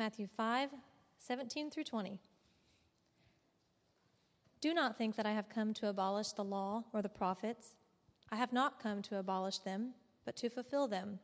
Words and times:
Matthew 0.00 0.26
5 0.34 0.70
17 1.18 1.70
through 1.70 1.84
20. 1.84 2.18
Do 4.62 4.72
not 4.72 4.96
think 4.96 5.14
that 5.16 5.26
I 5.26 5.32
have 5.32 5.50
come 5.50 5.74
to 5.74 5.88
abolish 5.88 6.32
the 6.32 6.42
law 6.42 6.84
or 6.94 7.02
the 7.02 7.10
prophets. 7.10 7.74
I 8.32 8.36
have 8.36 8.50
not 8.50 8.82
come 8.82 9.02
to 9.02 9.18
abolish 9.18 9.58
them, 9.58 9.90
but 10.24 10.36
to 10.36 10.48
fulfill 10.48 10.88
them. 10.88 11.18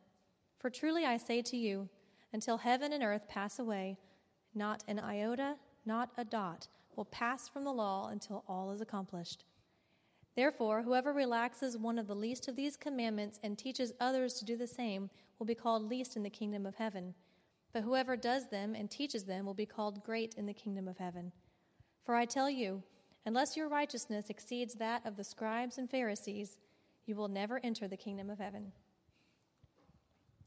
For 0.58 0.68
truly 0.68 1.06
I 1.06 1.16
say 1.16 1.40
to 1.40 1.56
you, 1.56 1.88
until 2.34 2.58
heaven 2.58 2.92
and 2.92 3.02
earth 3.02 3.26
pass 3.28 3.58
away, 3.58 3.96
not 4.54 4.84
an 4.86 5.00
iota, 5.00 5.54
not 5.86 6.10
a 6.18 6.24
dot 6.26 6.68
will 6.96 7.06
pass 7.06 7.48
from 7.48 7.64
the 7.64 7.72
law 7.72 8.08
until 8.08 8.44
all 8.46 8.72
is 8.72 8.82
accomplished. 8.82 9.46
Therefore, 10.36 10.82
whoever 10.82 11.14
relaxes 11.14 11.78
one 11.78 11.98
of 11.98 12.08
the 12.08 12.14
least 12.14 12.46
of 12.46 12.56
these 12.56 12.76
commandments 12.76 13.40
and 13.42 13.56
teaches 13.56 13.94
others 14.00 14.34
to 14.34 14.44
do 14.44 14.54
the 14.54 14.66
same 14.66 15.08
will 15.38 15.46
be 15.46 15.54
called 15.54 15.88
least 15.88 16.14
in 16.14 16.22
the 16.22 16.28
kingdom 16.28 16.66
of 16.66 16.74
heaven. 16.74 17.14
But 17.76 17.84
whoever 17.84 18.16
does 18.16 18.48
them 18.48 18.74
and 18.74 18.90
teaches 18.90 19.24
them 19.24 19.44
will 19.44 19.52
be 19.52 19.66
called 19.66 20.02
great 20.02 20.32
in 20.38 20.46
the 20.46 20.54
kingdom 20.54 20.88
of 20.88 20.96
heaven. 20.96 21.30
For 22.06 22.14
I 22.14 22.24
tell 22.24 22.48
you, 22.48 22.82
unless 23.26 23.54
your 23.54 23.68
righteousness 23.68 24.30
exceeds 24.30 24.76
that 24.76 25.04
of 25.04 25.18
the 25.18 25.24
scribes 25.24 25.76
and 25.76 25.90
Pharisees, 25.90 26.56
you 27.04 27.16
will 27.16 27.28
never 27.28 27.60
enter 27.62 27.86
the 27.86 27.98
kingdom 27.98 28.30
of 28.30 28.38
heaven. 28.38 28.72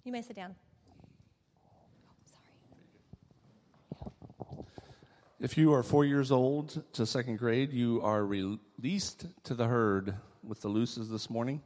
You 0.03 0.11
may 0.11 0.23
sit 0.23 0.35
down. 0.37 0.55
If 5.39 5.55
you 5.55 5.71
are 5.71 5.83
four 5.83 6.05
years 6.05 6.31
old 6.31 6.83
to 6.93 7.05
second 7.05 7.37
grade, 7.37 7.71
you 7.71 8.01
are 8.01 8.25
released 8.25 9.27
to 9.43 9.53
the 9.53 9.67
herd 9.67 10.15
with 10.43 10.61
the 10.61 10.67
looses 10.67 11.11
this 11.11 11.29
morning. 11.29 11.61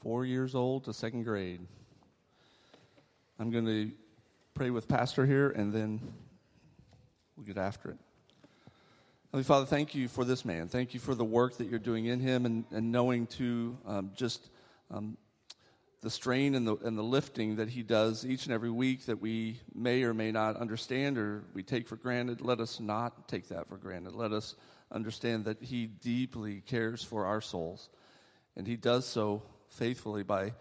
Four 0.00 0.24
years 0.24 0.54
old 0.54 0.84
to 0.84 0.92
second 0.92 1.24
grade. 1.24 1.66
I'm 3.38 3.50
going 3.50 3.66
to 3.66 3.90
pray 4.54 4.70
with 4.70 4.88
Pastor 4.88 5.26
here 5.26 5.50
and 5.50 5.72
then 5.72 6.00
we'll 7.36 7.46
get 7.46 7.58
after 7.58 7.90
it. 7.90 7.96
Heavenly 9.26 9.44
Father, 9.44 9.66
thank 9.66 9.94
you 9.94 10.08
for 10.08 10.24
this 10.24 10.44
man. 10.44 10.68
Thank 10.68 10.92
you 10.92 11.00
for 11.00 11.14
the 11.14 11.24
work 11.24 11.56
that 11.56 11.68
you're 11.68 11.78
doing 11.78 12.06
in 12.06 12.20
him 12.20 12.44
and, 12.44 12.64
and 12.70 12.92
knowing 12.92 13.26
to 13.28 13.76
um, 13.86 14.10
just 14.14 14.50
um, 14.90 15.16
the 16.02 16.10
strain 16.10 16.54
and 16.54 16.66
the, 16.66 16.76
and 16.84 16.98
the 16.98 17.02
lifting 17.02 17.56
that 17.56 17.70
he 17.70 17.82
does 17.82 18.26
each 18.26 18.44
and 18.44 18.52
every 18.52 18.70
week 18.70 19.06
that 19.06 19.20
we 19.20 19.58
may 19.74 20.02
or 20.02 20.12
may 20.12 20.30
not 20.30 20.56
understand 20.56 21.16
or 21.16 21.44
we 21.54 21.62
take 21.62 21.88
for 21.88 21.96
granted, 21.96 22.42
let 22.42 22.60
us 22.60 22.78
not 22.78 23.26
take 23.26 23.48
that 23.48 23.68
for 23.68 23.78
granted. 23.78 24.14
Let 24.14 24.32
us 24.32 24.54
understand 24.90 25.46
that 25.46 25.62
he 25.62 25.86
deeply 25.86 26.60
cares 26.60 27.02
for 27.02 27.24
our 27.24 27.40
souls. 27.40 27.88
And 28.56 28.66
he 28.66 28.76
does 28.76 29.06
so 29.06 29.42
faithfully 29.68 30.22
by 30.22 30.52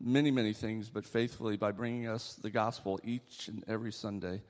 many, 0.00 0.30
many 0.30 0.52
things, 0.52 0.90
but 0.90 1.06
faithfully 1.06 1.56
by 1.56 1.72
bringing 1.72 2.06
us 2.06 2.34
the 2.34 2.50
gospel 2.50 3.00
each 3.04 3.48
and 3.48 3.64
every 3.66 3.92
Sunday 3.92 4.42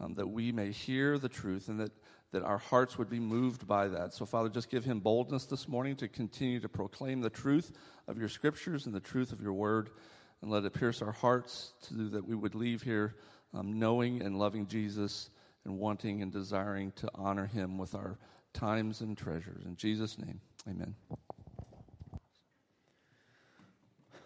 um, 0.00 0.14
that 0.14 0.26
we 0.26 0.52
may 0.52 0.70
hear 0.70 1.18
the 1.18 1.28
truth 1.28 1.68
and 1.68 1.80
that, 1.80 1.92
that 2.32 2.42
our 2.42 2.58
hearts 2.58 2.98
would 2.98 3.10
be 3.10 3.20
moved 3.20 3.66
by 3.66 3.88
that. 3.88 4.14
So, 4.14 4.24
Father, 4.24 4.48
just 4.48 4.70
give 4.70 4.84
him 4.84 5.00
boldness 5.00 5.44
this 5.46 5.68
morning 5.68 5.96
to 5.96 6.08
continue 6.08 6.60
to 6.60 6.68
proclaim 6.68 7.20
the 7.20 7.30
truth 7.30 7.72
of 8.08 8.18
your 8.18 8.28
scriptures 8.28 8.86
and 8.86 8.94
the 8.94 9.00
truth 9.00 9.32
of 9.32 9.40
your 9.40 9.52
word, 9.52 9.90
and 10.42 10.50
let 10.50 10.64
it 10.64 10.74
pierce 10.74 11.00
our 11.00 11.12
hearts 11.12 11.72
to 11.88 12.08
that 12.10 12.26
we 12.26 12.34
would 12.34 12.54
leave 12.54 12.82
here 12.82 13.16
um, 13.54 13.78
knowing 13.78 14.20
and 14.22 14.38
loving 14.38 14.66
Jesus 14.66 15.30
and 15.64 15.78
wanting 15.78 16.22
and 16.22 16.32
desiring 16.32 16.92
to 16.96 17.08
honor 17.14 17.46
him 17.46 17.78
with 17.78 17.94
our 17.94 18.18
times 18.52 19.00
and 19.00 19.16
treasures. 19.16 19.64
In 19.64 19.76
Jesus' 19.76 20.18
name, 20.18 20.40
amen. 20.68 20.94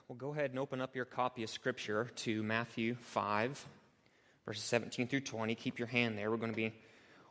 Well, 0.09 0.17
go 0.17 0.33
ahead 0.33 0.49
and 0.49 0.59
open 0.59 0.81
up 0.81 0.97
your 0.97 1.05
copy 1.05 1.43
of 1.43 1.51
Scripture 1.51 2.11
to 2.17 2.43
Matthew 2.43 2.97
5, 2.99 3.67
verses 4.47 4.65
17 4.65 5.07
through 5.07 5.21
20. 5.21 5.55
Keep 5.55 5.79
your 5.79 5.89
hand 5.89 6.17
there. 6.17 6.31
We're 6.31 6.39
going 6.39 6.51
to 6.51 6.57
be 6.57 6.73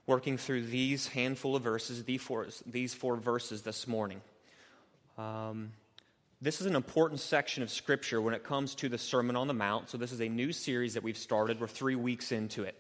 working 0.06 0.38
through 0.38 0.68
these 0.68 1.08
handful 1.08 1.56
of 1.56 1.64
verses, 1.64 2.04
these 2.04 2.22
four, 2.22 2.46
these 2.68 2.94
four 2.94 3.16
verses 3.16 3.64
this 3.64 3.88
morning. 3.88 4.22
Um, 5.18 5.72
this 6.40 6.62
is 6.62 6.68
an 6.68 6.76
important 6.76 7.20
section 7.20 7.64
of 7.64 7.72
Scripture 7.72 8.22
when 8.22 8.36
it 8.36 8.44
comes 8.44 8.76
to 8.76 8.90
the 8.90 9.00
Sermon 9.00 9.36
on 9.36 9.48
the 9.48 9.56
Mount. 9.56 9.90
So, 9.90 9.98
this 9.98 10.12
is 10.12 10.22
a 10.22 10.30
new 10.30 10.52
series 10.52 10.94
that 10.94 11.02
we've 11.02 11.18
started. 11.18 11.60
We're 11.60 11.66
three 11.66 11.96
weeks 11.96 12.32
into 12.32 12.62
it. 12.62 12.76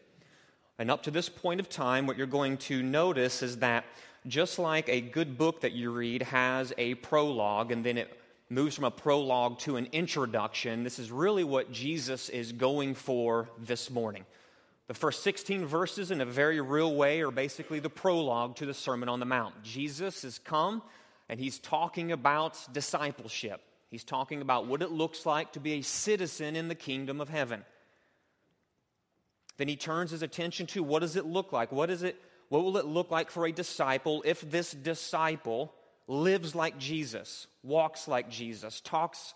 And 0.77 0.91
up 0.91 1.01
to 1.03 1.11
this 1.11 1.27
point 1.27 1.59
of 1.59 1.69
time, 1.69 2.05
what 2.05 2.19
you're 2.19 2.27
going 2.27 2.57
to 2.57 2.83
notice 2.83 3.41
is 3.41 3.57
that 3.57 3.83
just 4.27 4.59
like 4.59 4.89
a 4.89 5.01
good 5.01 5.39
book 5.39 5.61
that 5.61 5.71
you 5.71 5.89
read 5.89 6.21
has 6.21 6.71
a 6.77 6.93
prologue 6.93 7.71
and 7.71 7.83
then 7.83 7.97
it 7.97 8.15
moves 8.49 8.75
from 8.75 8.85
a 8.85 8.91
prologue 8.91 9.59
to 9.59 9.75
an 9.75 9.87
introduction, 9.91 10.83
this 10.83 10.99
is 10.99 11.11
really 11.11 11.43
what 11.43 11.71
Jesus 11.71 12.29
is 12.29 12.51
going 12.51 12.95
for 12.95 13.49
this 13.59 13.89
morning. 13.89 14.25
The 14.87 14.93
first 14.93 15.21
16 15.23 15.65
verses, 15.65 16.11
in 16.11 16.21
a 16.21 16.25
very 16.25 16.61
real 16.61 16.95
way, 16.95 17.21
are 17.21 17.31
basically 17.31 17.79
the 17.79 17.89
prologue 17.89 18.55
to 18.57 18.65
the 18.65 18.73
Sermon 18.73 19.09
on 19.09 19.19
the 19.19 19.25
Mount. 19.25 19.61
Jesus 19.63 20.21
has 20.21 20.39
come 20.39 20.81
and 21.27 21.39
he's 21.39 21.59
talking 21.59 22.13
about 22.13 22.57
discipleship. 22.71 23.61
He's 23.89 24.05
talking 24.05 24.41
about 24.41 24.67
what 24.67 24.81
it 24.81 24.91
looks 24.91 25.25
like 25.25 25.53
to 25.53 25.59
be 25.59 25.73
a 25.73 25.81
citizen 25.81 26.55
in 26.55 26.69
the 26.69 26.75
kingdom 26.75 27.19
of 27.19 27.27
heaven. 27.27 27.65
Then 29.57 29.67
he 29.67 29.75
turns 29.75 30.11
his 30.11 30.21
attention 30.21 30.67
to 30.67 30.83
what 30.83 30.99
does 30.99 31.15
it 31.17 31.25
look 31.25 31.51
like? 31.51 31.71
What 31.71 31.89
is 31.89 32.03
it 32.03 32.21
what 32.49 32.63
will 32.63 32.77
it 32.77 32.85
look 32.85 33.11
like 33.11 33.29
for 33.29 33.45
a 33.45 33.51
disciple 33.51 34.23
if 34.25 34.39
this 34.49 34.71
disciple 34.71 35.73
lives 36.07 36.55
like 36.55 36.77
Jesus, 36.77 37.47
walks 37.63 38.07
like 38.07 38.29
Jesus, 38.29 38.81
talks 38.81 39.33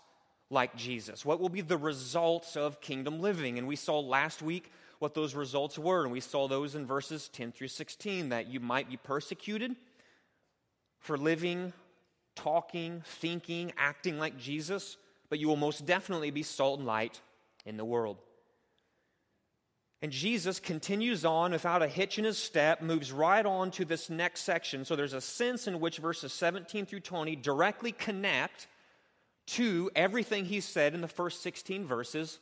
like 0.50 0.74
Jesus? 0.76 1.24
What 1.24 1.40
will 1.40 1.48
be 1.48 1.60
the 1.60 1.76
results 1.76 2.56
of 2.56 2.80
kingdom 2.80 3.20
living? 3.20 3.58
And 3.58 3.66
we 3.66 3.76
saw 3.76 4.00
last 4.00 4.42
week 4.42 4.70
what 4.98 5.14
those 5.14 5.34
results 5.34 5.78
were, 5.78 6.02
and 6.02 6.12
we 6.12 6.20
saw 6.20 6.48
those 6.48 6.74
in 6.74 6.86
verses 6.86 7.28
10 7.28 7.52
through 7.52 7.68
16 7.68 8.30
that 8.30 8.48
you 8.48 8.60
might 8.60 8.88
be 8.88 8.96
persecuted 8.96 9.74
for 11.00 11.18
living 11.18 11.72
talking, 12.34 13.02
thinking, 13.04 13.72
acting 13.76 14.18
like 14.18 14.38
Jesus, 14.38 14.96
but 15.28 15.38
you 15.38 15.48
will 15.48 15.56
most 15.56 15.86
definitely 15.86 16.30
be 16.30 16.42
salt 16.42 16.78
and 16.78 16.86
light 16.86 17.20
in 17.64 17.76
the 17.76 17.84
world. 17.84 18.18
And 20.02 20.10
Jesus 20.10 20.58
continues 20.58 21.24
on 21.24 21.52
without 21.52 21.80
a 21.80 21.86
hitch 21.86 22.18
in 22.18 22.24
his 22.24 22.36
step, 22.36 22.82
moves 22.82 23.12
right 23.12 23.46
on 23.46 23.70
to 23.72 23.84
this 23.84 24.10
next 24.10 24.40
section. 24.40 24.84
So 24.84 24.96
there's 24.96 25.12
a 25.12 25.20
sense 25.20 25.68
in 25.68 25.78
which 25.78 25.98
verses 25.98 26.32
17 26.32 26.86
through 26.86 27.00
20 27.00 27.36
directly 27.36 27.92
connect 27.92 28.66
to 29.46 29.90
everything 29.94 30.44
he 30.44 30.60
said 30.60 30.94
in 30.94 31.02
the 31.02 31.08
first 31.08 31.40
16 31.42 31.86
verses. 31.86 32.40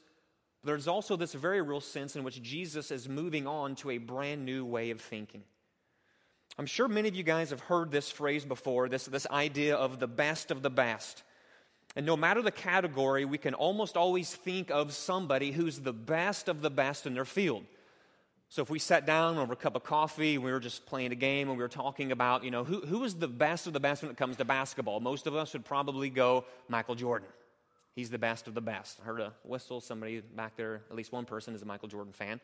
There's 0.64 0.88
also 0.88 1.16
this 1.16 1.34
very 1.34 1.60
real 1.60 1.82
sense 1.82 2.16
in 2.16 2.24
which 2.24 2.42
Jesus 2.42 2.90
is 2.90 3.08
moving 3.10 3.46
on 3.46 3.74
to 3.76 3.90
a 3.90 3.98
brand 3.98 4.46
new 4.46 4.64
way 4.64 4.90
of 4.90 5.00
thinking. 5.00 5.42
I'm 6.58 6.66
sure 6.66 6.88
many 6.88 7.08
of 7.08 7.14
you 7.14 7.22
guys 7.22 7.50
have 7.50 7.60
heard 7.60 7.90
this 7.90 8.10
phrase 8.10 8.44
before 8.44 8.88
this, 8.88 9.04
this 9.04 9.26
idea 9.30 9.76
of 9.76 9.98
the 9.98 10.08
best 10.08 10.50
of 10.50 10.62
the 10.62 10.70
best. 10.70 11.22
And 11.96 12.06
no 12.06 12.16
matter 12.16 12.40
the 12.40 12.50
category, 12.50 13.24
we 13.24 13.38
can 13.38 13.54
almost 13.54 13.96
always 13.96 14.34
think 14.34 14.70
of 14.70 14.92
somebody 14.92 15.50
who's 15.50 15.80
the 15.80 15.92
best 15.92 16.48
of 16.48 16.62
the 16.62 16.70
best 16.70 17.06
in 17.06 17.14
their 17.14 17.24
field. 17.24 17.64
So 18.48 18.62
if 18.62 18.70
we 18.70 18.80
sat 18.80 19.06
down 19.06 19.38
over 19.38 19.52
a 19.52 19.56
cup 19.56 19.76
of 19.76 19.84
coffee, 19.84 20.36
we 20.36 20.50
were 20.50 20.58
just 20.58 20.84
playing 20.86 21.12
a 21.12 21.16
game, 21.16 21.48
and 21.48 21.56
we 21.56 21.62
were 21.62 21.68
talking 21.68 22.10
about, 22.10 22.42
you 22.42 22.50
know, 22.50 22.64
who, 22.64 22.80
who 22.80 23.04
is 23.04 23.14
the 23.14 23.28
best 23.28 23.68
of 23.68 23.72
the 23.72 23.80
best 23.80 24.02
when 24.02 24.10
it 24.10 24.16
comes 24.16 24.36
to 24.38 24.44
basketball? 24.44 24.98
Most 24.98 25.28
of 25.28 25.36
us 25.36 25.52
would 25.52 25.64
probably 25.64 26.10
go 26.10 26.44
Michael 26.68 26.96
Jordan. 26.96 27.28
He's 27.94 28.10
the 28.10 28.18
best 28.18 28.48
of 28.48 28.54
the 28.54 28.60
best. 28.60 28.98
I 29.00 29.06
heard 29.06 29.20
a 29.20 29.32
whistle. 29.44 29.80
Somebody 29.80 30.20
back 30.20 30.56
there, 30.56 30.82
at 30.90 30.96
least 30.96 31.12
one 31.12 31.26
person, 31.26 31.54
is 31.54 31.62
a 31.62 31.66
Michael 31.66 31.88
Jordan 31.88 32.12
fan. 32.12 32.40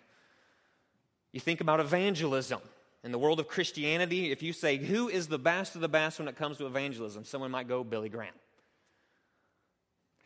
You 1.32 1.40
think 1.40 1.60
about 1.60 1.80
evangelism. 1.80 2.60
In 3.04 3.12
the 3.12 3.18
world 3.18 3.38
of 3.38 3.46
Christianity, 3.46 4.32
if 4.32 4.42
you 4.42 4.52
say, 4.52 4.76
who 4.76 5.08
is 5.08 5.28
the 5.28 5.38
best 5.38 5.76
of 5.76 5.80
the 5.80 5.88
best 5.88 6.18
when 6.18 6.28
it 6.28 6.36
comes 6.36 6.58
to 6.58 6.66
evangelism, 6.66 7.24
someone 7.24 7.50
might 7.50 7.68
go 7.68 7.84
Billy 7.84 8.08
Graham. 8.08 8.34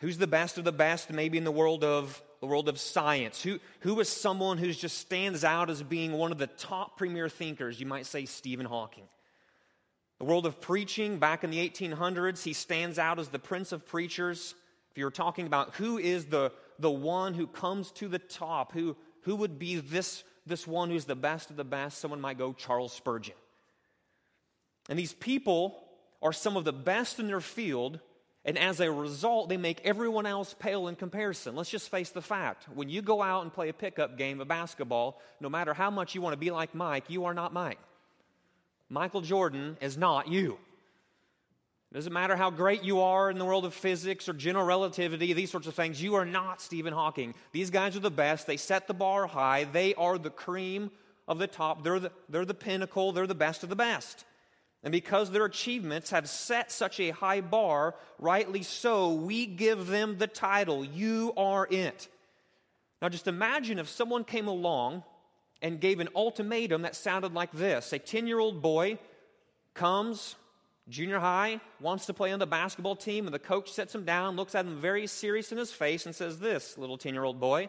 Who's 0.00 0.18
the 0.18 0.26
best 0.26 0.58
of 0.58 0.64
the 0.64 0.72
best 0.72 1.10
maybe 1.10 1.38
in 1.38 1.44
the 1.44 1.50
world 1.50 1.84
of 1.84 2.22
the 2.40 2.46
world 2.46 2.68
of 2.68 2.78
science? 2.78 3.42
Who, 3.42 3.58
who 3.80 4.00
is 4.00 4.08
someone 4.08 4.58
who 4.58 4.72
just 4.72 4.98
stands 4.98 5.44
out 5.44 5.70
as 5.70 5.82
being 5.82 6.12
one 6.12 6.32
of 6.32 6.38
the 6.38 6.46
top 6.46 6.96
premier 6.96 7.28
thinkers? 7.28 7.78
You 7.78 7.86
might 7.86 8.06
say 8.06 8.24
Stephen 8.24 8.66
Hawking. 8.66 9.04
The 10.18 10.24
world 10.24 10.46
of 10.46 10.60
preaching, 10.60 11.18
back 11.18 11.44
in 11.44 11.50
the 11.50 11.68
1800s, 11.68 12.42
he 12.42 12.52
stands 12.52 12.98
out 12.98 13.18
as 13.18 13.28
the 13.28 13.38
prince 13.38 13.72
of 13.72 13.86
preachers. 13.86 14.54
If 14.90 14.98
you 14.98 15.04
were 15.04 15.10
talking 15.10 15.46
about 15.46 15.74
who 15.76 15.98
is 15.98 16.26
the, 16.26 16.52
the 16.78 16.90
one 16.90 17.34
who 17.34 17.46
comes 17.46 17.90
to 17.92 18.08
the 18.08 18.18
top, 18.18 18.72
who, 18.72 18.96
who 19.22 19.36
would 19.36 19.58
be 19.58 19.76
this 19.76 20.24
this 20.46 20.66
one 20.66 20.90
who's 20.90 21.04
the 21.04 21.16
best 21.16 21.50
of 21.50 21.56
the 21.56 21.64
best, 21.64 21.98
someone 21.98 22.20
might 22.20 22.38
go 22.38 22.52
Charles 22.52 22.92
Spurgeon. 22.92 23.34
And 24.88 24.98
these 24.98 25.12
people 25.12 25.82
are 26.22 26.32
some 26.32 26.56
of 26.56 26.64
the 26.64 26.72
best 26.72 27.18
in 27.18 27.28
their 27.28 27.40
field, 27.40 28.00
and 28.44 28.56
as 28.56 28.80
a 28.80 28.90
result, 28.90 29.50
they 29.50 29.58
make 29.58 29.80
everyone 29.84 30.24
else 30.24 30.54
pale 30.58 30.88
in 30.88 30.96
comparison. 30.96 31.54
Let's 31.54 31.68
just 31.68 31.90
face 31.90 32.10
the 32.10 32.22
fact 32.22 32.66
when 32.74 32.88
you 32.88 33.02
go 33.02 33.20
out 33.22 33.42
and 33.42 33.52
play 33.52 33.68
a 33.68 33.74
pickup 33.74 34.16
game 34.16 34.40
of 34.40 34.48
basketball, 34.48 35.20
no 35.40 35.50
matter 35.50 35.74
how 35.74 35.90
much 35.90 36.14
you 36.14 36.22
want 36.22 36.32
to 36.32 36.38
be 36.38 36.50
like 36.50 36.74
Mike, 36.74 37.04
you 37.08 37.26
are 37.26 37.34
not 37.34 37.52
Mike. 37.52 37.78
Michael 38.88 39.20
Jordan 39.20 39.76
is 39.80 39.98
not 39.98 40.28
you. 40.28 40.58
It 41.90 41.94
doesn't 41.94 42.12
matter 42.12 42.36
how 42.36 42.50
great 42.50 42.82
you 42.82 43.00
are 43.00 43.30
in 43.30 43.38
the 43.38 43.44
world 43.44 43.64
of 43.64 43.74
physics 43.74 44.28
or 44.28 44.32
general 44.32 44.64
relativity, 44.64 45.32
these 45.32 45.50
sorts 45.50 45.66
of 45.66 45.74
things. 45.74 46.00
You 46.00 46.14
are 46.14 46.24
not 46.24 46.62
Stephen 46.62 46.92
Hawking. 46.92 47.34
These 47.52 47.70
guys 47.70 47.96
are 47.96 48.00
the 48.00 48.10
best. 48.10 48.46
They 48.46 48.56
set 48.56 48.86
the 48.86 48.94
bar 48.94 49.26
high. 49.26 49.64
They 49.64 49.94
are 49.96 50.16
the 50.16 50.30
cream 50.30 50.92
of 51.28 51.38
the 51.38 51.46
top. 51.46 51.82
They're 51.82 51.98
the, 51.98 52.12
they're 52.28 52.44
the 52.44 52.54
pinnacle. 52.54 53.12
They're 53.12 53.26
the 53.26 53.34
best 53.34 53.64
of 53.64 53.68
the 53.68 53.76
best. 53.76 54.24
And 54.82 54.92
because 54.92 55.30
their 55.30 55.44
achievements 55.44 56.10
have 56.10 56.28
set 56.28 56.72
such 56.72 57.00
a 57.00 57.10
high 57.10 57.42
bar, 57.42 57.94
rightly 58.18 58.62
so, 58.62 59.12
we 59.12 59.44
give 59.44 59.86
them 59.86 60.16
the 60.18 60.26
title, 60.26 60.84
You 60.84 61.34
Are 61.36 61.66
It. 61.70 62.08
Now, 63.02 63.08
just 63.08 63.28
imagine 63.28 63.78
if 63.78 63.88
someone 63.88 64.24
came 64.24 64.48
along 64.48 65.02
and 65.62 65.80
gave 65.80 66.00
an 66.00 66.08
ultimatum 66.14 66.82
that 66.82 66.96
sounded 66.96 67.34
like 67.34 67.52
this 67.52 67.92
A 67.92 67.98
10 67.98 68.26
year 68.26 68.38
old 68.38 68.62
boy 68.62 68.98
comes, 69.74 70.34
junior 70.88 71.18
high, 71.18 71.60
wants 71.80 72.06
to 72.06 72.14
play 72.14 72.32
on 72.32 72.38
the 72.38 72.46
basketball 72.46 72.96
team, 72.96 73.26
and 73.26 73.34
the 73.34 73.38
coach 73.38 73.70
sets 73.70 73.94
him 73.94 74.04
down, 74.04 74.36
looks 74.36 74.54
at 74.54 74.64
him 74.64 74.80
very 74.80 75.06
serious 75.06 75.52
in 75.52 75.58
his 75.58 75.72
face, 75.72 76.06
and 76.06 76.14
says, 76.14 76.38
This, 76.38 76.78
little 76.78 76.96
10 76.98 77.12
year 77.12 77.24
old 77.24 77.38
boy, 77.38 77.68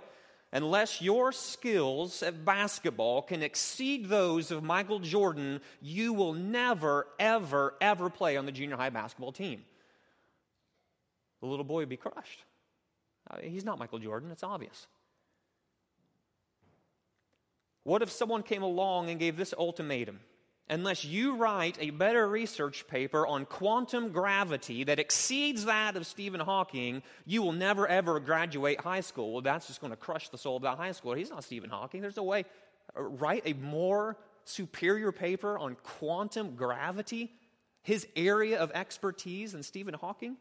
unless 0.51 1.01
your 1.01 1.31
skills 1.31 2.21
at 2.23 2.43
basketball 2.43 3.21
can 3.21 3.41
exceed 3.41 4.07
those 4.07 4.51
of 4.51 4.63
Michael 4.63 4.99
Jordan, 4.99 5.61
you 5.81 6.13
will 6.13 6.33
never, 6.33 7.07
ever, 7.19 7.75
ever 7.81 8.09
play 8.09 8.37
on 8.37 8.45
the 8.45 8.51
junior 8.51 8.75
high 8.75 8.89
basketball 8.89 9.31
team. 9.31 9.63
The 11.41 11.47
little 11.47 11.65
boy 11.65 11.79
would 11.79 11.89
be 11.89 11.97
crushed. 11.97 12.43
He's 13.41 13.65
not 13.65 13.79
Michael 13.79 13.99
Jordan, 13.99 14.31
it's 14.31 14.43
obvious. 14.43 14.87
What 17.83 18.01
if 18.01 18.11
someone 18.11 18.43
came 18.43 18.61
along 18.61 19.09
and 19.09 19.19
gave 19.19 19.37
this 19.37 19.53
ultimatum? 19.57 20.19
Unless 20.71 21.03
you 21.03 21.35
write 21.35 21.77
a 21.81 21.89
better 21.89 22.25
research 22.25 22.87
paper 22.87 23.27
on 23.27 23.45
quantum 23.45 24.13
gravity 24.13 24.85
that 24.85 24.99
exceeds 24.99 25.65
that 25.65 25.97
of 25.97 26.07
Stephen 26.07 26.39
Hawking, 26.39 27.03
you 27.25 27.41
will 27.41 27.51
never 27.51 27.85
ever 27.85 28.21
graduate 28.21 28.79
high 28.79 29.01
school. 29.01 29.33
Well, 29.33 29.41
that's 29.41 29.67
just 29.67 29.81
going 29.81 29.91
to 29.91 29.97
crush 29.97 30.29
the 30.29 30.37
soul 30.37 30.55
of 30.55 30.63
that 30.63 30.77
high 30.77 30.93
school. 30.93 31.13
He's 31.13 31.29
not 31.29 31.43
Stephen 31.43 31.69
Hawking. 31.69 32.01
There's 32.01 32.15
no 32.15 32.23
way. 32.23 32.45
Uh, 32.97 33.01
write 33.01 33.43
a 33.45 33.51
more 33.51 34.15
superior 34.45 35.11
paper 35.11 35.59
on 35.59 35.75
quantum 35.83 36.55
gravity, 36.55 37.33
his 37.83 38.07
area 38.15 38.57
of 38.57 38.71
expertise, 38.71 39.51
than 39.51 39.63
Stephen 39.63 39.93
Hawking? 39.93 40.37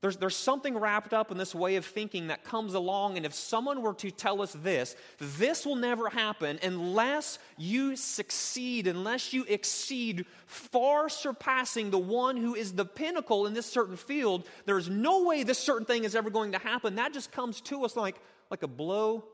There's, 0.00 0.16
there's 0.16 0.36
something 0.36 0.76
wrapped 0.76 1.12
up 1.12 1.32
in 1.32 1.38
this 1.38 1.54
way 1.54 1.74
of 1.74 1.84
thinking 1.84 2.28
that 2.28 2.44
comes 2.44 2.74
along, 2.74 3.16
and 3.16 3.26
if 3.26 3.34
someone 3.34 3.82
were 3.82 3.94
to 3.94 4.12
tell 4.12 4.40
us 4.42 4.52
this, 4.52 4.94
this 5.18 5.66
will 5.66 5.74
never 5.74 6.08
happen 6.08 6.60
unless 6.62 7.40
you 7.56 7.96
succeed, 7.96 8.86
unless 8.86 9.32
you 9.32 9.44
exceed, 9.48 10.24
far 10.46 11.08
surpassing 11.08 11.90
the 11.90 11.98
one 11.98 12.36
who 12.36 12.54
is 12.54 12.74
the 12.74 12.84
pinnacle 12.84 13.46
in 13.46 13.54
this 13.54 13.66
certain 13.66 13.96
field. 13.96 14.46
There 14.66 14.78
is 14.78 14.88
no 14.88 15.24
way 15.24 15.42
this 15.42 15.58
certain 15.58 15.86
thing 15.86 16.04
is 16.04 16.14
ever 16.14 16.30
going 16.30 16.52
to 16.52 16.58
happen. 16.58 16.94
That 16.94 17.12
just 17.12 17.32
comes 17.32 17.60
to 17.62 17.84
us 17.84 17.96
like, 17.96 18.20
like 18.52 18.62
a 18.62 18.68
blow, 18.68 19.24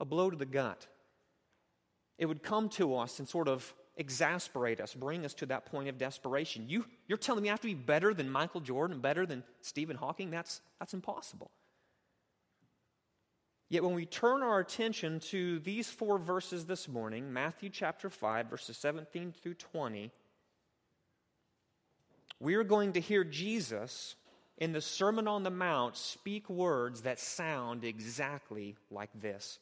a 0.00 0.04
blow 0.04 0.28
to 0.28 0.36
the 0.36 0.44
gut. 0.44 0.88
It 2.18 2.26
would 2.26 2.42
come 2.42 2.68
to 2.70 2.96
us 2.96 3.20
and 3.20 3.28
sort 3.28 3.46
of 3.46 3.72
exasperate 3.96 4.80
us, 4.80 4.94
bring 4.94 5.24
us 5.24 5.34
to 5.34 5.46
that 5.46 5.66
point 5.66 5.88
of 5.88 5.98
desperation. 5.98 6.66
You, 6.68 6.86
you're 7.06 7.18
telling 7.18 7.42
me 7.42 7.48
I 7.48 7.52
have 7.52 7.60
to 7.60 7.68
be 7.68 7.74
better 7.74 8.14
than 8.14 8.30
Michael 8.30 8.60
Jordan, 8.60 9.00
better 9.00 9.26
than 9.26 9.44
Stephen 9.60 9.96
Hawking? 9.96 10.30
That's, 10.30 10.60
that's 10.78 10.94
impossible. 10.94 11.50
Yet 13.68 13.84
when 13.84 13.94
we 13.94 14.04
turn 14.04 14.42
our 14.42 14.58
attention 14.58 15.20
to 15.30 15.60
these 15.60 15.88
four 15.88 16.18
verses 16.18 16.66
this 16.66 16.88
morning, 16.88 17.32
Matthew 17.32 17.70
chapter 17.70 18.10
5, 18.10 18.46
verses 18.46 18.76
17 18.76 19.32
through 19.40 19.54
20, 19.54 20.10
we 22.40 22.54
are 22.54 22.64
going 22.64 22.94
to 22.94 23.00
hear 23.00 23.22
Jesus 23.22 24.16
in 24.58 24.72
the 24.72 24.80
Sermon 24.80 25.28
on 25.28 25.44
the 25.44 25.50
Mount 25.50 25.96
speak 25.96 26.50
words 26.50 27.02
that 27.02 27.20
sound 27.20 27.84
exactly 27.84 28.76
like 28.90 29.10
this. 29.14 29.58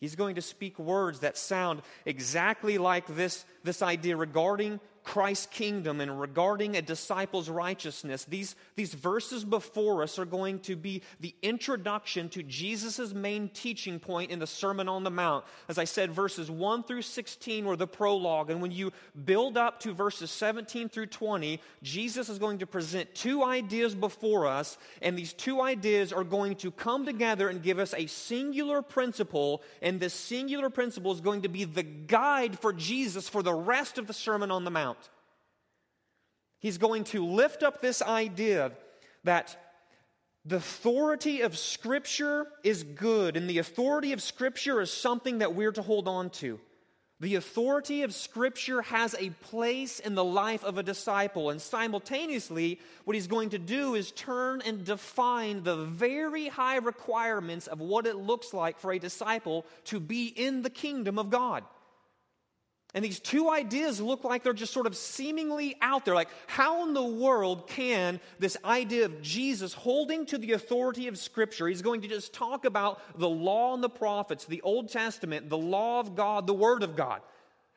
He's 0.00 0.14
going 0.14 0.34
to 0.34 0.42
speak 0.42 0.78
words 0.78 1.20
that 1.20 1.38
sound 1.38 1.82
exactly 2.04 2.78
like 2.78 3.06
this, 3.06 3.44
this 3.64 3.82
idea 3.82 4.16
regarding 4.16 4.80
Christ's 5.06 5.46
kingdom 5.46 6.00
and 6.00 6.20
regarding 6.20 6.76
a 6.76 6.82
disciple's 6.82 7.48
righteousness, 7.48 8.24
these, 8.24 8.56
these 8.74 8.92
verses 8.92 9.44
before 9.44 10.02
us 10.02 10.18
are 10.18 10.24
going 10.24 10.58
to 10.60 10.74
be 10.74 11.00
the 11.20 11.32
introduction 11.42 12.28
to 12.30 12.42
Jesus' 12.42 13.14
main 13.14 13.48
teaching 13.50 14.00
point 14.00 14.32
in 14.32 14.40
the 14.40 14.48
Sermon 14.48 14.88
on 14.88 15.04
the 15.04 15.10
Mount. 15.10 15.44
As 15.68 15.78
I 15.78 15.84
said, 15.84 16.10
verses 16.10 16.50
1 16.50 16.82
through 16.82 17.02
16 17.02 17.64
were 17.64 17.76
the 17.76 17.86
prologue. 17.86 18.50
And 18.50 18.60
when 18.60 18.72
you 18.72 18.92
build 19.24 19.56
up 19.56 19.78
to 19.80 19.94
verses 19.94 20.32
17 20.32 20.88
through 20.88 21.06
20, 21.06 21.60
Jesus 21.84 22.28
is 22.28 22.40
going 22.40 22.58
to 22.58 22.66
present 22.66 23.14
two 23.14 23.44
ideas 23.44 23.94
before 23.94 24.48
us. 24.48 24.76
And 25.00 25.16
these 25.16 25.32
two 25.32 25.60
ideas 25.60 26.12
are 26.12 26.24
going 26.24 26.56
to 26.56 26.72
come 26.72 27.06
together 27.06 27.48
and 27.48 27.62
give 27.62 27.78
us 27.78 27.94
a 27.94 28.06
singular 28.08 28.82
principle. 28.82 29.62
And 29.80 30.00
this 30.00 30.14
singular 30.14 30.68
principle 30.68 31.12
is 31.12 31.20
going 31.20 31.42
to 31.42 31.48
be 31.48 31.62
the 31.62 31.84
guide 31.84 32.58
for 32.58 32.72
Jesus 32.72 33.28
for 33.28 33.44
the 33.44 33.54
rest 33.54 33.98
of 33.98 34.08
the 34.08 34.12
Sermon 34.12 34.50
on 34.50 34.64
the 34.64 34.70
Mount. 34.72 34.95
He's 36.66 36.78
going 36.78 37.04
to 37.04 37.24
lift 37.24 37.62
up 37.62 37.80
this 37.80 38.02
idea 38.02 38.72
that 39.22 39.56
the 40.44 40.56
authority 40.56 41.42
of 41.42 41.56
Scripture 41.56 42.48
is 42.64 42.82
good, 42.82 43.36
and 43.36 43.48
the 43.48 43.58
authority 43.58 44.12
of 44.12 44.20
Scripture 44.20 44.80
is 44.80 44.90
something 44.90 45.38
that 45.38 45.54
we're 45.54 45.70
to 45.70 45.82
hold 45.82 46.08
on 46.08 46.28
to. 46.30 46.58
The 47.20 47.36
authority 47.36 48.02
of 48.02 48.12
Scripture 48.12 48.82
has 48.82 49.14
a 49.16 49.30
place 49.30 50.00
in 50.00 50.16
the 50.16 50.24
life 50.24 50.64
of 50.64 50.76
a 50.76 50.82
disciple, 50.82 51.50
and 51.50 51.62
simultaneously, 51.62 52.80
what 53.04 53.14
he's 53.14 53.28
going 53.28 53.50
to 53.50 53.58
do 53.58 53.94
is 53.94 54.10
turn 54.10 54.60
and 54.66 54.84
define 54.84 55.62
the 55.62 55.76
very 55.76 56.48
high 56.48 56.78
requirements 56.78 57.68
of 57.68 57.78
what 57.78 58.08
it 58.08 58.16
looks 58.16 58.52
like 58.52 58.80
for 58.80 58.90
a 58.90 58.98
disciple 58.98 59.64
to 59.84 60.00
be 60.00 60.26
in 60.26 60.62
the 60.62 60.70
kingdom 60.70 61.16
of 61.16 61.30
God. 61.30 61.62
And 62.96 63.04
these 63.04 63.20
two 63.20 63.50
ideas 63.50 64.00
look 64.00 64.24
like 64.24 64.42
they're 64.42 64.54
just 64.54 64.72
sort 64.72 64.86
of 64.86 64.96
seemingly 64.96 65.76
out 65.82 66.06
there. 66.06 66.14
Like, 66.14 66.30
how 66.46 66.82
in 66.86 66.94
the 66.94 67.04
world 67.04 67.66
can 67.66 68.18
this 68.38 68.56
idea 68.64 69.04
of 69.04 69.20
Jesus 69.20 69.74
holding 69.74 70.24
to 70.24 70.38
the 70.38 70.52
authority 70.52 71.06
of 71.06 71.18
Scripture, 71.18 71.68
he's 71.68 71.82
going 71.82 72.00
to 72.00 72.08
just 72.08 72.32
talk 72.32 72.64
about 72.64 73.02
the 73.18 73.28
law 73.28 73.74
and 73.74 73.84
the 73.84 73.90
prophets, 73.90 74.46
the 74.46 74.62
Old 74.62 74.88
Testament, 74.88 75.50
the 75.50 75.58
law 75.58 76.00
of 76.00 76.16
God, 76.16 76.46
the 76.46 76.54
Word 76.54 76.82
of 76.82 76.96
God. 76.96 77.20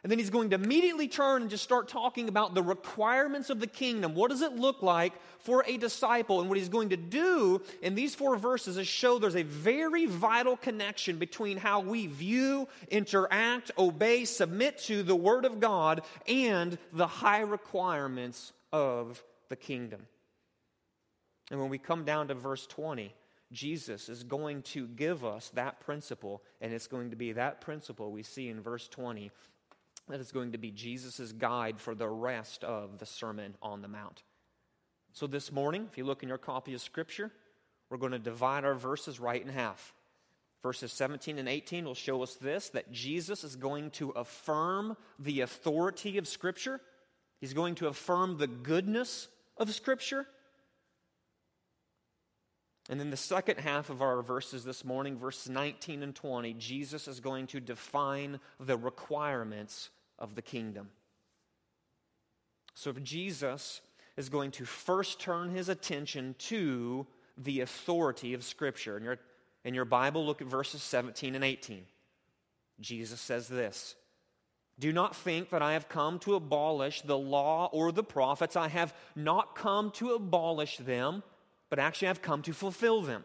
And 0.01 0.09
then 0.09 0.17
he's 0.17 0.29
going 0.29 0.51
to 0.51 0.55
immediately 0.55 1.09
turn 1.09 1.41
and 1.41 1.51
just 1.51 1.63
start 1.63 1.89
talking 1.89 2.29
about 2.29 2.53
the 2.53 2.63
requirements 2.63 3.49
of 3.49 3.59
the 3.59 3.67
kingdom. 3.67 4.15
What 4.15 4.29
does 4.29 4.41
it 4.41 4.53
look 4.53 4.81
like 4.81 5.13
for 5.39 5.65
a 5.67 5.75
disciple? 5.75 6.39
And 6.39 6.47
what 6.47 6.57
he's 6.57 6.69
going 6.69 6.89
to 6.89 6.97
do 6.97 7.61
in 7.81 7.95
these 7.95 8.15
four 8.15 8.37
verses 8.37 8.77
is 8.77 8.87
show 8.87 9.19
there's 9.19 9.35
a 9.35 9.43
very 9.43 10.05
vital 10.05 10.55
connection 10.55 11.17
between 11.17 11.57
how 11.57 11.81
we 11.81 12.07
view, 12.07 12.69
interact, 12.87 13.71
obey, 13.77 14.23
submit 14.23 14.77
to 14.83 15.03
the 15.03 15.15
Word 15.17 15.43
of 15.43 15.59
God 15.59 16.01
and 16.27 16.77
the 16.93 17.07
high 17.07 17.41
requirements 17.41 18.53
of 18.71 19.21
the 19.49 19.57
kingdom. 19.57 20.07
And 21.51 21.59
when 21.59 21.69
we 21.69 21.77
come 21.77 22.05
down 22.05 22.29
to 22.29 22.35
verse 22.35 22.65
20, 22.67 23.13
Jesus 23.51 24.07
is 24.07 24.23
going 24.23 24.61
to 24.61 24.87
give 24.87 25.25
us 25.25 25.49
that 25.55 25.81
principle, 25.81 26.41
and 26.61 26.71
it's 26.71 26.87
going 26.87 27.09
to 27.09 27.15
be 27.15 27.33
that 27.33 27.59
principle 27.59 28.11
we 28.11 28.23
see 28.23 28.47
in 28.47 28.61
verse 28.61 28.87
20 28.87 29.31
that 30.09 30.19
is 30.19 30.31
going 30.31 30.51
to 30.51 30.57
be 30.57 30.71
Jesus' 30.71 31.31
guide 31.31 31.79
for 31.79 31.95
the 31.95 32.07
rest 32.07 32.63
of 32.63 32.97
the 32.97 33.05
Sermon 33.05 33.55
on 33.61 33.81
the 33.81 33.87
Mount. 33.87 34.23
So 35.13 35.27
this 35.27 35.51
morning, 35.51 35.87
if 35.89 35.97
you 35.97 36.03
look 36.03 36.23
in 36.23 36.29
your 36.29 36.37
copy 36.37 36.73
of 36.73 36.81
Scripture, 36.81 37.31
we're 37.89 37.97
going 37.97 38.11
to 38.11 38.19
divide 38.19 38.65
our 38.65 38.75
verses 38.75 39.19
right 39.19 39.41
in 39.41 39.49
half. 39.49 39.93
Verses 40.61 40.91
17 40.91 41.39
and 41.39 41.47
18 41.47 41.85
will 41.85 41.95
show 41.95 42.21
us 42.21 42.35
this 42.35 42.69
that 42.69 42.91
Jesus 42.91 43.43
is 43.43 43.55
going 43.55 43.91
to 43.91 44.09
affirm 44.11 44.97
the 45.17 45.41
authority 45.41 46.17
of 46.17 46.27
Scripture, 46.27 46.81
He's 47.39 47.53
going 47.53 47.75
to 47.75 47.87
affirm 47.87 48.37
the 48.37 48.47
goodness 48.47 49.29
of 49.55 49.73
Scripture. 49.73 50.27
And 52.89 52.99
then 52.99 53.11
the 53.11 53.17
second 53.17 53.59
half 53.59 53.91
of 53.91 54.01
our 54.01 54.23
verses 54.23 54.65
this 54.65 54.83
morning, 54.83 55.17
verses 55.17 55.47
19 55.47 56.01
and 56.01 56.15
20, 56.15 56.55
Jesus 56.55 57.07
is 57.07 57.19
going 57.19 57.45
to 57.47 57.59
define 57.59 58.39
the 58.59 58.77
requirements 58.77 59.91
of 60.19 60.35
the 60.35 60.41
kingdom. 60.41 60.89
So 62.75 62.91
if 62.91 63.01
Jesus 63.03 63.81
is 64.15 64.29
going 64.29 64.51
to 64.51 64.65
first 64.65 65.19
turn 65.19 65.49
his 65.49 65.69
attention 65.69 66.35
to 66.37 67.07
the 67.37 67.61
authority 67.61 68.33
of 68.33 68.43
Scripture. 68.43 68.97
In 68.97 69.03
your, 69.03 69.17
in 69.63 69.73
your 69.73 69.85
Bible, 69.85 70.25
look 70.25 70.41
at 70.41 70.47
verses 70.47 70.83
17 70.83 71.35
and 71.35 71.43
18. 71.43 71.85
Jesus 72.81 73.19
says 73.19 73.47
this 73.47 73.95
Do 74.77 74.91
not 74.91 75.15
think 75.15 75.49
that 75.49 75.61
I 75.61 75.73
have 75.73 75.89
come 75.89 76.19
to 76.19 76.35
abolish 76.35 77.01
the 77.01 77.17
law 77.17 77.69
or 77.71 77.91
the 77.91 78.03
prophets. 78.03 78.55
I 78.55 78.67
have 78.67 78.93
not 79.15 79.55
come 79.55 79.91
to 79.91 80.11
abolish 80.11 80.77
them, 80.77 81.23
but 81.69 81.79
actually 81.79 82.09
I've 82.09 82.21
come 82.21 82.41
to 82.43 82.53
fulfill 82.53 83.01
them. 83.01 83.23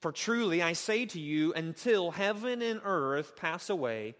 For 0.00 0.12
truly 0.12 0.62
I 0.62 0.72
say 0.72 1.06
to 1.06 1.20
you, 1.20 1.52
until 1.52 2.12
heaven 2.12 2.62
and 2.62 2.80
earth 2.84 3.36
pass 3.36 3.68
away, 3.70 4.16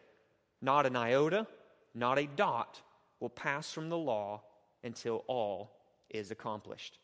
not 0.63 0.87
an 0.87 0.97
iota, 0.97 1.47
not 1.95 2.19
a 2.19 2.27
dot 2.27 2.81
will 3.19 3.29
pass 3.29 3.73
from 3.73 3.89
the 3.89 3.99
law 3.99 4.43
until 4.83 5.25
all 5.27 5.71
is 6.09 6.31
accomplished. 6.31 6.99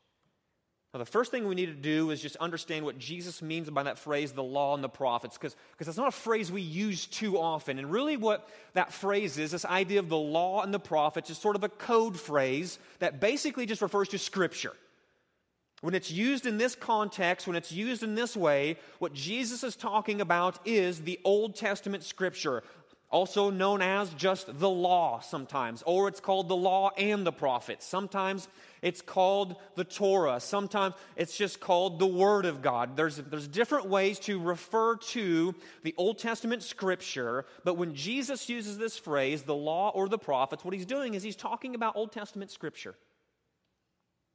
Now, 0.95 0.99
the 0.99 1.05
first 1.05 1.31
thing 1.31 1.47
we 1.47 1.55
need 1.55 1.67
to 1.67 1.75
do 1.75 2.11
is 2.11 2.23
just 2.23 2.37
understand 2.37 2.85
what 2.85 2.99
Jesus 2.99 3.43
means 3.43 3.69
by 3.69 3.83
that 3.83 3.99
phrase, 3.99 4.33
the 4.33 4.43
law 4.43 4.75
and 4.75 4.83
the 4.83 4.89
prophets, 4.89 5.37
because 5.37 5.55
that's 5.79 5.99
not 5.99 6.09
a 6.09 6.11
phrase 6.11 6.51
we 6.51 6.63
use 6.63 7.05
too 7.05 7.39
often. 7.39 7.79
And 7.79 7.93
really, 7.93 8.17
what 8.17 8.49
that 8.73 8.93
phrase 8.93 9.37
is, 9.37 9.51
this 9.51 9.67
idea 9.67 9.99
of 9.99 10.09
the 10.09 10.17
law 10.17 10.63
and 10.63 10.73
the 10.73 10.79
prophets, 10.79 11.29
is 11.29 11.37
sort 11.37 11.55
of 11.55 11.65
a 11.65 11.69
code 11.69 12.19
phrase 12.19 12.79
that 13.01 13.21
basically 13.21 13.67
just 13.67 13.83
refers 13.83 14.09
to 14.09 14.19
Scripture. 14.19 14.73
When 15.83 15.95
it's 15.95 16.11
used 16.11 16.47
in 16.47 16.57
this 16.57 16.75
context, 16.75 17.47
when 17.47 17.57
it's 17.57 17.73
used 17.73 18.03
in 18.03 18.15
this 18.15 18.35
way, 18.35 18.79
what 18.99 19.13
Jesus 19.13 19.63
is 19.63 19.77
talking 19.77 20.23
about 20.23 20.59
is 20.65 21.03
the 21.03 21.21
Old 21.25 21.57
Testament 21.57 22.05
Scripture, 22.05 22.63
also 23.11 23.51
known 23.51 23.83
as 23.83 24.11
just 24.15 24.59
the 24.59 24.69
law 24.69 25.21
sometimes, 25.21 25.83
or 25.87 26.09
it's 26.09 26.21
called 26.21 26.49
the 26.49 26.57
law 26.57 26.91
and 26.99 27.27
the 27.27 27.33
prophets. 27.33 27.87
Sometimes 27.87 28.49
it's 28.83 29.01
called 29.01 29.57
the 29.75 29.85
Torah. 29.85 30.41
Sometimes 30.41 30.95
it's 31.17 31.37
just 31.37 31.61
called 31.61 31.99
the 31.99 32.07
Word 32.07 32.47
of 32.47 32.63
God. 32.63 32.97
There's, 32.97 33.17
there's 33.17 33.49
different 33.49 33.87
ways 33.87 34.19
to 34.21 34.41
refer 34.41 34.97
to 34.97 35.55
the 35.83 35.95
Old 35.97 36.19
Testament 36.19 36.63
scripture, 36.63 37.47
but 37.65 37.75
when 37.75 37.95
Jesus 37.95 38.49
uses 38.49 38.77
this 38.79 38.99
phrase, 38.99 39.43
the 39.43 39.55
law 39.55 39.91
or 39.95 40.09
the 40.09 40.19
prophets, 40.19 40.65
what 40.65 40.75
he's 40.75 40.87
doing 40.87 41.15
is 41.15 41.23
he's 41.23 41.37
talking 41.37 41.75
about 41.75 41.97
Old 41.97 42.13
Testament 42.13 42.51
scripture. 42.51 42.97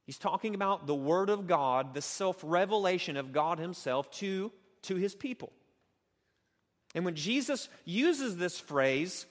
He's 0.05 0.17
talking 0.17 0.55
about 0.55 0.87
the 0.87 0.95
Word 0.95 1.29
of 1.29 1.47
God, 1.47 1.93
the 1.93 2.01
self 2.01 2.37
revelation 2.43 3.17
of 3.17 3.31
God 3.31 3.59
Himself 3.59 4.11
to, 4.15 4.51
to 4.83 4.95
His 4.95 5.15
people. 5.15 5.53
And 6.93 7.05
when 7.05 7.15
Jesus 7.15 7.69
uses 7.85 8.37
this 8.37 8.59
phrase, 8.59 9.25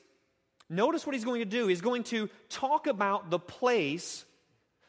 notice 0.69 1.07
what 1.07 1.15
He's 1.15 1.25
going 1.25 1.41
to 1.41 1.45
do. 1.45 1.67
He's 1.67 1.81
going 1.81 2.05
to 2.05 2.29
talk 2.49 2.87
about 2.87 3.31
the 3.31 3.39
place 3.39 4.25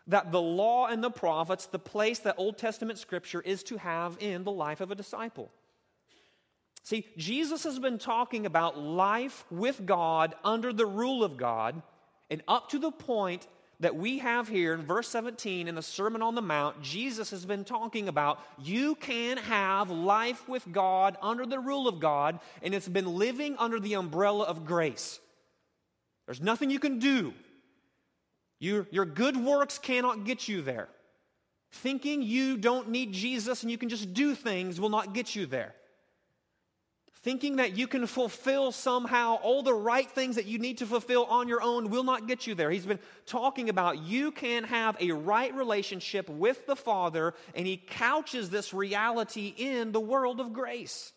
that 0.07 0.31
the 0.31 0.41
law 0.41 0.87
and 0.87 1.03
the 1.03 1.11
prophets, 1.11 1.67
the 1.67 1.79
place 1.79 2.19
that 2.19 2.35
Old 2.37 2.57
Testament 2.57 2.99
scripture 2.99 3.41
is 3.41 3.63
to 3.63 3.77
have 3.77 4.17
in 4.19 4.43
the 4.43 4.51
life 4.51 4.81
of 4.81 4.91
a 4.91 4.95
disciple. 4.95 5.51
See, 6.83 7.05
Jesus 7.15 7.63
has 7.63 7.77
been 7.77 7.99
talking 7.99 8.45
about 8.45 8.77
life 8.77 9.45
with 9.51 9.85
God 9.85 10.33
under 10.43 10.73
the 10.73 10.85
rule 10.85 11.23
of 11.23 11.37
God, 11.37 11.81
and 12.29 12.41
up 12.47 12.69
to 12.69 12.79
the 12.79 12.91
point 12.91 13.47
that 13.81 13.95
we 13.95 14.19
have 14.19 14.47
here 14.47 14.73
in 14.73 14.81
verse 14.81 15.07
17 15.09 15.67
in 15.67 15.75
the 15.75 15.81
Sermon 15.81 16.21
on 16.21 16.35
the 16.35 16.41
Mount, 16.41 16.81
Jesus 16.81 17.31
has 17.31 17.45
been 17.45 17.63
talking 17.65 18.07
about 18.07 18.39
you 18.57 18.95
can 18.95 19.37
have 19.37 19.91
life 19.91 20.47
with 20.47 20.71
God 20.71 21.17
under 21.21 21.45
the 21.45 21.59
rule 21.59 21.87
of 21.87 21.99
God, 21.99 22.39
and 22.63 22.73
it's 22.73 22.87
been 22.87 23.17
living 23.17 23.55
under 23.59 23.79
the 23.79 23.95
umbrella 23.95 24.45
of 24.45 24.65
grace. 24.65 25.19
There's 26.25 26.41
nothing 26.41 26.69
you 26.69 26.79
can 26.79 26.99
do 26.99 27.33
your, 28.61 28.87
your 28.91 29.05
good 29.05 29.35
works 29.35 29.79
cannot 29.79 30.23
get 30.23 30.47
you 30.47 30.61
there. 30.61 30.87
Thinking 31.71 32.21
you 32.21 32.57
don't 32.57 32.89
need 32.89 33.11
Jesus 33.11 33.63
and 33.63 33.71
you 33.71 33.77
can 33.77 33.89
just 33.89 34.13
do 34.13 34.35
things 34.35 34.79
will 34.79 34.89
not 34.89 35.15
get 35.15 35.35
you 35.35 35.47
there. 35.47 35.73
Thinking 37.23 37.57
that 37.57 37.77
you 37.77 37.87
can 37.87 38.07
fulfill 38.07 38.71
somehow 38.71 39.35
all 39.35 39.61
the 39.61 39.73
right 39.73 40.09
things 40.09 40.37
that 40.37 40.45
you 40.45 40.57
need 40.57 40.79
to 40.79 40.87
fulfill 40.87 41.25
on 41.25 41.47
your 41.47 41.61
own 41.61 41.89
will 41.89 42.03
not 42.03 42.27
get 42.27 42.47
you 42.47 42.55
there. 42.55 42.71
He's 42.71 42.85
been 42.85 42.99
talking 43.27 43.69
about 43.69 43.99
you 43.99 44.31
can 44.31 44.63
have 44.63 44.97
a 44.99 45.11
right 45.11 45.53
relationship 45.53 46.27
with 46.29 46.65
the 46.65 46.75
Father, 46.75 47.35
and 47.53 47.67
he 47.67 47.77
couches 47.77 48.49
this 48.49 48.73
reality 48.73 49.53
in 49.55 49.91
the 49.91 49.99
world 49.99 50.39
of 50.39 50.51
grace. 50.51 51.13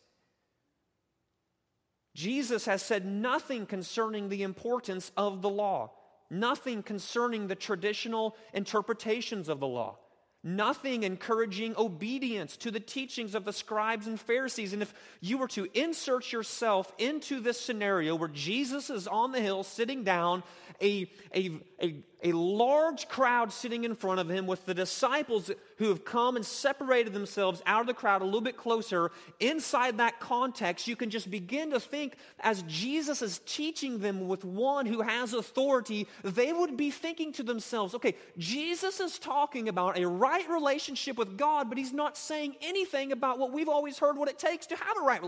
Jesus 2.14 2.66
has 2.66 2.82
said 2.82 3.06
nothing 3.06 3.64
concerning 3.64 4.28
the 4.28 4.42
importance 4.42 5.10
of 5.16 5.40
the 5.40 5.48
law 5.48 5.90
nothing 6.30 6.82
concerning 6.82 7.46
the 7.46 7.54
traditional 7.54 8.36
interpretations 8.52 9.48
of 9.48 9.60
the 9.60 9.66
law, 9.66 9.98
nothing 10.44 11.02
encouraging 11.02 11.74
obedience 11.76 12.56
to 12.58 12.70
the 12.70 12.78
teachings 12.78 13.34
of 13.34 13.44
the 13.44 13.52
scribes 13.52 14.06
and 14.06 14.20
Pharisees. 14.20 14.74
And 14.74 14.82
if 14.82 14.92
you 15.20 15.38
were 15.38 15.48
to 15.48 15.66
insert 15.72 16.30
yourself 16.30 16.92
into 16.98 17.40
this 17.40 17.58
scenario 17.58 18.14
where 18.14 18.28
Jesus 18.28 18.90
is 18.90 19.08
on 19.08 19.32
the 19.32 19.40
hill 19.40 19.62
sitting 19.62 20.04
down, 20.04 20.42
a, 20.82 21.10
a, 21.34 21.50
a, 21.84 21.94
a 22.22 22.32
large 22.32 23.06
crowd 23.08 23.52
sitting 23.52 23.84
in 23.84 23.94
front 23.94 24.18
of 24.18 24.30
him 24.30 24.46
with 24.46 24.64
the 24.64 24.72
disciples 24.72 25.50
who 25.76 25.88
have 25.88 26.04
come 26.04 26.36
and 26.36 26.44
separated 26.44 27.12
themselves 27.12 27.62
out 27.66 27.82
of 27.82 27.86
the 27.86 27.92
crowd 27.92 28.22
a 28.22 28.24
little 28.24 28.40
bit 28.40 28.56
closer, 28.56 29.10
inside 29.40 29.98
that 29.98 30.20
context, 30.20 30.88
you 30.88 30.96
can 30.96 31.10
just 31.10 31.30
begin 31.30 31.70
to 31.70 31.78
think 31.78 32.14
as 32.40 32.62
Jesus 32.62 33.20
is 33.20 33.40
teaching 33.44 33.98
them 33.98 34.26
with 34.26 34.44
one 34.44 34.86
who 34.86 35.02
has 35.02 35.34
authority, 35.34 36.06
they 36.22 36.52
would 36.52 36.76
be 36.76 36.90
thinking 36.90 37.32
to 37.34 37.42
themselves, 37.42 37.94
okay, 37.94 38.16
Jesus 38.38 39.00
is 39.00 39.18
talking 39.18 39.68
about 39.68 39.98
a 39.98 40.08
right 40.08 40.48
relationship 40.48 41.18
with 41.18 41.36
God, 41.36 41.68
but 41.68 41.76
he's 41.76 41.92
not 41.92 42.16
saying 42.16 42.56
anything 42.62 43.12
about 43.12 43.38
what 43.38 43.52
we've 43.52 43.68
always 43.68 43.98
heard 43.98 44.16
what 44.16 44.28
it 44.30 44.38
takes 44.38 44.66
to 44.68 44.76
have 44.76 44.96
a 44.98 45.04
right 45.04 45.20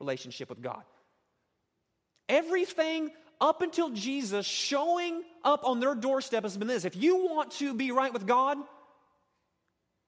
relationship 0.00 0.50
with 0.50 0.60
God. 0.60 0.82
Everything 2.28 3.12
up 3.40 3.62
until 3.62 3.90
Jesus 3.90 4.46
showing 4.46 5.22
up 5.44 5.64
on 5.64 5.80
their 5.80 5.94
doorstep 5.94 6.42
has 6.42 6.56
been 6.56 6.68
this 6.68 6.84
if 6.84 6.96
you 6.96 7.26
want 7.26 7.52
to 7.52 7.74
be 7.74 7.92
right 7.92 8.12
with 8.12 8.26
God, 8.26 8.58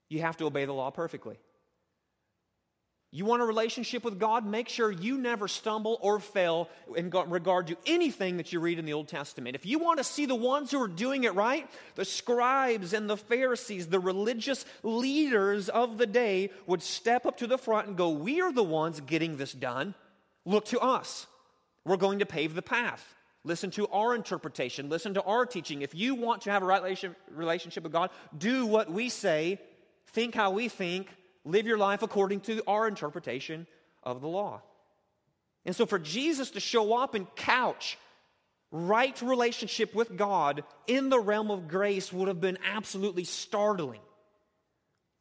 you 0.09 0.21
have 0.21 0.37
to 0.39 0.47
obey 0.47 0.65
the 0.65 0.73
law 0.73 0.91
perfectly. 0.91 1.39
You 3.11 3.25
want 3.25 3.41
a 3.41 3.47
relationship 3.47 4.05
with 4.05 4.19
God? 4.19 4.45
Make 4.45 4.69
sure 4.69 4.91
you 4.91 5.17
never 5.17 5.49
stumble 5.49 5.99
or 6.03 6.21
fail 6.21 6.69
in 6.95 7.11
regard 7.11 7.69
to 7.69 7.77
anything 7.87 8.37
that 8.37 8.53
you 8.53 8.61
read 8.61 8.79
in 8.79 8.85
the 8.85 8.93
Old 8.93 9.09
Testament. 9.09 9.57
If 9.57 9.65
you 9.65 9.79
want 9.79 9.97
to 9.97 10.05
see 10.05 10.27
the 10.27 10.35
ones 10.35 10.71
who 10.71 10.83
are 10.83 10.89
doing 10.89 11.25
it 11.25 11.35
right, 11.35 11.67
the 11.95 12.05
scribes 12.05 12.93
and 12.93 13.09
the 13.09 13.17
Pharisees, 13.17 13.87
the 13.87 13.99
religious 13.99 14.67
leaders 14.83 15.71
of 15.71 15.97
the 15.97 16.07
day 16.07 16.51
would 16.67 16.83
step 16.83 17.25
up 17.25 17.39
to 17.39 17.47
the 17.47 17.57
front 17.57 17.89
and 17.89 17.97
go, 17.97 18.11
We 18.11 18.43
are 18.43 18.53
the 18.53 18.63
ones 18.63 19.01
getting 19.01 19.39
this 19.39 19.55
done. 19.55 19.95
Look 20.45 20.67
to 20.67 20.81
us. 20.81 21.27
We're 21.87 21.97
going 21.97 22.19
to 22.19 22.27
pave 22.27 22.55
the 22.55 22.63
path. 22.63 23.15
Listen 23.49 23.71
to 23.73 23.89
our 23.89 24.15
interpretation. 24.15 24.91
Listen 24.91 25.15
to 25.15 25.23
our 25.23 25.47
teaching. 25.47 25.81
If 25.81 25.95
you 25.95 26.15
want 26.15 26.43
to 26.43 26.51
have 26.51 26.63
a 26.63 26.67
right 26.67 27.03
relationship 27.31 27.83
with 27.83 27.93
God, 27.93 28.11
do 28.37 28.67
what 28.67 28.93
we 28.93 29.09
say, 29.09 29.59
think 30.09 30.35
how 30.35 30.51
we 30.51 30.69
think, 30.69 31.09
live 31.47 31.67
your 31.67 31.79
life 31.79 32.03
according 32.03 32.41
to 32.43 32.63
our 32.67 32.87
interpretation 32.87 33.67
of 34.03 34.21
the 34.21 34.29
law. 34.29 34.61
And 35.65 35.75
so, 35.75 35.87
for 35.87 35.99
Jesus 35.99 36.51
to 36.53 36.61
show 36.61 36.97
up 36.99 37.15
and 37.15 37.27
couch 37.37 37.99
right 38.71 39.21
relationship 39.23 39.95
with 39.95 40.15
God 40.15 40.63
in 40.87 41.09
the 41.09 41.19
realm 41.19 41.51
of 41.51 41.69
grace 41.69 42.13
would 42.13 42.29
have 42.29 42.43
been 42.43 42.59
absolutely 42.71 43.25
startling. 43.25 44.01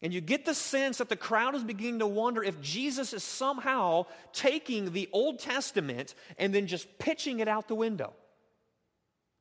And 0.02 0.14
you 0.14 0.22
get 0.22 0.46
the 0.46 0.54
sense 0.54 1.00
that 1.00 1.10
the 1.10 1.16
crowd 1.16 1.56
is 1.56 1.64
beginning 1.64 2.00
to 2.00 2.08
wonder 2.08 2.44
if 2.44 2.62
Jesus 2.62 3.14
is 3.14 3.24
somehow 3.24 4.06
taking 4.32 4.94
the 4.94 5.10
Old 5.12 5.40
Testament 5.40 6.14
and 6.38 6.54
then 6.54 6.68
just 6.68 7.00
pitching 7.00 7.40
it 7.40 7.48
out 7.48 7.68
the 7.68 7.76
window. 7.76 8.14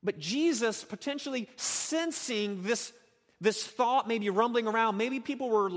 But 0.03 0.19
Jesus 0.19 0.83
potentially 0.83 1.49
sensing 1.57 2.63
this, 2.63 2.93
this 3.41 3.67
thought 3.67 4.09
maybe 4.09 4.31
rumbling 4.31 4.67
around, 4.67 4.97
maybe 4.97 5.21
people 5.21 5.51
were 5.51 5.71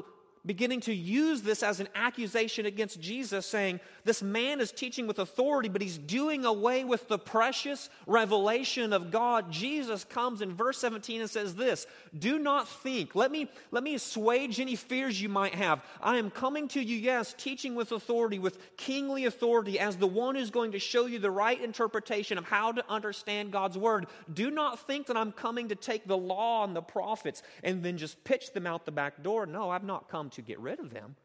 beginning 0.46 0.80
to 0.82 0.94
use 0.94 1.42
this 1.42 1.64
as 1.64 1.80
an 1.80 1.90
accusation 1.96 2.66
against 2.66 3.00
Jesus, 3.00 3.46
saying, 3.46 3.80
This 4.06 4.22
man 4.22 4.62
is 4.62 4.72
teaching 4.72 5.08
with 5.08 5.20
authority, 5.20 5.70
but 5.70 5.82
he's 5.82 5.98
doing 5.98 6.46
away 6.46 6.84
with 6.84 7.08
the 7.08 7.20
precious 7.20 7.90
revelation 8.08 8.94
of 8.94 9.12
God. 9.12 9.52
Jesus 9.52 10.04
comes 10.06 10.42
in 10.42 10.54
verse 10.54 10.78
17 10.78 11.22
and 11.22 11.30
says, 11.30 11.56
This, 11.56 11.88
do 12.18 12.40
not 12.40 12.68
think. 12.68 13.16
Let 13.16 13.32
me, 13.32 13.50
let 13.72 13.84
me 13.84 13.96
assuage 13.96 14.60
any 14.60 14.76
fears 14.76 15.22
you 15.22 15.30
might 15.30 15.56
have. 15.56 15.84
I 16.02 16.18
am 16.18 16.32
coming 16.32 16.68
to 16.70 16.82
you, 16.82 16.98
yes, 16.98 17.36
teaching 17.38 17.76
with 17.76 17.92
authority, 17.92 18.40
with 18.40 18.78
kingly 18.78 19.26
authority, 19.26 19.80
as 19.80 19.98
the 19.98 20.08
one 20.08 20.36
who's 20.36 20.52
going 20.52 20.72
to 20.72 20.80
show 20.80 21.06
you 21.06 21.20
the 21.20 21.32
right 21.32 21.62
interpretation 21.62 22.38
of 22.38 22.46
how 22.46 22.72
to 22.72 22.84
understand 22.90 23.52
God's 23.52 23.78
word. 23.78 24.08
Do 24.34 24.52
not 24.52 24.88
think 24.88 25.08
that 25.08 25.18
I'm 25.18 25.32
coming 25.32 25.70
to 25.70 25.76
take 25.76 26.08
the 26.08 26.18
law 26.18 26.64
and 26.64 26.76
the 26.76 26.82
prophets 26.82 27.44
and 27.64 27.84
then 27.84 27.98
just 27.98 28.24
pitch 28.24 28.54
them 28.54 28.66
out 28.66 28.86
the 28.86 28.92
back 28.92 29.22
door. 29.22 29.46
No, 29.46 29.70
I've 29.70 29.84
not 29.84 30.10
come 30.10 30.29
to 30.32 30.42
get 30.42 30.60
rid 30.60 30.80
of 30.80 30.92
them. 30.92 31.16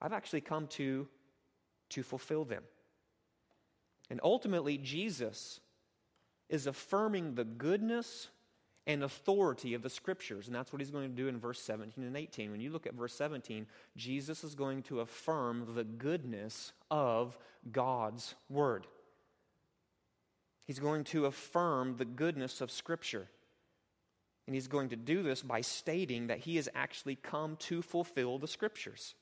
I've 0.00 0.12
actually 0.12 0.42
come 0.42 0.66
to, 0.68 1.08
to 1.90 2.02
fulfill 2.02 2.44
them. 2.44 2.62
And 4.10 4.20
ultimately, 4.22 4.78
Jesus 4.78 5.60
is 6.48 6.66
affirming 6.66 7.34
the 7.34 7.44
goodness 7.44 8.28
and 8.86 9.02
authority 9.02 9.74
of 9.74 9.82
the 9.82 9.90
scriptures. 9.90 10.46
And 10.46 10.54
that's 10.54 10.72
what 10.72 10.80
he's 10.80 10.92
going 10.92 11.08
to 11.08 11.14
do 11.14 11.26
in 11.26 11.40
verse 11.40 11.60
17 11.60 12.04
and 12.04 12.16
18. 12.16 12.52
When 12.52 12.60
you 12.60 12.70
look 12.70 12.86
at 12.86 12.94
verse 12.94 13.14
17, 13.14 13.66
Jesus 13.96 14.44
is 14.44 14.54
going 14.54 14.82
to 14.84 15.00
affirm 15.00 15.74
the 15.74 15.82
goodness 15.82 16.72
of 16.90 17.36
God's 17.72 18.36
word. 18.48 18.86
He's 20.64 20.78
going 20.78 21.04
to 21.04 21.26
affirm 21.26 21.96
the 21.96 22.04
goodness 22.04 22.60
of 22.60 22.70
scripture. 22.70 23.28
And 24.46 24.54
he's 24.54 24.68
going 24.68 24.90
to 24.90 24.96
do 24.96 25.22
this 25.22 25.42
by 25.42 25.60
stating 25.60 26.28
that 26.28 26.38
he 26.38 26.56
has 26.56 26.68
actually 26.74 27.16
come 27.16 27.56
to 27.56 27.82
fulfill 27.82 28.38
the 28.38 28.48
scriptures. 28.48 29.14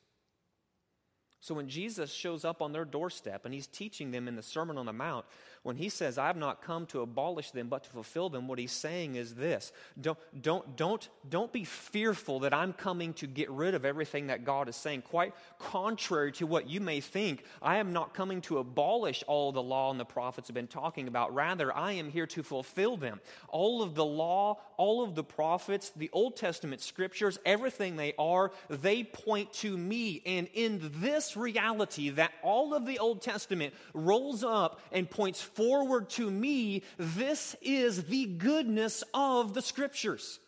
So 1.44 1.54
when 1.54 1.68
Jesus 1.68 2.10
shows 2.10 2.42
up 2.42 2.62
on 2.62 2.72
their 2.72 2.86
doorstep 2.86 3.44
and 3.44 3.52
he's 3.52 3.66
teaching 3.66 4.12
them 4.12 4.28
in 4.28 4.34
the 4.34 4.42
Sermon 4.42 4.78
on 4.78 4.86
the 4.86 4.94
Mount, 4.94 5.26
when 5.62 5.76
he 5.76 5.90
says, 5.90 6.16
I 6.16 6.28
have 6.28 6.38
not 6.38 6.62
come 6.62 6.86
to 6.86 7.02
abolish 7.02 7.50
them, 7.50 7.68
but 7.68 7.84
to 7.84 7.90
fulfill 7.90 8.30
them, 8.30 8.48
what 8.48 8.58
he's 8.58 8.72
saying 8.72 9.16
is 9.16 9.34
this 9.34 9.70
don't, 10.00 10.18
don't, 10.40 10.74
don't, 10.74 11.06
don't 11.28 11.52
be 11.52 11.64
fearful 11.64 12.40
that 12.40 12.54
I'm 12.54 12.72
coming 12.72 13.12
to 13.14 13.26
get 13.26 13.50
rid 13.50 13.74
of 13.74 13.84
everything 13.84 14.28
that 14.28 14.46
God 14.46 14.70
is 14.70 14.76
saying. 14.76 15.02
Quite 15.02 15.34
contrary 15.58 16.32
to 16.32 16.46
what 16.46 16.70
you 16.70 16.80
may 16.80 17.00
think, 17.00 17.44
I 17.60 17.76
am 17.76 17.92
not 17.92 18.14
coming 18.14 18.40
to 18.42 18.56
abolish 18.56 19.22
all 19.26 19.52
the 19.52 19.62
law 19.62 19.90
and 19.90 20.00
the 20.00 20.06
prophets 20.06 20.48
have 20.48 20.54
been 20.54 20.66
talking 20.66 21.08
about. 21.08 21.34
Rather, 21.34 21.76
I 21.76 21.92
am 21.92 22.08
here 22.08 22.26
to 22.28 22.42
fulfill 22.42 22.96
them. 22.96 23.20
All 23.50 23.82
of 23.82 23.94
the 23.94 24.04
law, 24.04 24.60
all 24.76 25.02
of 25.02 25.14
the 25.14 25.24
prophets, 25.24 25.90
the 25.96 26.10
Old 26.12 26.36
Testament 26.36 26.80
scriptures, 26.80 27.38
everything 27.44 27.96
they 27.96 28.14
are, 28.18 28.52
they 28.68 29.04
point 29.04 29.52
to 29.54 29.76
me. 29.76 30.22
And 30.26 30.48
in 30.54 30.92
this 30.96 31.36
reality, 31.36 32.10
that 32.10 32.32
all 32.42 32.74
of 32.74 32.86
the 32.86 32.98
Old 32.98 33.22
Testament 33.22 33.74
rolls 33.92 34.44
up 34.44 34.80
and 34.92 35.08
points 35.08 35.40
forward 35.40 36.10
to 36.10 36.30
me, 36.30 36.82
this 36.98 37.56
is 37.62 38.04
the 38.04 38.26
goodness 38.26 39.04
of 39.12 39.54
the 39.54 39.62
scriptures. 39.62 40.40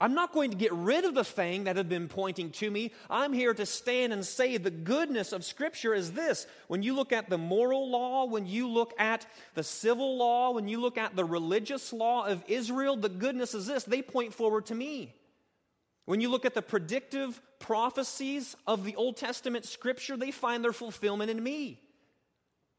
I'm 0.00 0.14
not 0.14 0.32
going 0.32 0.52
to 0.52 0.56
get 0.56 0.72
rid 0.72 1.04
of 1.04 1.14
the 1.14 1.24
thing 1.24 1.64
that 1.64 1.76
have 1.76 1.88
been 1.88 2.06
pointing 2.06 2.50
to 2.52 2.70
me. 2.70 2.92
I'm 3.10 3.32
here 3.32 3.52
to 3.52 3.66
stand 3.66 4.12
and 4.12 4.24
say 4.24 4.56
the 4.56 4.70
goodness 4.70 5.32
of 5.32 5.44
Scripture 5.44 5.92
is 5.92 6.12
this. 6.12 6.46
When 6.68 6.84
you 6.84 6.94
look 6.94 7.12
at 7.12 7.28
the 7.28 7.38
moral 7.38 7.90
law, 7.90 8.26
when 8.26 8.46
you 8.46 8.68
look 8.68 8.92
at 9.00 9.26
the 9.54 9.64
civil 9.64 10.16
law, 10.16 10.52
when 10.52 10.68
you 10.68 10.80
look 10.80 10.98
at 10.98 11.16
the 11.16 11.24
religious 11.24 11.92
law 11.92 12.26
of 12.26 12.44
Israel, 12.46 12.96
the 12.96 13.08
goodness 13.08 13.54
is 13.54 13.66
this. 13.66 13.82
They 13.82 14.02
point 14.02 14.34
forward 14.34 14.66
to 14.66 14.74
me. 14.74 15.14
When 16.04 16.20
you 16.20 16.30
look 16.30 16.44
at 16.44 16.54
the 16.54 16.62
predictive 16.62 17.40
prophecies 17.58 18.56
of 18.68 18.84
the 18.84 18.94
Old 18.94 19.16
Testament 19.16 19.64
Scripture, 19.64 20.16
they 20.16 20.30
find 20.30 20.62
their 20.62 20.72
fulfillment 20.72 21.28
in 21.28 21.42
me. 21.42 21.80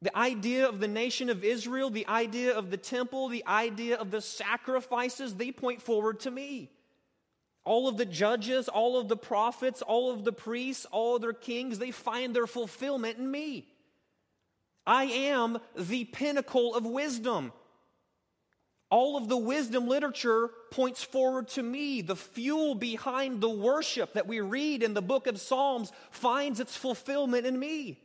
The 0.01 0.17
idea 0.17 0.69
of 0.69 0.79
the 0.79 0.87
nation 0.87 1.29
of 1.29 1.43
Israel, 1.43 1.89
the 1.89 2.07
idea 2.07 2.57
of 2.57 2.71
the 2.71 2.77
temple, 2.77 3.27
the 3.27 3.45
idea 3.45 3.97
of 3.97 4.09
the 4.09 4.21
sacrifices, 4.21 5.35
they 5.35 5.51
point 5.51 5.81
forward 5.81 6.21
to 6.21 6.31
me. 6.31 6.71
All 7.69 7.87
of 7.87 7.97
the 7.97 8.05
judges, 8.05 8.67
all 8.67 8.97
of 8.97 9.09
the 9.09 9.15
prophets, 9.15 9.83
all 9.83 10.09
of 10.09 10.23
the 10.23 10.31
priests, 10.31 10.87
all 10.91 11.17
of 11.17 11.21
their 11.21 11.33
kings, 11.33 11.77
they 11.77 11.91
find 11.91 12.35
their 12.35 12.47
fulfillment 12.47 13.19
in 13.19 13.29
me. 13.29 13.67
I 14.87 15.03
am 15.03 15.59
the 15.77 16.05
pinnacle 16.05 16.73
of 16.73 16.83
wisdom. 16.83 17.53
All 18.89 19.17
of 19.17 19.27
the 19.29 19.37
wisdom 19.37 19.87
literature 19.87 20.49
points 20.71 21.03
forward 21.03 21.49
to 21.49 21.61
me. 21.61 22.01
The 22.01 22.15
fuel 22.15 22.73
behind 22.73 23.39
the 23.39 23.51
worship 23.51 24.13
that 24.13 24.25
we 24.25 24.41
read 24.41 24.81
in 24.81 24.95
the 24.95 25.03
book 25.03 25.27
of 25.27 25.39
Psalms 25.39 25.91
finds 26.09 26.59
its 26.59 26.75
fulfillment 26.75 27.45
in 27.45 27.59
me. 27.59 27.99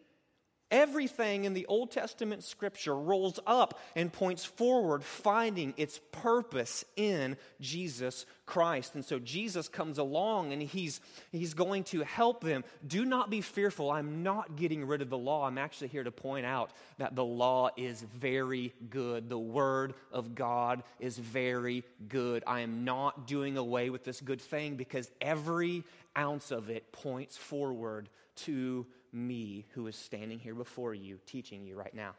Everything 0.71 1.45
in 1.45 1.55
the 1.55 1.67
Old 1.67 1.91
Testament 1.91 2.43
scripture 2.43 2.97
rolls 2.97 3.39
up 3.47 3.79
and 3.95 4.13
points 4.13 4.45
forward, 4.45 5.05
finding 5.05 5.75
its 5.77 6.01
purpose 6.11 6.85
in 6.97 7.37
Jesus 7.61 8.27
Christ. 8.47 8.95
And 8.95 9.05
so 9.05 9.19
Jesus 9.19 9.69
comes 9.69 9.99
along 9.99 10.53
and 10.53 10.63
he's, 10.63 11.01
he's 11.31 11.55
going 11.55 11.85
to 11.85 12.03
help 12.03 12.43
them. 12.43 12.65
Do 12.87 13.05
not 13.05 13.31
be 13.31 13.41
fearful. 13.41 13.91
I'm 13.91 14.23
not 14.23 14.57
getting 14.57 14.87
rid 14.87 15.03
of 15.03 15.11
the 15.11 15.19
law. 15.19 15.47
I'm 15.47 15.59
actually 15.59 15.89
here 15.89 16.03
to 16.05 16.11
point 16.11 16.47
out 16.47 16.71
that 16.99 17.15
the 17.15 17.25
law 17.25 17.71
is 17.77 18.01
very 18.01 18.73
good. 18.89 19.29
The 19.29 19.39
Word 19.39 19.95
of 20.13 20.35
God 20.35 20.83
is 20.99 21.19
very 21.19 21.85
good. 22.09 22.43
I 22.47 22.61
am 22.61 22.85
not 22.85 23.27
doing 23.27 23.57
away 23.57 23.91
with 23.91 24.03
this 24.03 24.21
good 24.21 24.41
thing 24.41 24.77
because 24.77 25.11
every 25.21 25.85
ounce 26.17 26.51
of 26.51 26.71
it 26.71 26.91
points 26.91 27.37
forward 27.37 28.09
to 28.37 28.87
me 29.15 29.67
who 29.75 29.87
is 29.87 29.97
standing 29.97 30.39
here 30.39 30.55
before 30.55 30.93
you, 30.93 31.19
teaching 31.27 31.65
you 31.65 31.77
right 31.77 31.95
now. 31.95 32.15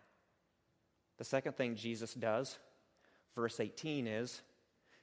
The 1.17 1.25
second 1.25 1.53
thing 1.53 1.75
Jesus 1.75 2.13
does, 2.13 2.57
verse 3.35 3.59
18, 3.59 4.07
is 4.07 4.41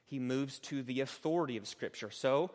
he 0.05 0.19
moves 0.19 0.59
to 0.59 0.83
the 0.83 1.01
authority 1.01 1.57
of 1.57 1.67
Scripture. 1.67 2.11
So, 2.11 2.51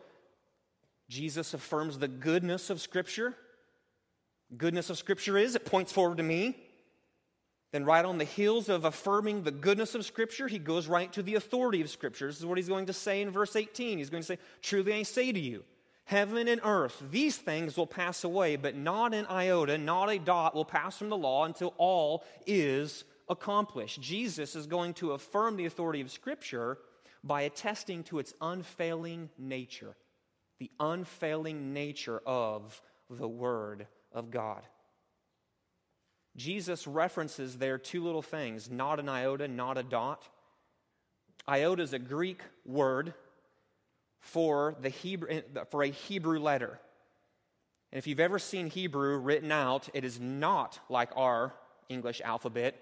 Jesus 1.09 1.53
affirms 1.53 1.97
the 1.97 2.07
goodness 2.07 2.69
of 2.69 2.79
Scripture. 2.79 3.35
Goodness 4.55 4.89
of 4.89 4.97
Scripture 4.97 5.37
is, 5.37 5.55
it 5.55 5.65
points 5.65 5.91
forward 5.91 6.17
to 6.17 6.23
me. 6.23 6.55
Then, 7.71 7.85
right 7.85 8.05
on 8.05 8.17
the 8.17 8.25
heels 8.25 8.69
of 8.69 8.85
affirming 8.85 9.43
the 9.43 9.51
goodness 9.51 9.93
of 9.93 10.05
Scripture, 10.05 10.47
he 10.47 10.57
goes 10.57 10.87
right 10.87 11.11
to 11.13 11.21
the 11.21 11.35
authority 11.35 11.81
of 11.81 11.89
Scripture. 11.89 12.27
This 12.27 12.39
is 12.39 12.45
what 12.45 12.57
he's 12.57 12.69
going 12.69 12.87
to 12.87 12.93
say 12.93 13.21
in 13.21 13.31
verse 13.31 13.55
18. 13.55 13.97
He's 13.97 14.09
going 14.09 14.23
to 14.23 14.27
say, 14.27 14.39
Truly 14.61 14.93
I 14.93 15.03
say 15.03 15.31
to 15.31 15.39
you, 15.39 15.63
Heaven 16.09 16.47
and 16.47 16.59
earth, 16.63 17.03
these 17.11 17.37
things 17.37 17.77
will 17.77 17.85
pass 17.85 18.23
away, 18.23 18.55
but 18.55 18.75
not 18.75 19.13
an 19.13 19.27
iota, 19.27 19.77
not 19.77 20.09
a 20.09 20.17
dot 20.17 20.55
will 20.55 20.65
pass 20.65 20.97
from 20.97 21.09
the 21.09 21.15
law 21.15 21.45
until 21.45 21.75
all 21.77 22.23
is 22.47 23.03
accomplished. 23.29 24.01
Jesus 24.01 24.55
is 24.55 24.65
going 24.65 24.95
to 24.95 25.11
affirm 25.11 25.55
the 25.55 25.67
authority 25.67 26.01
of 26.01 26.09
Scripture 26.09 26.79
by 27.23 27.43
attesting 27.43 28.01
to 28.05 28.17
its 28.17 28.33
unfailing 28.41 29.29
nature, 29.37 29.95
the 30.57 30.71
unfailing 30.79 31.73
nature 31.73 32.23
of 32.25 32.81
the 33.11 33.27
Word 33.27 33.85
of 34.11 34.31
God. 34.31 34.63
Jesus 36.35 36.87
references 36.87 37.59
there 37.59 37.77
two 37.77 38.03
little 38.03 38.23
things 38.23 38.67
not 38.67 38.99
an 38.99 39.09
iota, 39.09 39.47
not 39.47 39.77
a 39.77 39.83
dot. 39.83 40.27
Iota 41.47 41.83
is 41.83 41.93
a 41.93 41.99
Greek 41.99 42.41
word 42.65 43.13
for, 44.19 44.75
the 44.81 44.89
Hebrew, 44.89 45.41
for 45.69 45.83
a 45.83 45.89
Hebrew 45.89 46.39
letter. 46.39 46.79
And 47.91 47.97
if 47.97 48.05
you've 48.05 48.19
ever 48.19 48.37
seen 48.37 48.67
Hebrew 48.67 49.17
written 49.17 49.51
out, 49.51 49.89
it 49.93 50.03
is 50.03 50.19
not 50.19 50.79
like 50.89 51.09
our 51.15 51.53
English 51.87 52.21
alphabet, 52.23 52.75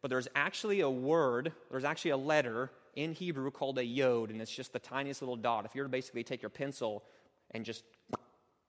but 0.00 0.08
there's 0.08 0.28
actually 0.34 0.80
a 0.80 0.90
word, 0.90 1.52
there's 1.70 1.84
actually 1.84 2.12
a 2.12 2.16
letter 2.16 2.70
in 2.94 3.12
Hebrew 3.12 3.50
called 3.50 3.78
a 3.78 3.84
yod, 3.84 4.30
and 4.30 4.40
it's 4.40 4.54
just 4.54 4.72
the 4.72 4.78
tiniest 4.78 5.20
little 5.20 5.36
dot. 5.36 5.64
If 5.64 5.74
you 5.74 5.82
were 5.82 5.86
to 5.86 5.90
basically 5.90 6.24
take 6.24 6.42
your 6.42 6.50
pencil 6.50 7.02
and 7.50 7.64
just 7.64 7.84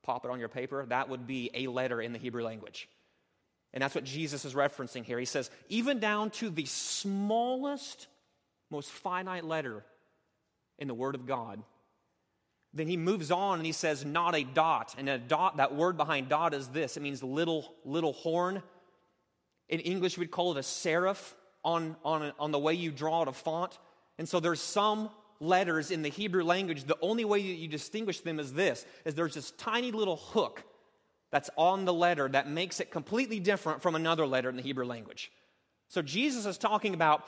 pop 0.04 0.26
it 0.26 0.32
on 0.32 0.40
your 0.40 0.50
paper, 0.50 0.86
that 0.88 1.10
would 1.10 1.28
be 1.28 1.50
a 1.54 1.68
letter 1.68 2.02
in 2.02 2.12
the 2.12 2.20
Hebrew 2.20 2.44
language. 2.44 2.90
And 3.74 3.82
that's 3.82 3.96
what 3.96 4.04
Jesus 4.04 4.46
is 4.46 4.54
referencing 4.54 5.04
here. 5.04 5.20
He 5.20 5.26
says, 5.26 5.50
even 5.70 6.00
down 6.00 6.30
to 6.32 6.50
the 6.50 6.66
smallest, 6.66 8.08
most 8.72 8.90
finite 8.90 9.44
letter 9.44 9.84
in 10.80 10.88
the 10.88 10.94
Word 10.94 11.16
of 11.16 11.26
God, 11.26 11.62
then 12.76 12.88
he 12.88 12.98
moves 12.98 13.32
on 13.32 13.58
and 13.58 13.66
he 13.66 13.72
says, 13.72 14.06
not 14.06 14.36
a 14.36 14.44
dot. 14.44 14.96
And 14.98 15.08
a 15.08 15.18
dot, 15.18 15.58
that 15.58 15.74
word 15.74 15.98
behind 15.98 16.30
dot 16.30 16.54
is 16.54 16.68
this 16.68 16.98
it 16.98 17.00
means 17.02 17.24
little, 17.24 17.74
little 17.86 18.14
horn. 18.14 18.62
In 19.70 19.80
English, 19.80 20.18
we'd 20.18 20.30
call 20.30 20.52
it 20.52 20.58
a 20.58 20.62
serif 20.62 21.34
on, 21.64 21.96
on, 22.04 22.34
on 22.38 22.52
the 22.52 22.60
way 22.60 22.74
you 22.74 22.92
draw 22.92 23.24
it 23.24 23.28
a 23.28 23.34
font. 23.34 23.80
And 24.20 24.30
so 24.30 24.40
there's 24.40 24.62
some 24.62 25.10
letters 25.40 25.90
in 25.90 26.02
the 26.02 26.10
Hebrew 26.10 26.44
language, 26.44 26.84
the 26.84 26.98
only 27.02 27.26
way 27.26 27.42
that 27.42 27.56
you 27.56 27.68
distinguish 27.68 28.20
them 28.22 28.40
is 28.40 28.54
this, 28.54 28.86
is 29.04 29.16
there's 29.16 29.34
this 29.34 29.52
tiny 29.52 29.92
little 29.92 30.18
hook 30.18 30.64
that's 31.32 31.50
on 31.58 31.86
the 31.86 31.94
letter 31.94 32.30
that 32.30 32.50
makes 32.50 32.80
it 32.80 32.92
completely 32.92 33.40
different 33.40 33.82
from 33.82 33.96
another 33.96 34.26
letter 34.26 34.50
in 34.50 34.56
the 34.56 34.62
Hebrew 34.62 34.86
language. 34.86 35.32
So 35.88 36.02
Jesus 36.02 36.46
is 36.46 36.58
talking 36.58 36.94
about 36.94 37.28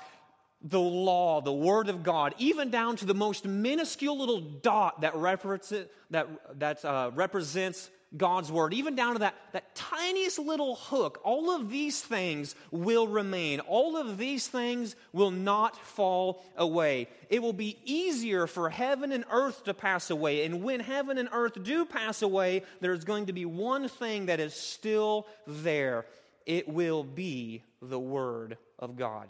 the 0.62 0.80
law, 0.80 1.42
the 1.42 1.54
Word 1.54 1.90
of 1.90 2.04
God, 2.04 2.34
even 2.38 2.70
down 2.70 2.96
to 2.98 3.06
the 3.06 3.14
most 3.14 3.46
minuscule 3.46 4.18
little 4.18 4.42
dot 4.42 5.02
that, 5.02 5.16
represents, 5.16 5.92
that, 6.10 6.28
that 6.60 6.84
uh, 6.84 7.12
represents 7.14 7.90
God's 8.16 8.52
Word, 8.52 8.74
even 8.74 8.96
down 8.96 9.14
to 9.14 9.20
that, 9.20 9.36
that 9.52 9.76
tiniest 9.76 10.40
little 10.40 10.76
hook, 10.76 11.20
all 11.24 11.52
of 11.54 11.70
these 11.70 12.02
things 12.02 12.56
will 12.72 13.08
remain. 13.08 13.60
All 13.60 13.98
of 13.98 14.18
these 14.18 14.48
things 14.48 14.96
will 15.12 15.32
not 15.32 15.76
fall 15.86 16.44
away. 16.56 17.10
It 17.30 17.42
will 17.42 17.54
be 17.54 17.78
easier 17.84 18.48
for 18.48 18.70
heaven 18.70 19.12
and 19.12 19.26
earth 19.30 19.66
to 19.66 19.74
pass 19.74 20.10
away. 20.10 20.46
And 20.46 20.64
when 20.64 20.80
heaven 20.80 21.18
and 21.18 21.30
earth 21.32 21.62
do 21.64 21.86
pass 21.86 22.22
away, 22.22 22.64
there's 22.80 23.04
going 23.04 23.26
to 23.26 23.34
be 23.34 23.46
one 23.46 23.90
thing 23.90 24.28
that 24.28 24.40
is 24.40 24.54
still 24.54 25.28
there 25.46 26.06
it 26.46 26.70
will 26.70 27.04
be 27.04 27.62
the 27.82 28.00
Word 28.00 28.58
of 28.80 28.96
God. 28.96 29.28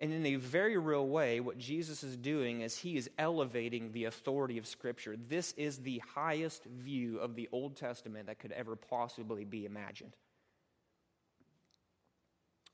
And 0.00 0.12
in 0.12 0.24
a 0.26 0.36
very 0.36 0.76
real 0.76 1.06
way, 1.08 1.40
what 1.40 1.58
Jesus 1.58 2.04
is 2.04 2.16
doing 2.16 2.60
is 2.60 2.78
he 2.78 2.96
is 2.96 3.10
elevating 3.18 3.90
the 3.90 4.04
authority 4.04 4.56
of 4.56 4.66
Scripture. 4.66 5.16
This 5.16 5.52
is 5.56 5.78
the 5.78 6.00
highest 6.14 6.64
view 6.64 7.18
of 7.18 7.34
the 7.34 7.48
Old 7.50 7.76
Testament 7.76 8.26
that 8.26 8.38
could 8.38 8.52
ever 8.52 8.76
possibly 8.76 9.44
be 9.44 9.64
imagined. 9.64 10.12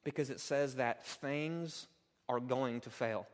Because 0.05 0.29
it 0.29 0.41
says 0.41 0.75
that 0.75 1.07
things 1.07 1.87
are 2.29 2.41
going 2.41 2.83
to 2.83 2.91
fail, 2.91 3.27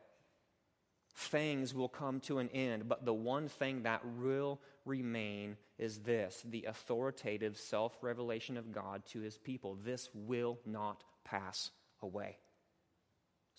things 1.13 1.73
will 1.73 1.89
come 1.89 2.21
to 2.21 2.39
an 2.39 2.49
end, 2.53 2.87
but 2.87 3.03
the 3.03 3.13
one 3.13 3.49
thing 3.49 3.83
that 3.83 4.05
will 4.17 4.61
remain 4.85 5.57
is 5.77 5.99
this 5.99 6.43
the 6.49 6.63
authoritative 6.63 7.57
self 7.57 7.97
revelation 8.01 8.55
of 8.55 8.71
God 8.71 9.05
to 9.07 9.19
his 9.19 9.37
people. 9.37 9.77
This 9.83 10.09
will 10.13 10.59
not 10.65 11.03
pass 11.25 11.71
away. 12.01 12.37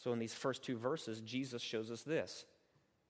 So, 0.03 0.12
in 0.12 0.19
these 0.19 0.35
first 0.35 0.65
two 0.65 0.77
verses, 0.77 1.21
Jesus 1.21 1.62
shows 1.62 1.91
us 1.91 2.03
this. 2.03 2.45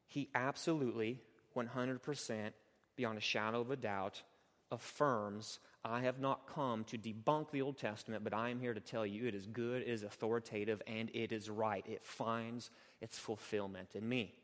He 0.08 0.28
absolutely, 0.34 1.20
100%, 1.56 2.50
beyond 2.96 3.16
a 3.16 3.20
shadow 3.22 3.62
of 3.62 3.70
a 3.70 3.76
doubt, 3.76 4.22
affirms 4.70 5.58
I 5.84 6.02
have 6.02 6.20
not 6.20 6.46
come 6.46 6.84
to 6.84 6.98
debunk 6.98 7.50
the 7.50 7.62
Old 7.62 7.78
Testament, 7.78 8.24
but 8.24 8.34
I 8.34 8.50
am 8.50 8.60
here 8.60 8.74
to 8.74 8.80
tell 8.80 9.06
you 9.06 9.26
it 9.26 9.34
is 9.34 9.46
good, 9.46 9.82
it 9.82 9.88
is 9.88 10.02
authoritative, 10.02 10.82
and 10.86 11.10
it 11.14 11.32
is 11.32 11.48
right. 11.48 11.84
It 11.88 12.04
finds 12.04 12.70
its 13.00 13.18
fulfillment 13.18 13.88
in 13.94 14.06
me. 14.06 14.34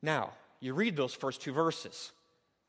Now, 0.00 0.32
you 0.60 0.72
read 0.72 0.96
those 0.96 1.14
first 1.14 1.42
two 1.42 1.52
verses. 1.52 2.12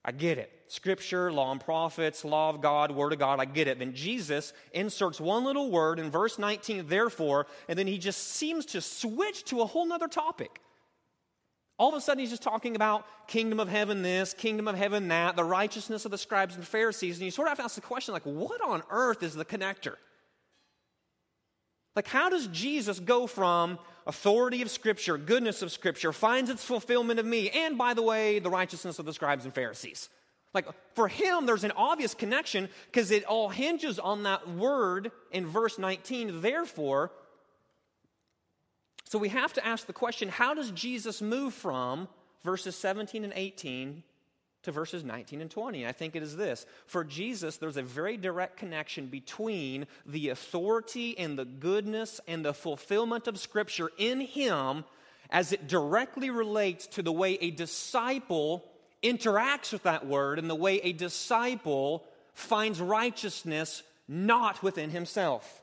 I 0.06 0.12
get 0.12 0.38
it. 0.38 0.52
Scripture, 0.68 1.32
law 1.32 1.52
and 1.52 1.60
prophets, 1.60 2.24
law 2.24 2.50
of 2.50 2.62
God, 2.62 2.92
word 2.92 3.12
of 3.12 3.20
God, 3.20 3.40
I 3.40 3.46
get 3.46 3.68
it. 3.68 3.80
Then 3.80 3.94
Jesus 3.94 4.54
inserts 4.72 5.20
one 5.20 5.44
little 5.44 5.72
word 5.72 6.00
in 6.00 6.12
verse 6.12 6.40
19, 6.40 6.88
therefore, 6.88 7.48
and 7.68 7.78
then 7.78 7.88
he 7.88 7.98
just 7.98 8.20
seems 8.30 8.66
to 8.68 8.82
switch 8.82 9.44
to 9.46 9.62
a 9.62 9.66
whole 9.66 9.86
nother 9.86 10.08
topic. 10.08 10.62
All 11.78 11.90
of 11.90 11.96
a 11.96 12.02
sudden, 12.02 12.20
he's 12.20 12.30
just 12.30 12.44
talking 12.44 12.76
about 12.76 13.06
kingdom 13.28 13.60
of 13.60 13.70
heaven 13.70 14.02
this, 14.02 14.34
kingdom 14.34 14.68
of 14.68 14.76
heaven 14.76 15.08
that, 15.08 15.36
the 15.36 15.44
righteousness 15.44 16.06
of 16.06 16.12
the 16.12 16.18
scribes 16.18 16.56
and 16.56 16.68
Pharisees. 16.68 17.18
And 17.18 17.26
you 17.26 17.32
sort 17.32 17.48
of 17.48 17.52
have 17.52 17.58
to 17.60 17.64
ask 17.64 17.76
the 17.76 17.82
question, 17.82 18.14
like, 18.14 18.26
what 18.26 18.62
on 18.62 18.84
earth 18.90 19.24
is 19.24 19.34
the 19.34 19.46
connector? 19.46 19.96
Like, 21.96 22.08
how 22.08 22.30
does 22.30 22.48
Jesus 22.48 23.00
go 23.00 23.28
from 23.28 23.80
authority 24.08 24.62
of 24.62 24.70
Scripture, 24.70 25.18
goodness 25.18 25.62
of 25.62 25.72
Scripture, 25.72 26.12
finds 26.12 26.50
its 26.50 26.64
fulfillment 26.64 27.20
of 27.20 27.26
me, 27.26 27.50
and 27.50 27.78
by 27.78 27.94
the 27.94 28.02
way, 28.02 28.40
the 28.40 28.50
righteousness 28.50 29.00
of 29.00 29.06
the 29.06 29.14
scribes 29.14 29.46
and 29.46 29.54
Pharisees? 29.54 30.10
Like, 30.54 30.68
for 30.96 31.08
him, 31.08 31.46
there's 31.46 31.64
an 31.64 31.74
obvious 31.76 32.14
connection 32.14 32.70
because 32.88 33.12
it 33.12 33.24
all 33.26 33.50
hinges 33.50 34.00
on 34.00 34.24
that 34.24 34.50
word 34.50 35.12
in 35.32 35.46
verse 35.46 35.78
19, 35.78 36.42
therefore. 36.42 37.12
So 39.06 39.20
we 39.20 39.30
have 39.30 39.54
to 39.54 39.66
ask 39.66 39.86
the 39.86 39.94
question 39.94 40.30
how 40.30 40.54
does 40.54 40.72
Jesus 40.72 41.22
move 41.22 41.54
from 41.54 42.08
verses 42.44 42.76
17 42.76 43.24
and 43.24 43.34
18 43.36 44.04
to 44.64 44.72
verses 44.72 45.04
19 45.04 45.42
and 45.42 45.52
20. 45.52 45.84
And 45.84 45.90
I 45.90 45.92
think 45.92 46.16
it 46.16 46.24
is 46.24 46.36
this 46.36 46.66
For 46.86 47.04
Jesus, 47.04 47.58
there's 47.58 47.78
a 47.78 47.84
very 47.84 48.18
direct 48.18 48.58
connection 48.58 49.08
between 49.08 49.88
the 50.06 50.30
authority 50.30 51.18
and 51.18 51.38
the 51.38 51.46
goodness 51.46 52.20
and 52.28 52.44
the 52.44 52.54
fulfillment 52.54 53.28
of 53.28 53.40
Scripture 53.40 53.90
in 53.98 54.22
Him 54.22 54.84
as 55.30 55.52
it 55.52 55.68
directly 55.68 56.30
relates 56.30 56.88
to 56.88 57.04
the 57.04 57.12
way 57.12 57.36
a 57.36 57.52
disciple 57.52 58.66
interacts 59.04 59.72
with 59.72 59.84
that 59.84 60.06
word 60.06 60.40
and 60.40 60.50
the 60.50 60.56
way 60.56 60.78
a 60.80 60.92
disciple 60.92 62.04
finds 62.34 62.82
righteousness 62.82 63.84
not 64.08 64.64
within 64.64 64.90
himself. 64.90 65.62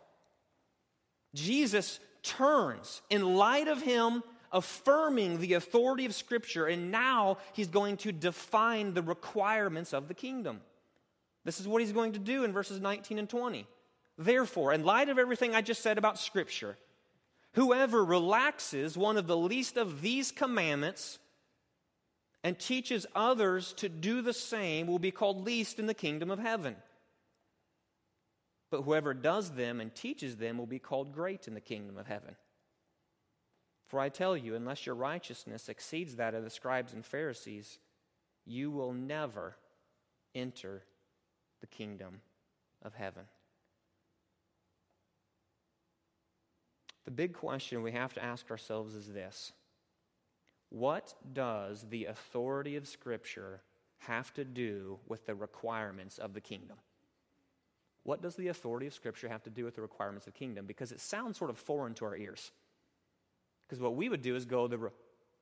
Jesus 1.34 1.98
turns 2.22 3.02
in 3.10 3.36
light 3.36 3.68
of 3.68 3.82
Him 3.82 4.22
affirming 4.56 5.38
the 5.38 5.52
authority 5.52 6.06
of 6.06 6.14
Scripture, 6.14 6.66
and 6.66 6.90
now 6.90 7.36
he's 7.52 7.68
going 7.68 7.98
to 7.98 8.10
define 8.10 8.94
the 8.94 9.02
requirements 9.02 9.92
of 9.92 10.08
the 10.08 10.14
kingdom. 10.14 10.62
This 11.44 11.60
is 11.60 11.68
what 11.68 11.82
he's 11.82 11.92
going 11.92 12.12
to 12.12 12.18
do 12.18 12.42
in 12.42 12.52
verses 12.52 12.80
19 12.80 13.18
and 13.18 13.28
20. 13.28 13.66
Therefore, 14.16 14.72
in 14.72 14.84
light 14.84 15.10
of 15.10 15.18
everything 15.18 15.54
I 15.54 15.60
just 15.60 15.82
said 15.82 15.98
about 15.98 16.18
Scripture, 16.18 16.78
whoever 17.52 18.02
relaxes 18.02 18.96
one 18.96 19.18
of 19.18 19.26
the 19.26 19.36
least 19.36 19.76
of 19.76 20.00
these 20.00 20.32
commandments 20.32 21.18
and 22.42 22.58
teaches 22.58 23.06
others 23.14 23.74
to 23.74 23.90
do 23.90 24.22
the 24.22 24.32
same 24.32 24.86
will 24.86 24.98
be 24.98 25.10
called 25.10 25.44
least 25.44 25.78
in 25.78 25.86
the 25.86 25.94
kingdom 25.94 26.30
of 26.30 26.38
heaven. 26.38 26.76
But 28.70 28.82
whoever 28.82 29.12
does 29.12 29.50
them 29.50 29.80
and 29.80 29.94
teaches 29.94 30.36
them 30.36 30.56
will 30.56 30.66
be 30.66 30.78
called 30.78 31.12
great 31.12 31.46
in 31.46 31.52
the 31.52 31.60
kingdom 31.60 31.98
of 31.98 32.06
heaven. 32.06 32.36
For 33.86 34.00
I 34.00 34.08
tell 34.08 34.36
you, 34.36 34.54
unless 34.54 34.84
your 34.84 34.94
righteousness 34.94 35.68
exceeds 35.68 36.16
that 36.16 36.34
of 36.34 36.42
the 36.42 36.50
scribes 36.50 36.92
and 36.92 37.04
Pharisees, 37.04 37.78
you 38.44 38.70
will 38.70 38.92
never 38.92 39.56
enter 40.34 40.82
the 41.60 41.66
kingdom 41.66 42.20
of 42.82 42.94
heaven. 42.94 43.24
The 47.04 47.12
big 47.12 47.34
question 47.34 47.82
we 47.82 47.92
have 47.92 48.12
to 48.14 48.24
ask 48.24 48.50
ourselves 48.50 48.94
is 48.94 49.12
this 49.12 49.52
What 50.70 51.14
does 51.32 51.86
the 51.88 52.06
authority 52.06 52.74
of 52.76 52.88
Scripture 52.88 53.62
have 53.98 54.34
to 54.34 54.44
do 54.44 54.98
with 55.06 55.26
the 55.26 55.34
requirements 55.34 56.18
of 56.18 56.34
the 56.34 56.40
kingdom? 56.40 56.76
What 58.02 58.22
does 58.22 58.36
the 58.36 58.48
authority 58.48 58.86
of 58.86 58.94
Scripture 58.94 59.28
have 59.28 59.42
to 59.44 59.50
do 59.50 59.64
with 59.64 59.76
the 59.76 59.82
requirements 59.82 60.26
of 60.26 60.32
the 60.32 60.38
kingdom? 60.38 60.66
Because 60.66 60.92
it 60.92 61.00
sounds 61.00 61.38
sort 61.38 61.50
of 61.50 61.58
foreign 61.58 61.94
to 61.94 62.04
our 62.04 62.16
ears. 62.16 62.50
Because 63.66 63.80
what 63.80 63.96
we 63.96 64.08
would 64.08 64.22
do 64.22 64.36
is 64.36 64.44
go 64.44 64.68
the, 64.68 64.78
re- 64.78 64.90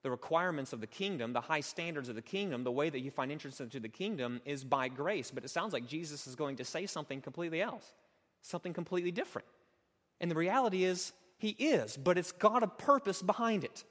the 0.03 0.11
requirements 0.11 0.73
of 0.73 0.81
the 0.81 0.87
kingdom, 0.87 1.33
the 1.33 1.41
high 1.41 1.61
standards 1.61 2.09
of 2.09 2.15
the 2.15 2.23
kingdom, 2.23 2.65
the 2.65 2.73
way 2.73 2.91
that 2.91 3.01
you 3.01 3.11
find 3.11 3.31
entrance 3.31 3.61
into 3.61 3.81
the 3.81 3.89
kingdom 3.89 4.41
is 4.45 4.65
by 4.65 4.89
grace. 4.89 5.31
But 5.31 5.45
it 5.45 5.51
sounds 5.51 5.73
like 5.73 5.87
Jesus 5.87 6.27
is 6.27 6.35
going 6.35 6.57
to 6.57 6.65
say 6.65 6.87
something 6.87 7.21
completely 7.21 7.61
else, 7.61 7.93
something 8.43 8.73
completely 8.73 9.11
different. 9.11 9.49
And 10.21 10.31
the 10.31 10.37
reality 10.37 10.85
is, 10.85 11.13
he 11.37 11.51
is, 11.51 11.97
but 11.97 12.17
it's 12.17 12.33
got 12.33 12.63
a 12.63 12.69
purpose 12.69 13.21
behind 13.21 13.65
it. 13.65 13.85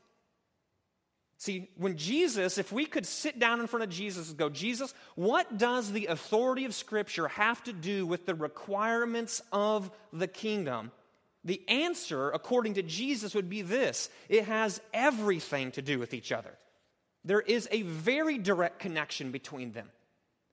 See, 1.38 1.69
when 1.76 1.98
Jesus, 1.98 2.58
if 2.58 2.72
we 2.72 2.86
could 2.86 3.06
sit 3.06 3.38
down 3.38 3.60
in 3.60 3.67
front 3.67 3.84
of 3.84 3.89
Jesus 3.89 4.30
and 4.30 4.38
go, 4.38 4.50
Jesus, 4.50 4.93
what 5.15 5.58
does 5.58 5.91
the 5.91 6.06
authority 6.06 6.63
of 6.63 6.74
Scripture 6.74 7.28
have 7.28 7.62
to 7.65 7.74
do 7.74 8.06
with 8.06 8.26
the 8.26 8.34
requirements 8.34 9.41
of 9.52 9.91
the 10.13 10.28
kingdom? 10.28 10.91
The 11.45 11.62
answer, 11.67 12.32
according 12.32 12.75
to 12.75 12.84
Jesus, 12.84 13.36
would 13.36 13.49
be 13.49 13.62
this 13.62 14.10
it 14.29 14.45
has 14.45 14.82
everything 14.93 15.71
to 15.71 15.82
do 15.82 15.99
with 15.99 16.13
each 16.13 16.32
other. 16.32 16.58
There 17.25 17.41
is 17.41 17.67
a 17.71 17.82
very 17.84 18.38
direct 18.38 18.79
connection 18.79 19.32
between 19.32 19.71
them. 19.71 19.89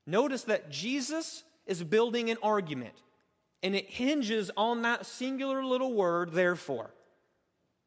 Notice 0.07 0.45
that 0.45 0.71
Jesus 0.71 1.45
is 1.67 1.83
building 1.85 2.31
an 2.31 2.39
argument, 2.43 2.95
and 3.63 3.75
it 3.75 3.89
hinges 3.89 4.51
on 4.57 4.83
that 4.83 5.07
singular 5.07 5.65
little 5.65 5.93
word, 5.93 6.33
therefore. 6.33 6.91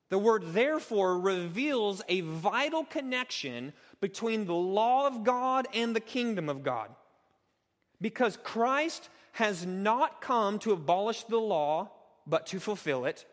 The 0.10 0.20
word 0.20 0.54
therefore 0.54 1.20
reveals 1.20 2.02
a 2.08 2.22
vital 2.22 2.86
connection 2.86 3.74
between 4.00 4.46
the 4.46 4.54
law 4.54 5.08
of 5.08 5.24
God 5.24 5.68
and 5.74 5.96
the 5.96 6.00
kingdom 6.00 6.50
of 6.50 6.64
God. 6.64 6.90
Because 8.00 8.38
Christ 8.44 9.10
has 9.34 9.66
not 9.66 10.22
come 10.22 10.60
to 10.60 10.72
abolish 10.72 11.24
the 11.24 11.40
law, 11.40 11.90
but 12.28 12.48
to 12.48 12.60
fulfill 12.60 13.06
it. 13.06 13.26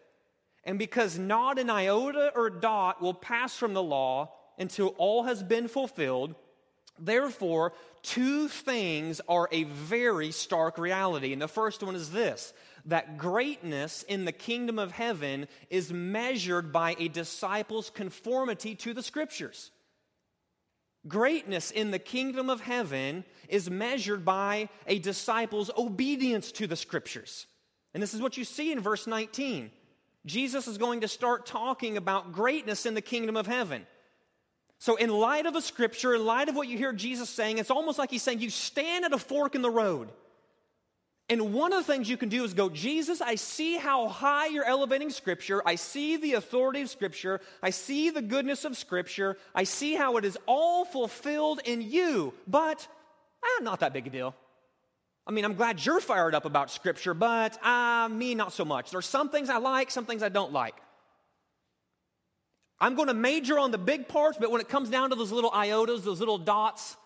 And 0.64 0.78
because 0.78 1.18
not 1.18 1.58
an 1.58 1.70
iota 1.70 2.32
or 2.34 2.50
dot 2.50 3.00
will 3.00 3.14
pass 3.14 3.56
from 3.56 3.74
the 3.74 3.82
law 3.82 4.32
until 4.58 4.88
all 4.98 5.24
has 5.24 5.42
been 5.42 5.68
fulfilled, 5.68 6.34
therefore, 6.98 7.72
two 8.02 8.48
things 8.48 9.20
are 9.28 9.48
a 9.52 9.64
very 9.64 10.30
stark 10.32 10.76
reality. 10.78 11.32
And 11.32 11.40
the 11.40 11.48
first 11.48 11.82
one 11.82 11.94
is 11.94 12.10
this 12.10 12.52
that 12.86 13.18
greatness 13.18 14.02
in 14.04 14.24
the 14.24 14.32
kingdom 14.32 14.78
of 14.78 14.92
heaven 14.92 15.46
is 15.68 15.92
measured 15.92 16.72
by 16.72 16.96
a 16.98 17.08
disciple's 17.08 17.90
conformity 17.90 18.74
to 18.74 18.94
the 18.94 19.02
scriptures. 19.02 19.70
Greatness 21.08 21.70
in 21.70 21.90
the 21.90 21.98
kingdom 21.98 22.50
of 22.50 22.60
heaven 22.60 23.24
is 23.48 23.70
measured 23.70 24.24
by 24.24 24.68
a 24.86 24.98
disciple's 24.98 25.70
obedience 25.76 26.52
to 26.52 26.66
the 26.66 26.76
scriptures. 26.76 27.46
And 27.94 28.02
this 28.02 28.14
is 28.14 28.20
what 28.20 28.36
you 28.36 28.44
see 28.44 28.72
in 28.72 28.80
verse 28.80 29.06
19. 29.06 29.70
Jesus 30.26 30.68
is 30.68 30.78
going 30.78 31.00
to 31.00 31.08
start 31.08 31.46
talking 31.46 31.96
about 31.96 32.32
greatness 32.32 32.86
in 32.86 32.94
the 32.94 33.00
kingdom 33.00 33.36
of 33.36 33.46
heaven. 33.46 33.86
So, 34.78 34.96
in 34.96 35.10
light 35.10 35.46
of 35.46 35.52
the 35.52 35.60
scripture, 35.60 36.14
in 36.14 36.24
light 36.24 36.48
of 36.48 36.56
what 36.56 36.68
you 36.68 36.78
hear 36.78 36.92
Jesus 36.92 37.28
saying, 37.28 37.58
it's 37.58 37.70
almost 37.70 37.98
like 37.98 38.10
he's 38.10 38.22
saying, 38.22 38.40
You 38.40 38.50
stand 38.50 39.04
at 39.04 39.12
a 39.12 39.18
fork 39.18 39.54
in 39.54 39.62
the 39.62 39.70
road. 39.70 40.10
And 41.28 41.54
one 41.54 41.72
of 41.72 41.78
the 41.78 41.92
things 41.92 42.10
you 42.10 42.16
can 42.16 42.28
do 42.28 42.42
is 42.42 42.54
go, 42.54 42.68
Jesus, 42.68 43.20
I 43.20 43.36
see 43.36 43.76
how 43.76 44.08
high 44.08 44.46
you're 44.46 44.64
elevating 44.64 45.10
Scripture. 45.10 45.62
I 45.64 45.76
see 45.76 46.16
the 46.16 46.32
authority 46.32 46.80
of 46.80 46.90
Scripture. 46.90 47.40
I 47.62 47.70
see 47.70 48.10
the 48.10 48.20
goodness 48.20 48.64
of 48.64 48.76
Scripture. 48.76 49.36
I 49.54 49.62
see 49.62 49.94
how 49.94 50.16
it 50.16 50.24
is 50.24 50.36
all 50.46 50.84
fulfilled 50.84 51.60
in 51.64 51.82
you. 51.82 52.34
But, 52.48 52.88
ah, 53.44 53.62
not 53.62 53.78
that 53.78 53.92
big 53.92 54.08
a 54.08 54.10
deal. 54.10 54.34
I 55.26 55.32
mean, 55.32 55.44
I'm 55.44 55.54
glad 55.54 55.84
you're 55.84 56.00
fired 56.00 56.34
up 56.34 56.44
about 56.44 56.70
Scripture, 56.70 57.14
but 57.14 57.62
uh, 57.64 58.08
me, 58.08 58.34
not 58.34 58.52
so 58.52 58.64
much. 58.64 58.90
There's 58.90 59.06
some 59.06 59.28
things 59.28 59.48
I 59.48 59.58
like, 59.58 59.90
some 59.90 60.06
things 60.06 60.22
I 60.22 60.28
don't 60.28 60.52
like. 60.52 60.74
I'm 62.80 62.94
going 62.94 63.08
to 63.08 63.14
major 63.14 63.58
on 63.58 63.70
the 63.70 63.78
big 63.78 64.08
parts, 64.08 64.38
but 64.40 64.50
when 64.50 64.60
it 64.60 64.68
comes 64.68 64.88
down 64.88 65.10
to 65.10 65.16
those 65.16 65.30
little 65.30 65.50
iotas, 65.50 66.02
those 66.02 66.18
little 66.18 66.38
dots, 66.38 66.96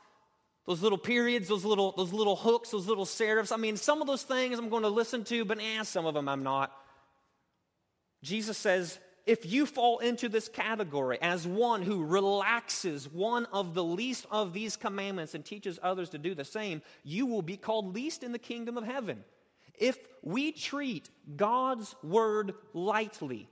those 0.66 0.80
little 0.80 0.98
periods, 0.98 1.48
those 1.48 1.64
little, 1.64 1.92
those 1.92 2.12
little 2.12 2.36
hooks, 2.36 2.70
those 2.70 2.86
little 2.86 3.04
serifs, 3.04 3.52
I 3.52 3.56
mean, 3.56 3.76
some 3.76 4.00
of 4.00 4.06
those 4.06 4.22
things 4.22 4.58
I'm 4.58 4.68
going 4.68 4.84
to 4.84 4.88
listen 4.88 5.24
to, 5.24 5.44
but 5.44 5.58
eh, 5.60 5.82
some 5.82 6.06
of 6.06 6.14
them 6.14 6.28
I'm 6.28 6.44
not. 6.44 6.72
Jesus 8.22 8.56
says, 8.56 8.98
if 9.26 9.50
you 9.50 9.64
fall 9.64 9.98
into 9.98 10.28
this 10.28 10.48
category 10.48 11.18
as 11.22 11.46
one 11.46 11.82
who 11.82 12.04
relaxes 12.04 13.10
one 13.10 13.46
of 13.46 13.74
the 13.74 13.84
least 13.84 14.26
of 14.30 14.52
these 14.52 14.76
commandments 14.76 15.34
and 15.34 15.44
teaches 15.44 15.78
others 15.82 16.10
to 16.10 16.18
do 16.18 16.34
the 16.34 16.44
same, 16.44 16.82
you 17.02 17.26
will 17.26 17.42
be 17.42 17.56
called 17.56 17.94
least 17.94 18.22
in 18.22 18.32
the 18.32 18.38
kingdom 18.38 18.76
of 18.76 18.84
heaven. 18.84 19.24
If 19.74 19.98
we 20.22 20.52
treat 20.52 21.08
God's 21.36 21.94
word 22.02 22.54
lightly 22.74 23.48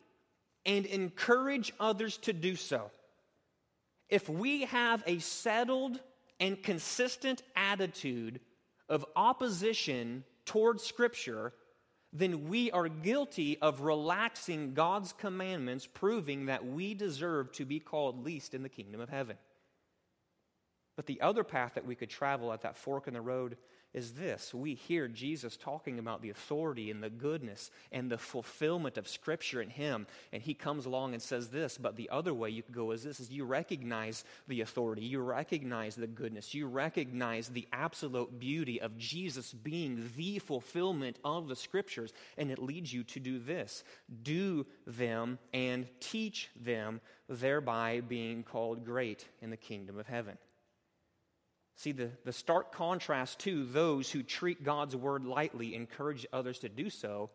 and 0.66 0.84
encourage 0.86 1.72
others 1.80 2.18
to 2.18 2.32
do 2.32 2.54
so, 2.54 2.90
if 4.08 4.28
we 4.28 4.66
have 4.66 5.02
a 5.06 5.18
settled 5.20 5.98
and 6.38 6.62
consistent 6.62 7.42
attitude 7.56 8.40
of 8.88 9.06
opposition 9.16 10.24
towards 10.44 10.82
Scripture, 10.82 11.54
then 12.12 12.48
we 12.48 12.70
are 12.70 12.88
guilty 12.88 13.58
of 13.62 13.80
relaxing 13.80 14.74
God's 14.74 15.12
commandments, 15.12 15.86
proving 15.86 16.46
that 16.46 16.66
we 16.66 16.92
deserve 16.92 17.52
to 17.52 17.64
be 17.64 17.80
called 17.80 18.24
least 18.24 18.52
in 18.54 18.62
the 18.62 18.68
kingdom 18.68 19.00
of 19.00 19.08
heaven. 19.08 19.38
But 20.94 21.06
the 21.06 21.22
other 21.22 21.42
path 21.42 21.74
that 21.74 21.86
we 21.86 21.94
could 21.94 22.10
travel 22.10 22.52
at 22.52 22.62
that 22.62 22.76
fork 22.76 23.08
in 23.08 23.14
the 23.14 23.20
road 23.20 23.56
is 23.94 24.12
this. 24.12 24.54
We 24.54 24.74
hear 24.74 25.06
Jesus 25.06 25.56
talking 25.56 25.98
about 25.98 26.22
the 26.22 26.30
authority 26.30 26.90
and 26.90 27.02
the 27.02 27.10
goodness 27.10 27.70
and 27.90 28.10
the 28.10 28.18
fulfillment 28.18 28.96
of 28.96 29.06
Scripture 29.06 29.60
in 29.60 29.68
Him. 29.68 30.06
And 30.32 30.42
He 30.42 30.54
comes 30.54 30.86
along 30.86 31.12
and 31.12 31.22
says 31.22 31.48
this. 31.48 31.76
But 31.76 31.96
the 31.96 32.08
other 32.10 32.32
way 32.32 32.50
you 32.50 32.62
could 32.62 32.74
go 32.74 32.92
is 32.92 33.02
this 33.02 33.20
is 33.20 33.30
you 33.30 33.44
recognize 33.44 34.24
the 34.48 34.62
authority, 34.62 35.02
you 35.02 35.20
recognize 35.20 35.94
the 35.94 36.06
goodness, 36.06 36.54
you 36.54 36.66
recognize 36.66 37.48
the 37.48 37.68
absolute 37.72 38.38
beauty 38.38 38.80
of 38.80 38.96
Jesus 38.96 39.52
being 39.52 40.10
the 40.16 40.38
fulfillment 40.38 41.18
of 41.24 41.48
the 41.48 41.56
Scriptures. 41.56 42.12
And 42.38 42.50
it 42.50 42.58
leads 42.58 42.92
you 42.92 43.04
to 43.04 43.20
do 43.20 43.38
this 43.38 43.84
do 44.22 44.66
them 44.86 45.38
and 45.52 45.86
teach 46.00 46.50
them, 46.56 47.00
thereby 47.28 48.00
being 48.00 48.42
called 48.42 48.84
great 48.84 49.26
in 49.40 49.50
the 49.50 49.56
kingdom 49.56 49.98
of 49.98 50.06
heaven. 50.06 50.38
See, 51.76 51.92
the, 51.92 52.10
the 52.24 52.32
stark 52.32 52.72
contrast 52.72 53.40
to 53.40 53.64
those 53.64 54.10
who 54.10 54.22
treat 54.22 54.62
God's 54.62 54.94
word 54.94 55.24
lightly, 55.24 55.74
encourage 55.74 56.26
others 56.32 56.60
to 56.60 56.68
do 56.68 56.90
so, 56.90 57.30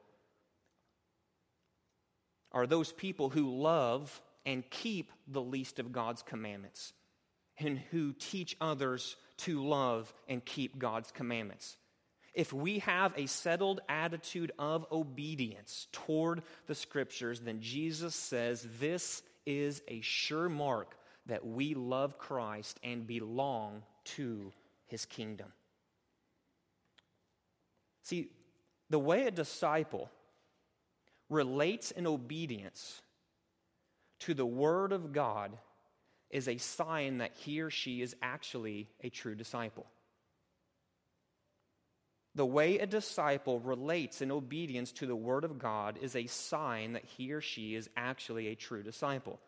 are 2.52 2.68
those 2.68 2.92
people 2.92 3.30
who 3.30 3.56
love 3.56 4.22
and 4.46 4.68
keep 4.70 5.12
the 5.28 5.42
least 5.42 5.80
of 5.80 5.92
God's 5.92 6.22
commandments 6.22 6.94
and 7.60 7.78
who 7.92 8.14
teach 8.14 8.56
others 8.62 9.16
to 9.38 9.64
love 9.64 10.14
and 10.28 10.44
keep 10.44 10.80
God's 10.80 11.12
commandments. 11.12 11.76
If 12.34 12.54
we 12.54 12.80
have 12.80 13.14
a 13.18 13.26
settled 13.26 13.82
attitude 13.90 14.52
of 14.60 14.86
obedience 14.92 15.88
toward 15.92 16.44
the 16.68 16.76
scriptures, 16.76 17.40
then 17.40 17.62
Jesus 17.62 18.16
says 18.16 18.66
this 18.80 19.24
is 19.46 19.82
a 19.88 20.02
sure 20.02 20.48
mark 20.48 20.96
that 21.26 21.46
we 21.46 21.74
love 21.74 22.18
Christ 22.18 22.80
and 22.84 23.08
belong 23.08 23.82
to 24.16 24.52
his 24.86 25.06
kingdom. 25.06 25.52
See, 28.04 28.30
the 28.90 29.00
way 29.00 29.28
a 29.28 29.32
disciple 29.32 30.10
relates 31.30 31.92
in 31.92 32.08
obedience 32.08 33.02
to 34.20 34.34
the 34.34 34.46
Word 34.46 34.94
of 34.94 35.12
God 35.12 35.58
is 36.30 36.48
a 36.48 36.58
sign 36.58 37.20
that 37.20 37.34
he 37.34 37.62
or 37.62 37.70
she 37.70 38.02
is 38.02 38.16
actually 38.22 38.90
a 39.02 39.10
true 39.10 39.36
disciple. 39.36 39.86
The 42.36 42.46
way 42.46 42.78
a 42.78 42.86
disciple 42.86 43.60
relates 43.60 44.22
in 44.22 44.32
obedience 44.32 44.92
to 44.94 45.06
the 45.06 45.16
Word 45.16 45.44
of 45.44 45.58
God 45.58 45.98
is 46.02 46.16
a 46.16 46.28
sign 46.28 46.94
that 46.94 47.06
he 47.06 47.34
or 47.34 47.42
she 47.42 47.76
is 47.76 47.90
actually 47.98 48.48
a 48.48 48.56
true 48.56 48.84
disciple. 48.84 49.40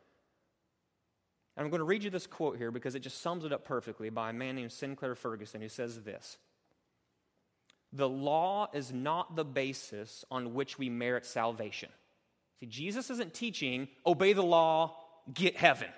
And 1.56 1.66
I'm 1.66 1.72
going 1.72 1.80
to 1.80 1.86
read 1.86 2.04
you 2.04 2.10
this 2.10 2.28
quote 2.28 2.58
here 2.58 2.72
because 2.72 2.96
it 2.96 3.02
just 3.02 3.22
sums 3.22 3.44
it 3.44 3.52
up 3.52 3.66
perfectly 3.66 4.10
by 4.10 4.30
a 4.30 4.34
man 4.34 4.56
named 4.56 4.72
Sinclair 4.72 5.16
Ferguson 5.16 5.62
who 5.62 5.70
says 5.70 6.02
this 6.02 6.38
The 7.92 8.10
law 8.10 8.70
is 8.74 8.94
not 8.94 9.36
the 9.36 9.46
basis 9.46 10.24
on 10.32 10.54
which 10.54 10.78
we 10.78 10.90
merit 10.90 11.26
salvation. 11.26 11.90
See, 12.60 12.66
Jesus 12.66 13.10
isn't 13.10 13.34
teaching, 13.34 13.88
obey 14.06 14.34
the 14.34 14.44
law, 14.44 14.98
get 15.34 15.56
heaven. 15.56 15.90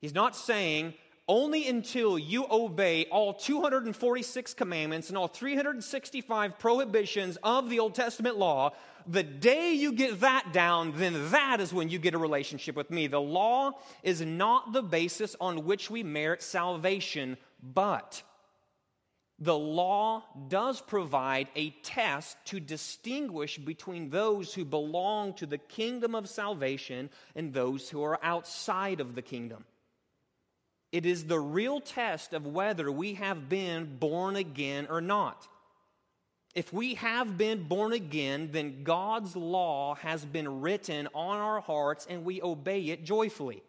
He's 0.00 0.14
not 0.14 0.36
saying, 0.36 0.94
only 1.28 1.68
until 1.68 2.18
you 2.18 2.46
obey 2.48 3.06
all 3.06 3.34
246 3.34 4.54
commandments 4.54 5.08
and 5.08 5.18
all 5.18 5.26
365 5.26 6.58
prohibitions 6.58 7.36
of 7.42 7.68
the 7.68 7.80
Old 7.80 7.94
Testament 7.94 8.36
law 8.36 8.72
the 9.08 9.22
day 9.22 9.72
you 9.72 9.92
get 9.92 10.20
that 10.20 10.52
down, 10.52 10.92
then 10.96 11.30
that 11.30 11.60
is 11.60 11.72
when 11.72 11.88
you 11.88 11.98
get 11.98 12.14
a 12.14 12.18
relationship 12.18 12.76
with 12.76 12.90
me. 12.90 13.06
The 13.06 13.20
law 13.20 13.72
is 14.02 14.20
not 14.20 14.72
the 14.72 14.82
basis 14.82 15.36
on 15.40 15.64
which 15.64 15.90
we 15.90 16.02
merit 16.02 16.42
salvation, 16.42 17.36
but 17.62 18.22
the 19.38 19.56
law 19.56 20.24
does 20.48 20.80
provide 20.80 21.48
a 21.54 21.70
test 21.82 22.38
to 22.46 22.58
distinguish 22.58 23.58
between 23.58 24.08
those 24.08 24.54
who 24.54 24.64
belong 24.64 25.34
to 25.34 25.46
the 25.46 25.58
kingdom 25.58 26.14
of 26.14 26.28
salvation 26.28 27.10
and 27.34 27.52
those 27.52 27.90
who 27.90 28.02
are 28.02 28.18
outside 28.22 29.00
of 29.00 29.14
the 29.14 29.22
kingdom. 29.22 29.64
It 30.90 31.04
is 31.04 31.24
the 31.24 31.40
real 31.40 31.80
test 31.80 32.32
of 32.32 32.46
whether 32.46 32.90
we 32.90 33.14
have 33.14 33.48
been 33.48 33.98
born 33.98 34.36
again 34.36 34.86
or 34.88 35.02
not. 35.02 35.46
If 36.56 36.72
we 36.72 36.94
have 36.94 37.36
been 37.36 37.64
born 37.64 37.92
again, 37.92 38.48
then 38.50 38.82
God's 38.82 39.36
law 39.36 39.94
has 39.96 40.24
been 40.24 40.62
written 40.62 41.06
on 41.14 41.36
our 41.36 41.60
hearts 41.60 42.06
and 42.08 42.24
we 42.24 42.40
obey 42.40 42.84
it 42.84 43.04
joyfully. 43.04 43.62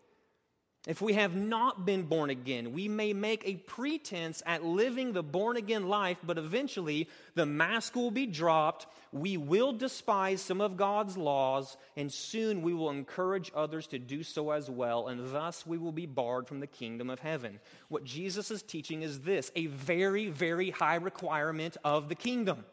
If 0.88 1.02
we 1.02 1.12
have 1.16 1.36
not 1.36 1.86
been 1.86 2.04
born 2.04 2.30
again, 2.30 2.72
we 2.72 2.88
may 2.88 3.12
make 3.12 3.46
a 3.46 3.56
pretense 3.56 4.42
at 4.46 4.64
living 4.64 5.12
the 5.12 5.22
born 5.22 5.58
again 5.58 5.90
life, 5.90 6.18
but 6.24 6.38
eventually 6.38 7.10
the 7.36 7.46
mask 7.46 7.94
will 7.98 8.10
be 8.10 8.26
dropped. 8.26 8.88
We 9.12 9.36
will 9.36 9.74
despise 9.74 10.42
some 10.42 10.62
of 10.62 10.78
God's 10.78 11.18
laws, 11.18 11.76
and 11.98 12.10
soon 12.10 12.62
we 12.62 12.74
will 12.74 12.90
encourage 12.90 13.52
others 13.54 13.88
to 13.88 14.00
do 14.00 14.24
so 14.24 14.52
as 14.52 14.70
well, 14.70 15.10
and 15.10 15.34
thus 15.34 15.68
we 15.68 15.78
will 15.78 15.92
be 15.92 16.06
barred 16.06 16.48
from 16.48 16.62
the 16.62 16.68
kingdom 16.68 17.10
of 17.10 17.20
heaven. 17.20 17.60
What 17.90 18.06
Jesus 18.06 18.50
is 18.50 18.64
teaching 18.64 19.02
is 19.02 19.20
this 19.20 19.52
a 19.58 19.66
very, 19.66 20.30
very 20.30 20.70
high 20.70 20.96
requirement 20.96 21.76
of 21.84 22.08
the 22.08 22.16
kingdom. 22.16 22.64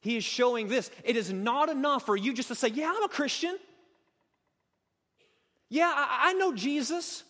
He 0.00 0.16
is 0.16 0.24
showing 0.24 0.68
this. 0.68 0.90
It 1.04 1.16
is 1.16 1.32
not 1.32 1.68
enough 1.68 2.06
for 2.06 2.16
you 2.16 2.32
just 2.32 2.48
to 2.48 2.54
say, 2.54 2.68
Yeah, 2.68 2.92
I'm 2.94 3.02
a 3.02 3.08
Christian. 3.08 3.56
Yeah, 5.68 5.92
I, 5.94 6.30
I 6.30 6.32
know 6.34 6.54
Jesus. 6.54 7.24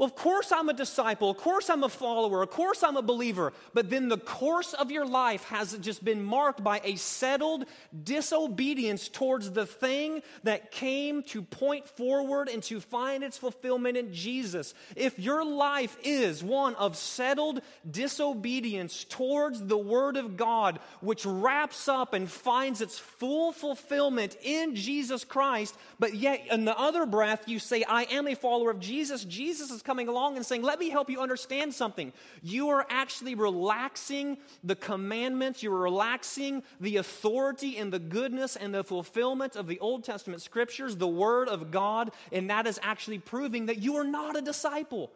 Well, 0.00 0.06
of 0.06 0.14
course 0.14 0.50
I'm 0.50 0.70
a 0.70 0.72
disciple. 0.72 1.28
Of 1.28 1.36
course 1.36 1.68
I'm 1.68 1.84
a 1.84 1.88
follower. 1.90 2.42
Of 2.42 2.48
course 2.48 2.82
I'm 2.82 2.96
a 2.96 3.02
believer. 3.02 3.52
But 3.74 3.90
then 3.90 4.08
the 4.08 4.16
course 4.16 4.72
of 4.72 4.90
your 4.90 5.04
life 5.04 5.44
has 5.44 5.76
just 5.76 6.02
been 6.02 6.24
marked 6.24 6.64
by 6.64 6.80
a 6.82 6.96
settled 6.96 7.66
disobedience 8.02 9.10
towards 9.10 9.50
the 9.50 9.66
thing 9.66 10.22
that 10.44 10.70
came 10.70 11.22
to 11.24 11.42
point 11.42 11.86
forward 11.86 12.48
and 12.48 12.62
to 12.62 12.80
find 12.80 13.22
its 13.22 13.36
fulfillment 13.36 13.98
in 13.98 14.14
Jesus. 14.14 14.72
If 14.96 15.18
your 15.18 15.44
life 15.44 15.98
is 16.02 16.42
one 16.42 16.76
of 16.76 16.96
settled 16.96 17.60
disobedience 17.90 19.04
towards 19.04 19.62
the 19.62 19.76
Word 19.76 20.16
of 20.16 20.38
God, 20.38 20.78
which 21.02 21.26
wraps 21.26 21.88
up 21.88 22.14
and 22.14 22.30
finds 22.30 22.80
its 22.80 22.98
full 22.98 23.52
fulfillment 23.52 24.38
in 24.42 24.74
Jesus 24.76 25.24
Christ, 25.24 25.76
but 25.98 26.14
yet 26.14 26.46
in 26.50 26.64
the 26.64 26.78
other 26.78 27.04
breath 27.04 27.50
you 27.50 27.58
say, 27.58 27.84
I 27.86 28.04
am 28.04 28.26
a 28.26 28.34
follower 28.34 28.70
of 28.70 28.80
Jesus, 28.80 29.24
Jesus 29.26 29.70
is 29.70 29.82
coming 29.90 30.06
along 30.06 30.36
and 30.36 30.46
saying, 30.46 30.62
Let 30.62 30.78
me 30.78 30.88
help 30.88 31.10
you 31.10 31.20
understand 31.20 31.74
something. 31.74 32.12
You 32.42 32.68
are 32.68 32.86
actually 32.88 33.34
relaxing 33.34 34.38
the 34.62 34.76
commandments, 34.76 35.64
you're 35.64 35.76
relaxing 35.76 36.62
the 36.80 36.98
authority 36.98 37.76
and 37.76 37.92
the 37.92 37.98
goodness 37.98 38.54
and 38.54 38.72
the 38.72 38.84
fulfillment 38.84 39.56
of 39.56 39.66
the 39.66 39.80
Old 39.80 40.04
Testament 40.04 40.42
scriptures, 40.42 40.94
the 40.94 41.08
Word 41.08 41.48
of 41.48 41.72
God, 41.72 42.12
and 42.30 42.50
that 42.50 42.68
is 42.68 42.78
actually 42.84 43.18
proving 43.18 43.66
that 43.66 43.78
you 43.78 43.96
are 43.96 44.04
not 44.04 44.36
a 44.36 44.42
disciple. 44.42 45.10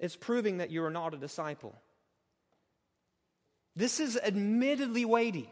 It's 0.00 0.16
proving 0.16 0.56
that 0.58 0.70
you 0.70 0.82
are 0.82 0.90
not 0.90 1.12
a 1.12 1.18
disciple. 1.18 1.74
This 3.76 4.00
is 4.00 4.16
admittedly 4.16 5.04
weighty. 5.04 5.50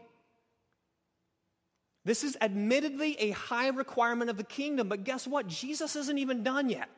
This 2.03 2.23
is 2.23 2.35
admittedly 2.41 3.15
a 3.19 3.29
high 3.29 3.67
requirement 3.67 4.31
of 4.31 4.37
the 4.37 4.43
kingdom, 4.43 4.87
but 4.87 5.03
guess 5.03 5.27
what? 5.27 5.45
Jesus 5.45 5.95
isn't 5.95 6.17
even 6.17 6.41
done 6.41 6.69
yet. 6.69 6.89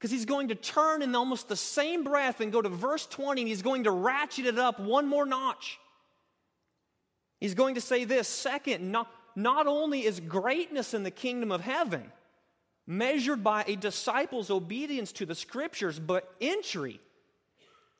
Because 0.00 0.10
he's 0.10 0.24
going 0.24 0.48
to 0.48 0.54
turn 0.54 1.02
in 1.02 1.14
almost 1.14 1.48
the 1.48 1.56
same 1.56 2.04
breath 2.04 2.40
and 2.40 2.50
go 2.50 2.62
to 2.62 2.70
verse 2.70 3.04
20 3.04 3.42
and 3.42 3.48
he's 3.48 3.60
going 3.60 3.84
to 3.84 3.90
ratchet 3.90 4.46
it 4.46 4.58
up 4.58 4.80
one 4.80 5.06
more 5.06 5.26
notch. 5.26 5.78
He's 7.38 7.52
going 7.52 7.74
to 7.74 7.82
say 7.82 8.04
this 8.04 8.26
second, 8.26 8.90
not, 8.90 9.12
not 9.36 9.66
only 9.66 10.06
is 10.06 10.18
greatness 10.18 10.94
in 10.94 11.02
the 11.02 11.10
kingdom 11.10 11.52
of 11.52 11.60
heaven 11.60 12.10
measured 12.86 13.44
by 13.44 13.62
a 13.66 13.76
disciple's 13.76 14.50
obedience 14.50 15.12
to 15.12 15.26
the 15.26 15.34
scriptures, 15.34 15.98
but 15.98 16.34
entry, 16.40 16.98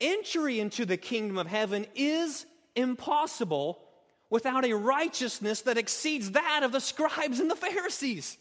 entry 0.01 0.59
into 0.59 0.85
the 0.85 0.97
kingdom 0.97 1.37
of 1.37 1.47
heaven 1.47 1.85
is 1.95 2.47
impossible 2.75 3.79
without 4.29 4.65
a 4.65 4.73
righteousness 4.73 5.61
that 5.61 5.77
exceeds 5.77 6.31
that 6.31 6.61
of 6.63 6.71
the 6.71 6.81
scribes 6.81 7.39
and 7.39 7.49
the 7.49 7.55
Pharisees. 7.55 8.37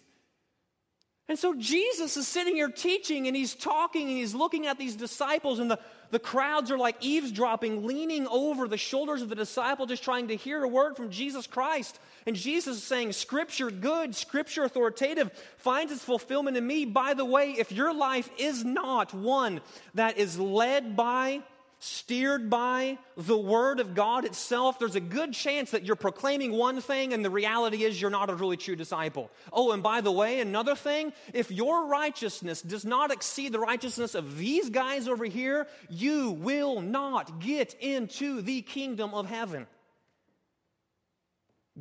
And 1.30 1.38
so 1.38 1.54
Jesus 1.54 2.16
is 2.16 2.26
sitting 2.26 2.56
here 2.56 2.68
teaching 2.68 3.28
and 3.28 3.36
he's 3.36 3.54
talking 3.54 4.08
and 4.08 4.18
he's 4.18 4.34
looking 4.34 4.66
at 4.66 4.78
these 4.78 4.96
disciples, 4.96 5.60
and 5.60 5.70
the, 5.70 5.78
the 6.10 6.18
crowds 6.18 6.72
are 6.72 6.76
like 6.76 6.96
eavesdropping, 6.98 7.86
leaning 7.86 8.26
over 8.26 8.66
the 8.66 8.76
shoulders 8.76 9.22
of 9.22 9.28
the 9.28 9.36
disciple, 9.36 9.86
just 9.86 10.02
trying 10.02 10.26
to 10.26 10.34
hear 10.34 10.64
a 10.64 10.66
word 10.66 10.96
from 10.96 11.08
Jesus 11.08 11.46
Christ. 11.46 12.00
And 12.26 12.34
Jesus 12.34 12.78
is 12.78 12.82
saying, 12.82 13.12
Scripture 13.12 13.70
good, 13.70 14.16
Scripture 14.16 14.64
authoritative, 14.64 15.30
finds 15.58 15.92
its 15.92 16.02
fulfillment 16.02 16.56
in 16.56 16.66
me. 16.66 16.84
By 16.84 17.14
the 17.14 17.24
way, 17.24 17.52
if 17.52 17.70
your 17.70 17.94
life 17.94 18.28
is 18.36 18.64
not 18.64 19.14
one 19.14 19.60
that 19.94 20.18
is 20.18 20.36
led 20.36 20.96
by 20.96 21.42
steered 21.80 22.50
by 22.50 22.98
the 23.16 23.36
Word 23.36 23.80
of 23.80 23.94
God 23.94 24.26
itself, 24.26 24.78
there's 24.78 24.96
a 24.96 25.00
good 25.00 25.32
chance 25.32 25.70
that 25.70 25.84
you're 25.84 25.96
proclaiming 25.96 26.52
one 26.52 26.82
thing 26.82 27.14
and 27.14 27.24
the 27.24 27.30
reality 27.30 27.84
is 27.84 27.98
you're 27.98 28.10
not 28.10 28.28
a 28.28 28.34
really 28.34 28.58
true 28.58 28.76
disciple. 28.76 29.30
Oh, 29.50 29.72
and 29.72 29.82
by 29.82 30.02
the 30.02 30.12
way, 30.12 30.40
another 30.40 30.76
thing, 30.76 31.12
if 31.32 31.50
your 31.50 31.86
righteousness 31.86 32.60
does 32.60 32.84
not 32.84 33.10
exceed 33.10 33.52
the 33.52 33.58
righteousness 33.58 34.14
of 34.14 34.36
these 34.36 34.68
guys 34.68 35.08
over 35.08 35.24
here, 35.24 35.66
you 35.88 36.32
will 36.32 36.82
not 36.82 37.40
get 37.40 37.74
into 37.80 38.42
the 38.42 38.60
kingdom 38.60 39.14
of 39.14 39.26
heaven. 39.26 39.66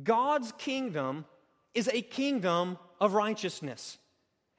God's 0.02 0.50
kingdom 0.52 1.26
is 1.74 1.88
a 1.88 2.00
kingdom 2.00 2.78
of 3.00 3.12
righteousness. 3.12 3.98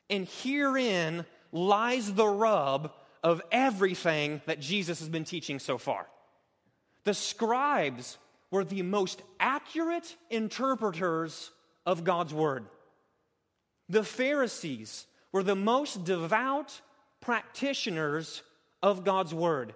And 0.07 0.27
herein 0.43 1.25
lies 1.51 2.13
the 2.13 2.27
rub 2.27 2.91
of 3.23 3.41
everything 3.51 4.41
that 4.45 4.59
Jesus 4.59 4.99
has 4.99 5.09
been 5.09 5.23
teaching 5.23 5.59
so 5.59 5.77
far. 5.77 6.07
The 7.03 7.13
scribes 7.13 8.17
were 8.49 8.63
the 8.63 8.81
most 8.81 9.21
accurate 9.39 10.15
interpreters 10.29 11.51
of 11.85 12.03
God's 12.03 12.33
word. 12.33 12.65
The 13.89 14.03
Pharisees 14.03 15.05
were 15.31 15.43
the 15.43 15.55
most 15.55 16.03
devout 16.03 16.81
practitioners 17.21 18.43
of 18.81 19.03
God's 19.03 19.33
word. 19.33 19.73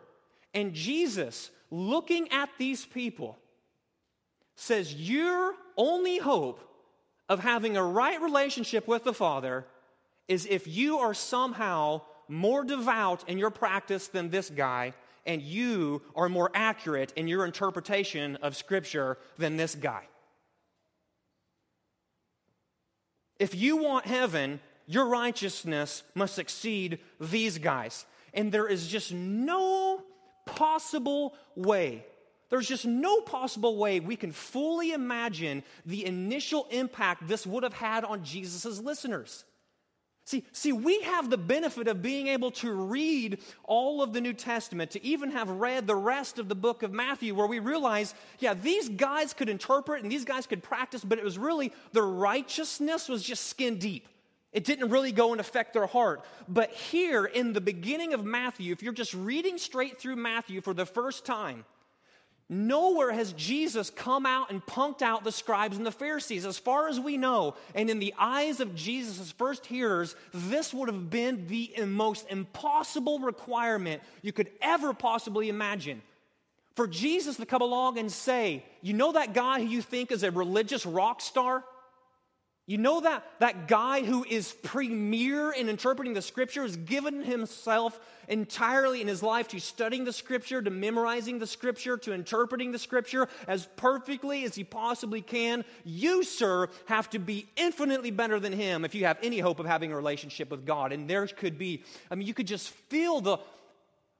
And 0.54 0.74
Jesus, 0.74 1.52
looking 1.70 2.32
at 2.32 2.50
these 2.58 2.86
people, 2.86 3.38
says, 4.56 4.94
Your 4.94 5.54
only 5.78 6.18
hope 6.18 6.62
of 7.28 7.40
having 7.40 7.76
a 7.76 7.84
right 7.84 8.22
relationship 8.22 8.88
with 8.88 9.04
the 9.04 9.14
Father 9.14 9.66
is 10.28 10.46
if 10.46 10.68
you 10.68 11.00
are 11.00 11.14
somehow 11.14 12.02
more 12.28 12.64
devout 12.64 13.28
in 13.28 13.38
your 13.38 13.52
practice 13.52 14.08
than 14.08 14.30
this 14.30 14.50
guy, 14.50 14.94
and 15.26 15.42
you 15.42 16.02
are 16.16 16.30
more 16.30 16.52
accurate 16.54 17.14
in 17.16 17.28
your 17.28 17.46
interpretation 17.46 18.36
of 18.38 18.56
Scripture 18.56 19.18
than 19.38 19.58
this 19.58 19.76
guy. 19.76 20.04
If 23.40 23.54
you 23.54 23.78
want 23.78 24.06
heaven, 24.06 24.60
your 24.88 25.08
righteousness 25.08 26.04
must 26.14 26.40
exceed 26.40 27.00
these 27.20 27.58
guys. 27.58 28.06
And 28.34 28.52
there 28.52 28.68
is 28.68 28.88
just 28.88 29.14
no 29.14 30.02
possible 30.46 31.36
way, 31.56 32.06
there's 32.50 32.68
just 32.68 32.86
no 32.86 33.22
possible 33.22 33.78
way 33.78 34.00
we 34.00 34.16
can 34.16 34.32
fully 34.32 34.92
imagine 34.92 35.64
the 35.86 36.06
initial 36.06 36.68
impact 36.70 37.28
this 37.28 37.46
would 37.48 37.64
have 37.64 37.74
had 37.74 38.06
on 38.06 38.24
Jesus' 38.24 38.80
listeners. 38.80 39.44
See, 40.26 40.44
see, 40.52 40.72
we 40.72 41.02
have 41.02 41.30
the 41.30 41.38
benefit 41.38 41.88
of 41.88 42.02
being 42.02 42.28
able 42.28 42.50
to 42.52 42.72
read 42.72 43.38
all 43.64 44.02
of 44.02 44.12
the 44.12 44.20
New 44.20 44.34
Testament, 44.34 44.90
to 44.92 45.06
even 45.06 45.30
have 45.30 45.50
read 45.52 45.86
the 45.86 45.96
rest 45.96 46.40
of 46.40 46.50
the 46.50 46.56
book 46.56 46.82
of 46.82 46.92
Matthew, 46.92 47.36
where 47.36 47.46
we 47.46 47.60
realize, 47.60 48.16
yeah, 48.40 48.56
these 48.56 48.90
guys 48.90 49.34
could 49.34 49.50
interpret 49.50 50.02
and 50.02 50.12
these 50.12 50.26
guys 50.26 50.48
could 50.48 50.64
practice, 50.64 51.04
but 51.04 51.20
it 51.20 51.24
was 51.24 51.38
really 51.38 51.72
the 51.92 52.02
righteousness 52.02 53.08
was 53.08 53.22
just 53.22 53.46
skin 53.46 53.78
deep. 53.78 54.08
It 54.52 54.64
didn't 54.64 54.90
really 54.90 55.12
go 55.12 55.32
and 55.32 55.40
affect 55.40 55.74
their 55.74 55.86
heart. 55.86 56.26
But 56.48 56.72
here 56.72 57.26
in 57.26 57.54
the 57.54 57.62
beginning 57.62 58.16
of 58.16 58.26
Matthew, 58.26 58.72
if 58.72 58.82
you're 58.82 58.94
just 58.94 59.14
reading 59.14 59.60
straight 59.60 60.00
through 60.00 60.16
Matthew 60.16 60.60
for 60.60 60.74
the 60.74 60.88
first 60.88 61.24
time, 61.24 61.66
Nowhere 62.48 63.12
has 63.12 63.34
Jesus 63.34 63.90
come 63.90 64.26
out 64.26 64.52
and 64.52 64.64
punked 64.64 65.02
out 65.02 65.24
the 65.24 65.32
scribes 65.32 65.78
and 65.78 65.86
the 65.86 65.92
Pharisees, 65.92 66.46
as 66.46 66.60
far 66.60 66.88
as 66.88 67.00
we 67.00 67.18
know. 67.18 67.56
And 67.74 67.90
in 67.90 67.98
the 67.98 68.14
eyes 68.20 68.60
of 68.60 68.76
Jesus' 68.76 69.32
first 69.32 69.66
hearers, 69.66 70.16
this 70.32 70.72
would 70.72 70.88
have 70.88 71.10
been 71.10 71.48
the 71.48 71.74
most 71.88 72.28
impossible 72.30 73.18
requirement 73.18 74.04
you 74.22 74.32
could 74.32 74.52
ever 74.62 74.94
possibly 74.94 75.50
imagine. 75.50 76.04
For 76.76 76.88
Jesus 76.88 77.38
to 77.38 77.48
come 77.48 77.64
along 77.64 77.98
and 77.98 78.12
say, 78.12 78.64
You 78.82 78.94
know 78.94 79.14
that 79.14 79.34
guy 79.34 79.62
who 79.62 79.68
you 79.68 79.82
think 79.82 80.12
is 80.12 80.22
a 80.22 80.30
religious 80.30 80.86
rock 80.86 81.22
star? 81.22 81.64
You 82.68 82.78
know 82.80 83.02
that 83.02 83.24
that 83.40 83.68
guy 83.68 84.04
who 84.04 84.24
is 84.24 84.52
premier 84.64 85.52
in 85.52 85.70
interpreting 85.70 86.14
the 86.14 86.22
scripture 86.22 86.64
has 86.64 86.76
given 86.76 87.24
himself 87.24 88.00
entirely 88.28 89.02
in 89.02 89.08
his 89.08 89.24
life 89.24 89.48
to 89.50 89.60
studying 89.60 90.06
the 90.06 90.14
scripture, 90.14 90.62
to 90.62 90.70
memorizing 90.70 91.40
the 91.40 91.48
scripture, 91.48 91.98
to 91.98 92.14
interpreting 92.14 92.72
the 92.72 92.80
scripture 92.80 93.28
as 93.48 93.68
perfectly 93.76 94.44
as 94.44 94.56
he 94.56 94.64
possibly 94.64 95.22
can. 95.22 95.66
You, 95.84 96.24
sir, 96.24 96.70
have 96.86 97.10
to 97.12 97.20
be 97.20 97.48
infinitely 97.56 98.12
better 98.12 98.40
than 98.40 98.54
him 98.54 98.86
if 98.86 98.96
you 98.96 99.06
have 99.06 99.18
any 99.22 99.40
hope 99.40 99.60
of 99.60 99.66
having 99.66 99.92
a 99.92 99.96
relationship 99.96 100.52
with 100.52 100.66
God. 100.66 100.92
And 100.92 101.10
there 101.10 101.26
could 101.28 101.58
be, 101.58 101.84
I 102.10 102.16
mean, 102.16 102.28
you 102.28 102.34
could 102.34 102.48
just 102.48 102.70
feel 102.70 103.22
the, 103.22 103.38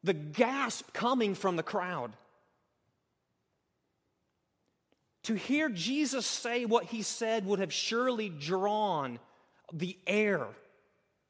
the 0.04 0.14
gasp 0.14 0.94
coming 0.94 1.36
from 1.36 1.56
the 1.56 1.64
crowd. 1.64 2.14
To 5.24 5.34
hear 5.34 5.70
Jesus 5.70 6.26
say 6.26 6.66
what 6.66 6.86
he 6.86 7.02
said 7.02 7.48
would 7.48 7.58
have 7.58 7.74
surely 7.74 8.30
drawn 8.30 9.20
the 9.74 9.98
air 10.06 10.46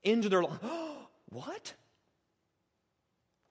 into 0.04 0.28
their 0.28 0.44
life. 0.44 0.60
what? 1.30 1.74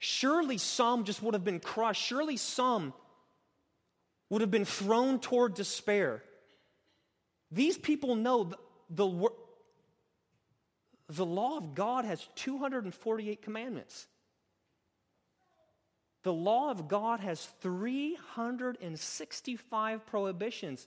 Surely 0.04 0.58
some 0.58 1.04
just 1.04 1.22
would 1.22 1.32
have 1.32 1.44
been 1.44 1.60
crushed. 1.60 2.02
Surely 2.02 2.36
some 2.36 2.92
would 4.28 4.42
have 4.42 4.50
been 4.50 4.66
thrown 4.66 5.18
toward 5.18 5.54
despair. 5.54 6.22
These 7.50 7.78
people 7.78 8.14
know 8.14 8.44
the, 8.44 8.58
the, 8.90 9.28
the 11.08 11.24
law 11.24 11.56
of 11.56 11.74
God 11.74 12.04
has 12.04 12.28
248 12.34 13.40
commandments. 13.40 14.06
The 16.22 16.34
law 16.34 16.70
of 16.70 16.86
God 16.86 17.20
has 17.20 17.42
365 17.62 20.04
prohibitions. 20.04 20.86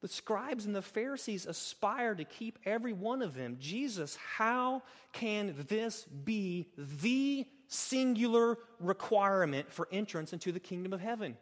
The 0.00 0.06
scribes 0.06 0.64
and 0.64 0.76
the 0.76 0.82
Pharisees 0.82 1.46
aspire 1.46 2.14
to 2.14 2.24
keep 2.24 2.60
every 2.64 2.92
one 2.92 3.20
of 3.20 3.34
them. 3.34 3.56
Jesus, 3.58 4.16
how 4.36 4.84
can 5.12 5.56
this 5.68 6.04
be 6.04 6.68
the 6.76 7.48
singular 7.72 8.58
requirement 8.80 9.72
for 9.72 9.88
entrance 9.90 10.32
into 10.32 10.52
the 10.52 10.60
kingdom 10.60 10.92
of 10.92 11.00
heaven? 11.00 11.36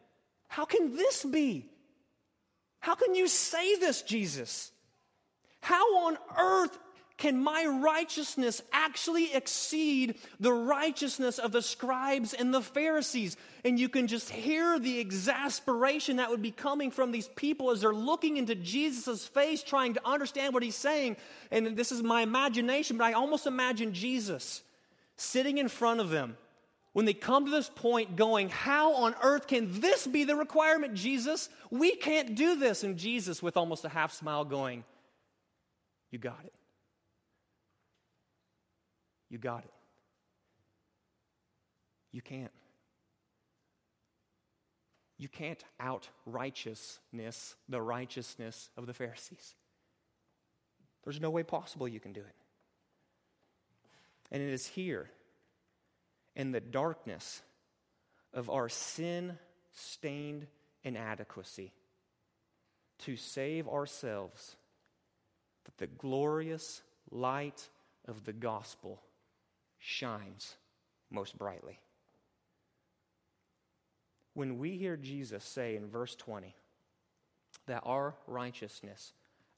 How 0.48 0.64
can 0.64 0.96
this 0.96 1.24
be? 1.24 1.68
How 2.80 2.94
can 2.94 3.14
you 3.14 3.28
say 3.28 3.76
this, 3.76 4.02
Jesus? 4.02 4.72
How 5.60 6.06
on 6.06 6.18
earth 6.38 6.78
can 7.18 7.42
my 7.42 7.66
righteousness 7.66 8.62
actually 8.72 9.34
exceed 9.34 10.14
the 10.40 10.52
righteousness 10.52 11.38
of 11.38 11.52
the 11.52 11.60
scribes 11.60 12.32
and 12.32 12.52
the 12.52 12.62
Pharisees? 12.62 13.36
And 13.62 13.78
you 13.78 13.90
can 13.90 14.06
just 14.06 14.30
hear 14.30 14.78
the 14.78 14.98
exasperation 14.98 16.16
that 16.16 16.30
would 16.30 16.40
be 16.40 16.50
coming 16.50 16.90
from 16.90 17.12
these 17.12 17.28
people 17.28 17.70
as 17.70 17.82
they're 17.82 17.92
looking 17.92 18.38
into 18.38 18.54
Jesus' 18.54 19.26
face, 19.26 19.62
trying 19.62 19.94
to 19.94 20.08
understand 20.08 20.54
what 20.54 20.62
he's 20.62 20.76
saying. 20.76 21.16
And 21.50 21.76
this 21.76 21.92
is 21.92 22.02
my 22.02 22.22
imagination, 22.22 22.96
but 22.96 23.04
I 23.04 23.12
almost 23.12 23.46
imagine 23.46 23.92
Jesus 23.92 24.62
sitting 25.20 25.58
in 25.58 25.68
front 25.68 26.00
of 26.00 26.10
them 26.10 26.36
when 26.92 27.04
they 27.04 27.14
come 27.14 27.44
to 27.44 27.50
this 27.50 27.70
point 27.72 28.16
going, 28.16 28.48
How 28.48 28.94
on 28.94 29.14
earth 29.22 29.46
can 29.46 29.80
this 29.80 30.06
be 30.06 30.24
the 30.24 30.36
requirement, 30.36 30.94
Jesus? 30.94 31.48
We 31.70 31.94
can't 31.94 32.34
do 32.34 32.56
this. 32.58 32.82
And 32.82 32.96
Jesus, 32.96 33.42
with 33.42 33.56
almost 33.56 33.84
a 33.84 33.88
half 33.88 34.12
smile, 34.12 34.44
going, 34.44 34.84
You 36.10 36.18
got 36.18 36.40
it. 36.44 36.54
You 39.28 39.38
got 39.38 39.64
it. 39.64 39.72
You 42.12 42.20
can't. 42.20 42.50
You 45.16 45.28
can't 45.28 45.62
out 45.78 46.08
righteousness 46.26 47.54
the 47.68 47.80
righteousness 47.80 48.70
of 48.76 48.86
the 48.86 48.94
Pharisees. 48.94 49.54
There's 51.04 51.20
no 51.20 51.30
way 51.30 51.42
possible 51.42 51.86
you 51.86 52.00
can 52.00 52.12
do 52.12 52.20
it. 52.20 52.34
And 54.30 54.42
it 54.42 54.52
is 54.52 54.66
here 54.66 55.10
in 56.36 56.52
the 56.52 56.60
darkness 56.60 57.42
of 58.32 58.48
our 58.48 58.68
sin 58.68 59.38
stained 59.72 60.46
inadequacy 60.84 61.72
to 63.00 63.16
save 63.16 63.66
ourselves 63.68 64.56
that 65.64 65.78
the 65.78 65.86
glorious 65.86 66.82
light 67.10 67.68
of 68.06 68.24
the 68.24 68.32
gospel 68.32 69.02
shines 69.78 70.56
most 71.10 71.36
brightly. 71.36 71.80
When 74.34 74.58
we 74.58 74.76
hear 74.76 74.96
Jesus 74.96 75.44
say 75.44 75.76
in 75.76 75.88
verse 75.88 76.14
20 76.14 76.54
that 77.66 77.82
our 77.84 78.14
righteousness, 78.26 79.12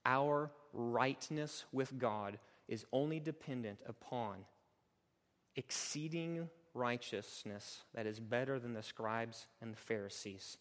our 0.07 0.51
rightness 0.73 1.65
with 1.73 1.99
God, 1.99 2.39
is 2.69 2.87
only 2.93 3.21
dependent 3.21 3.81
upon 3.87 4.45
exceeding 5.57 6.49
righteousness 6.75 7.83
that 7.95 8.07
is 8.07 8.19
better 8.21 8.59
than 8.59 8.75
the 8.75 8.83
scribes 8.83 9.47
and 9.61 9.73
the 9.73 9.79
Pharisees. 9.79 10.59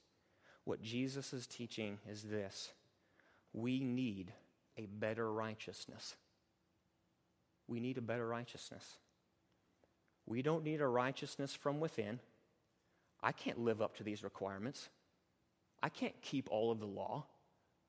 What 0.66 0.82
Jesus 0.82 1.34
is 1.34 1.48
teaching 1.48 2.00
is 2.10 2.24
this 2.24 2.72
we 3.54 3.80
need 3.84 4.34
a 4.78 4.86
better 4.86 5.32
righteousness. 5.32 6.16
We 7.68 7.80
need 7.80 7.98
a 7.98 8.02
better 8.02 8.28
righteousness. 8.28 8.98
We 10.26 10.42
don't 10.42 10.64
need 10.64 10.82
a 10.82 10.88
righteousness 10.88 11.54
from 11.54 11.80
within. 11.80 12.20
I 13.24 13.32
can't 13.32 13.60
live 13.60 13.82
up 13.82 13.98
to 13.98 14.04
these 14.04 14.24
requirements. 14.24 14.89
I 15.84 15.89
can't 15.89 16.20
keep 16.22 16.50
all 16.52 16.72
of 16.72 16.80
the 16.80 16.86
law. 16.86 17.26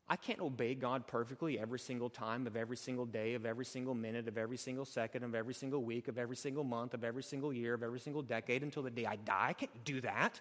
I 0.08 0.16
can't 0.16 0.40
obey 0.40 0.74
God 0.74 1.06
perfectly 1.06 1.58
every 1.58 1.78
single 1.78 2.10
time 2.10 2.46
of 2.46 2.56
every 2.56 2.76
single 2.76 3.06
day, 3.06 3.34
of 3.34 3.46
every 3.46 3.64
single 3.64 3.94
minute, 3.94 4.28
of 4.28 4.36
every 4.36 4.58
single 4.58 4.84
second, 4.84 5.22
of 5.22 5.34
every 5.34 5.54
single 5.54 5.82
week, 5.82 6.08
of 6.08 6.18
every 6.18 6.36
single 6.36 6.64
month, 6.64 6.92
of 6.92 7.04
every 7.04 7.22
single 7.22 7.52
year, 7.52 7.74
of 7.74 7.82
every 7.82 8.00
single 8.00 8.22
decade 8.22 8.62
until 8.62 8.82
the 8.82 8.90
day 8.90 9.06
I 9.06 9.16
die. 9.16 9.46
I 9.48 9.52
can't 9.52 9.84
do 9.84 10.00
that. 10.02 10.40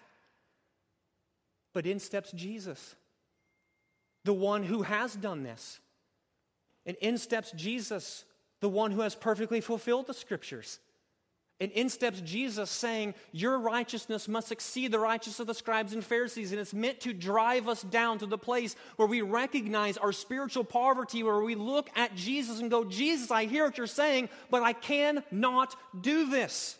But 1.72 1.86
in 1.86 1.98
steps 1.98 2.32
Jesus, 2.32 2.96
the 4.24 4.34
one 4.34 4.62
who 4.62 4.82
has 4.82 5.14
done 5.14 5.42
this. 5.42 5.80
And 6.84 6.96
in 7.00 7.16
steps 7.16 7.52
Jesus, 7.52 8.24
the 8.60 8.68
one 8.68 8.90
who 8.90 9.00
has 9.00 9.14
perfectly 9.14 9.60
fulfilled 9.60 10.06
the 10.06 10.14
scriptures. 10.14 10.80
And 11.62 11.70
in 11.70 11.88
steps 11.88 12.20
Jesus 12.22 12.70
saying, 12.70 13.14
Your 13.30 13.56
righteousness 13.56 14.26
must 14.26 14.50
exceed 14.50 14.90
the 14.90 14.98
righteousness 14.98 15.38
of 15.38 15.46
the 15.46 15.54
scribes 15.54 15.92
and 15.92 16.02
Pharisees. 16.02 16.50
And 16.50 16.60
it's 16.60 16.74
meant 16.74 16.98
to 17.02 17.12
drive 17.12 17.68
us 17.68 17.82
down 17.82 18.18
to 18.18 18.26
the 18.26 18.36
place 18.36 18.74
where 18.96 19.06
we 19.06 19.22
recognize 19.22 19.96
our 19.96 20.10
spiritual 20.10 20.64
poverty, 20.64 21.22
where 21.22 21.38
we 21.38 21.54
look 21.54 21.88
at 21.94 22.16
Jesus 22.16 22.58
and 22.58 22.68
go, 22.68 22.82
Jesus, 22.82 23.30
I 23.30 23.44
hear 23.44 23.64
what 23.64 23.78
you're 23.78 23.86
saying, 23.86 24.28
but 24.50 24.64
I 24.64 24.72
cannot 24.72 25.76
do 26.00 26.28
this. 26.28 26.76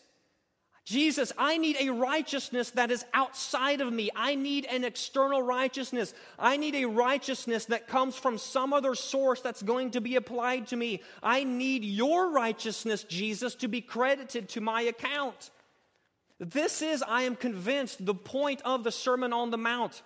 Jesus, 0.84 1.32
I 1.38 1.58
need 1.58 1.76
a 1.78 1.90
righteousness 1.90 2.70
that 2.70 2.90
is 2.90 3.04
outside 3.14 3.80
of 3.80 3.92
me. 3.92 4.10
I 4.16 4.34
need 4.34 4.66
an 4.66 4.82
external 4.82 5.40
righteousness. 5.40 6.12
I 6.38 6.56
need 6.56 6.74
a 6.74 6.86
righteousness 6.86 7.66
that 7.66 7.86
comes 7.86 8.16
from 8.16 8.36
some 8.36 8.72
other 8.72 8.96
source 8.96 9.40
that's 9.40 9.62
going 9.62 9.92
to 9.92 10.00
be 10.00 10.16
applied 10.16 10.66
to 10.68 10.76
me. 10.76 11.02
I 11.22 11.44
need 11.44 11.84
your 11.84 12.32
righteousness, 12.32 13.04
Jesus, 13.04 13.54
to 13.56 13.68
be 13.68 13.80
credited 13.80 14.48
to 14.50 14.60
my 14.60 14.82
account. 14.82 15.50
This 16.40 16.82
is, 16.82 17.04
I 17.06 17.22
am 17.22 17.36
convinced, 17.36 18.04
the 18.04 18.14
point 18.14 18.60
of 18.64 18.82
the 18.82 18.90
Sermon 18.90 19.32
on 19.32 19.50
the 19.50 19.58
Mount. 19.58 20.02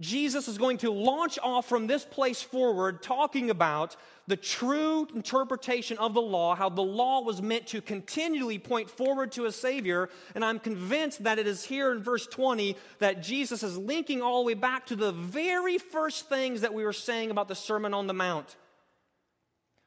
Jesus 0.00 0.48
is 0.48 0.56
going 0.56 0.78
to 0.78 0.90
launch 0.90 1.38
off 1.42 1.68
from 1.68 1.86
this 1.86 2.04
place 2.04 2.40
forward, 2.40 3.02
talking 3.02 3.50
about 3.50 3.96
the 4.26 4.36
true 4.36 5.06
interpretation 5.14 5.98
of 5.98 6.14
the 6.14 6.22
law, 6.22 6.54
how 6.54 6.68
the 6.68 6.80
law 6.80 7.20
was 7.20 7.42
meant 7.42 7.66
to 7.66 7.82
continually 7.82 8.58
point 8.58 8.88
forward 8.88 9.32
to 9.32 9.44
a 9.44 9.52
Savior. 9.52 10.08
And 10.34 10.44
I'm 10.44 10.58
convinced 10.58 11.24
that 11.24 11.38
it 11.38 11.46
is 11.46 11.64
here 11.64 11.92
in 11.92 12.02
verse 12.02 12.26
20 12.26 12.76
that 13.00 13.22
Jesus 13.22 13.62
is 13.62 13.76
linking 13.76 14.22
all 14.22 14.42
the 14.42 14.46
way 14.46 14.54
back 14.54 14.86
to 14.86 14.96
the 14.96 15.12
very 15.12 15.78
first 15.78 16.28
things 16.28 16.62
that 16.62 16.72
we 16.72 16.84
were 16.84 16.92
saying 16.92 17.30
about 17.30 17.48
the 17.48 17.54
Sermon 17.54 17.92
on 17.92 18.06
the 18.06 18.14
Mount. 18.14 18.56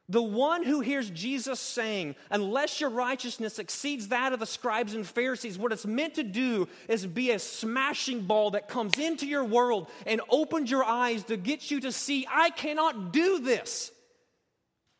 The 0.10 0.22
one 0.22 0.64
who 0.64 0.82
hears 0.82 1.10
Jesus 1.10 1.62
saying, 1.62 2.16
unless 2.30 2.82
your 2.82 2.90
righteousness 2.90 3.58
exceeds 3.58 4.10
that 4.10 4.34
of 4.34 4.40
the 4.42 4.46
scribes 4.46 4.94
and 4.94 5.08
Pharisees, 5.08 5.58
what 5.58 5.72
it's 5.72 5.86
meant 5.86 6.16
to 6.16 6.24
do 6.24 6.68
is 6.90 7.06
be 7.06 7.32
a 7.32 7.40
smashing 7.40 8.24
ball 8.24 8.52
that 8.52 8.68
comes 8.68 9.00
into 9.00 9.26
your 9.26 9.46
world 9.46 9.90
and 10.06 10.20
opens 10.30 10.70
your 10.70 10.84
eyes 10.84 11.24
to 11.26 11.38
get 11.38 11.72
you 11.72 11.80
to 11.82 11.92
see, 11.92 12.28
I 12.30 12.50
cannot 12.50 13.14
do 13.14 13.40
this. 13.40 13.92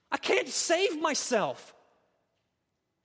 I 0.10 0.18
can't 0.18 0.48
save 0.48 1.02
myself. 1.02 1.74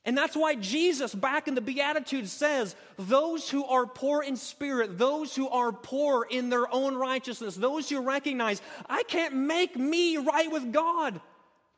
And 0.04 0.16
that's 0.16 0.36
why 0.36 0.54
Jesus, 0.54 1.14
back 1.14 1.48
in 1.48 1.54
the 1.54 1.60
Beatitudes, 1.60 2.30
says, 2.30 2.76
Those 2.96 3.50
who 3.50 3.64
are 3.64 3.86
poor 3.86 4.22
in 4.22 4.36
spirit, 4.36 4.98
those 4.98 5.34
who 5.34 5.48
are 5.48 5.72
poor 5.72 6.26
in 6.30 6.48
their 6.48 6.72
own 6.72 6.94
righteousness, 6.94 7.56
those 7.56 7.90
who 7.90 8.00
recognize, 8.00 8.62
I 8.88 9.02
can't 9.02 9.34
make 9.34 9.76
me 9.76 10.16
right 10.16 10.50
with 10.50 10.72
God. 10.72 11.20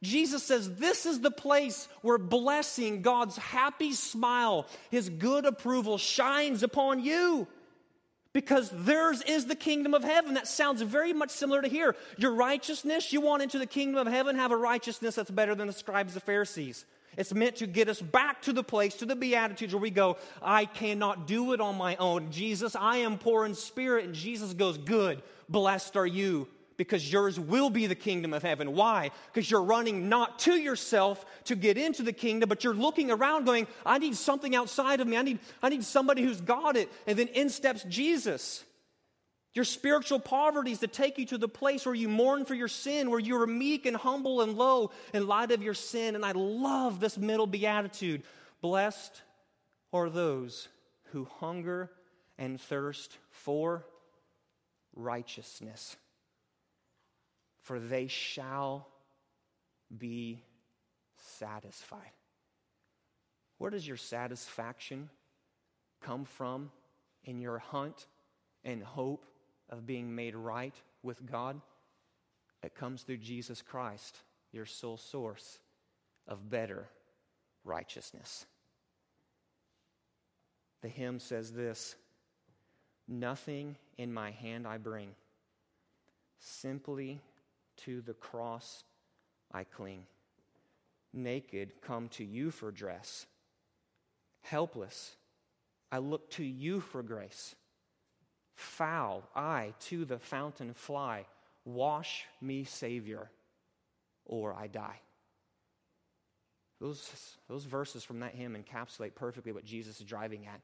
Jesus 0.03 0.42
says 0.42 0.76
this 0.76 1.05
is 1.05 1.20
the 1.20 1.30
place 1.30 1.88
where 2.01 2.18
blessing, 2.18 3.03
God's 3.03 3.36
happy 3.36 3.92
smile, 3.92 4.66
His 4.90 5.09
good 5.09 5.44
approval 5.44 5.98
shines 5.98 6.62
upon 6.62 7.01
you. 7.01 7.46
Because 8.32 8.70
theirs 8.70 9.22
is 9.22 9.46
the 9.46 9.57
kingdom 9.57 9.92
of 9.92 10.05
heaven. 10.05 10.34
That 10.34 10.46
sounds 10.46 10.80
very 10.82 11.12
much 11.12 11.30
similar 11.30 11.62
to 11.62 11.68
here. 11.68 11.96
Your 12.16 12.32
righteousness, 12.32 13.12
you 13.12 13.20
want 13.20 13.42
into 13.42 13.59
the 13.59 13.66
kingdom 13.66 14.07
of 14.07 14.12
heaven, 14.12 14.36
have 14.36 14.53
a 14.53 14.57
righteousness 14.57 15.16
that's 15.16 15.32
better 15.32 15.57
than 15.57 15.66
the 15.66 15.72
scribes 15.72 16.14
and 16.14 16.22
Pharisees. 16.22 16.84
It's 17.16 17.34
meant 17.34 17.57
to 17.57 17.66
get 17.66 17.88
us 17.88 18.01
back 18.01 18.42
to 18.42 18.53
the 18.53 18.62
place, 18.62 18.94
to 18.96 19.05
the 19.05 19.16
Beatitudes, 19.16 19.74
where 19.74 19.82
we 19.82 19.90
go, 19.90 20.16
I 20.40 20.64
cannot 20.64 21.26
do 21.26 21.53
it 21.55 21.61
on 21.61 21.76
my 21.76 21.96
own. 21.96 22.30
Jesus, 22.30 22.76
I 22.76 22.98
am 22.98 23.18
poor 23.18 23.44
in 23.44 23.57
spirit. 23.57 24.05
And 24.05 24.14
Jesus 24.14 24.55
goes, 24.55 24.78
Good, 24.78 25.22
blessed 25.48 25.96
are 25.96 26.07
you 26.07 26.46
because 26.81 27.12
yours 27.12 27.39
will 27.39 27.68
be 27.68 27.87
the 27.87 27.95
kingdom 27.95 28.33
of 28.33 28.43
heaven. 28.43 28.72
Why? 28.72 29.11
Because 29.26 29.51
you're 29.51 29.62
running 29.62 30.09
not 30.09 30.39
to 30.39 30.55
yourself 30.55 31.26
to 31.45 31.55
get 31.55 31.76
into 31.76 32.03
the 32.03 32.12
kingdom, 32.14 32.49
but 32.49 32.64
you're 32.64 32.72
looking 32.72 33.11
around 33.11 33.45
going, 33.45 33.66
I 33.85 33.99
need 33.99 34.16
something 34.16 34.57
outside 34.57 35.03
of 35.03 35.07
me. 35.07 35.18
I 35.18 35.20
need, 35.20 35.41
I 35.62 35.68
need 35.68 35.85
somebody 35.85 36.22
who's 36.22 36.41
got 36.41 36.78
it. 36.78 36.91
And 37.07 37.18
then 37.18 37.28
in 37.28 37.51
steps 37.51 37.83
Jesus. 37.83 38.64
Your 39.53 39.66
spiritual 39.66 40.20
poverty 40.20 40.72
is 40.72 40.78
to 40.78 40.87
take 40.87 41.18
you 41.18 41.26
to 41.26 41.37
the 41.37 41.49
place 41.49 41.85
where 41.85 41.95
you 41.95 42.09
mourn 42.09 42.47
for 42.47 42.55
your 42.55 42.66
sin, 42.66 43.11
where 43.11 43.20
you 43.20 43.39
are 43.43 43.47
meek 43.47 43.85
and 43.85 43.95
humble 43.95 44.41
and 44.41 44.57
low 44.57 44.91
in 45.12 45.26
light 45.26 45.51
of 45.51 45.62
your 45.62 45.74
sin. 45.74 46.14
And 46.14 46.24
I 46.24 46.33
love 46.33 46.99
this 46.99 47.18
middle 47.18 47.47
beatitude. 47.47 48.22
Blessed 48.62 49.20
are 49.93 50.09
those 50.09 50.68
who 51.12 51.28
hunger 51.41 51.91
and 52.39 52.59
thirst 52.59 53.18
for 53.28 53.85
righteousness 54.97 55.99
for 57.70 57.78
they 57.78 58.08
shall 58.08 58.88
be 59.96 60.42
satisfied. 61.38 62.10
Where 63.58 63.70
does 63.70 63.86
your 63.86 63.96
satisfaction 63.96 65.08
come 66.02 66.24
from 66.24 66.72
in 67.22 67.38
your 67.38 67.58
hunt 67.58 68.08
and 68.64 68.82
hope 68.82 69.24
of 69.68 69.86
being 69.86 70.16
made 70.16 70.34
right 70.34 70.74
with 71.04 71.24
God? 71.24 71.60
It 72.64 72.74
comes 72.74 73.02
through 73.02 73.18
Jesus 73.18 73.62
Christ, 73.62 74.18
your 74.50 74.66
sole 74.66 74.96
source 74.96 75.60
of 76.26 76.50
better 76.50 76.88
righteousness. 77.62 78.46
The 80.82 80.88
hymn 80.88 81.20
says 81.20 81.52
this 81.52 81.94
Nothing 83.06 83.76
in 83.96 84.12
my 84.12 84.32
hand 84.32 84.66
I 84.66 84.78
bring, 84.78 85.10
simply 86.40 87.20
to 87.85 88.01
the 88.01 88.14
cross 88.14 88.85
I 89.53 89.64
cling. 89.64 90.05
Naked, 91.12 91.72
come 91.83 92.09
to 92.11 92.24
you 92.24 92.51
for 92.51 92.70
dress. 92.70 93.26
Helpless, 94.43 95.16
I 95.91 95.99
look 95.99 96.31
to 96.33 96.45
you 96.45 96.81
for 96.81 97.03
grace. 97.03 97.55
Foul, 98.55 99.28
I 99.35 99.74
to 99.81 100.05
the 100.05 100.18
fountain 100.18 100.72
fly. 100.74 101.26
Wash 101.64 102.26
me, 102.41 102.64
Savior, 102.64 103.31
or 104.24 104.55
I 104.55 104.66
die. 104.66 105.01
Those, 106.81 107.37
those 107.49 107.64
verses 107.64 108.05
from 108.05 108.20
that 108.20 108.35
hymn 108.35 108.57
encapsulate 108.57 109.14
perfectly 109.14 109.53
what 109.53 109.64
Jesus 109.64 110.01
is 110.01 110.07
driving 110.07 110.47
at. 110.47 110.61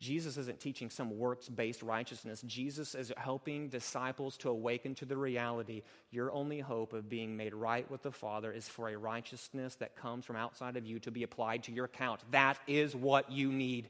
Jesus 0.00 0.36
isn't 0.36 0.60
teaching 0.60 0.90
some 0.90 1.18
works 1.18 1.48
based 1.48 1.82
righteousness. 1.82 2.42
Jesus 2.46 2.94
is 2.94 3.12
helping 3.16 3.68
disciples 3.68 4.36
to 4.38 4.48
awaken 4.48 4.94
to 4.96 5.04
the 5.04 5.16
reality 5.16 5.82
your 6.10 6.32
only 6.32 6.60
hope 6.60 6.92
of 6.92 7.08
being 7.08 7.36
made 7.36 7.52
right 7.52 7.90
with 7.90 8.02
the 8.02 8.12
Father 8.12 8.52
is 8.52 8.68
for 8.68 8.88
a 8.88 8.96
righteousness 8.96 9.74
that 9.76 9.96
comes 9.96 10.24
from 10.24 10.36
outside 10.36 10.76
of 10.76 10.86
you 10.86 11.00
to 11.00 11.10
be 11.10 11.24
applied 11.24 11.64
to 11.64 11.72
your 11.72 11.86
account. 11.86 12.20
That 12.30 12.58
is 12.68 12.94
what 12.94 13.32
you 13.32 13.50
need. 13.50 13.88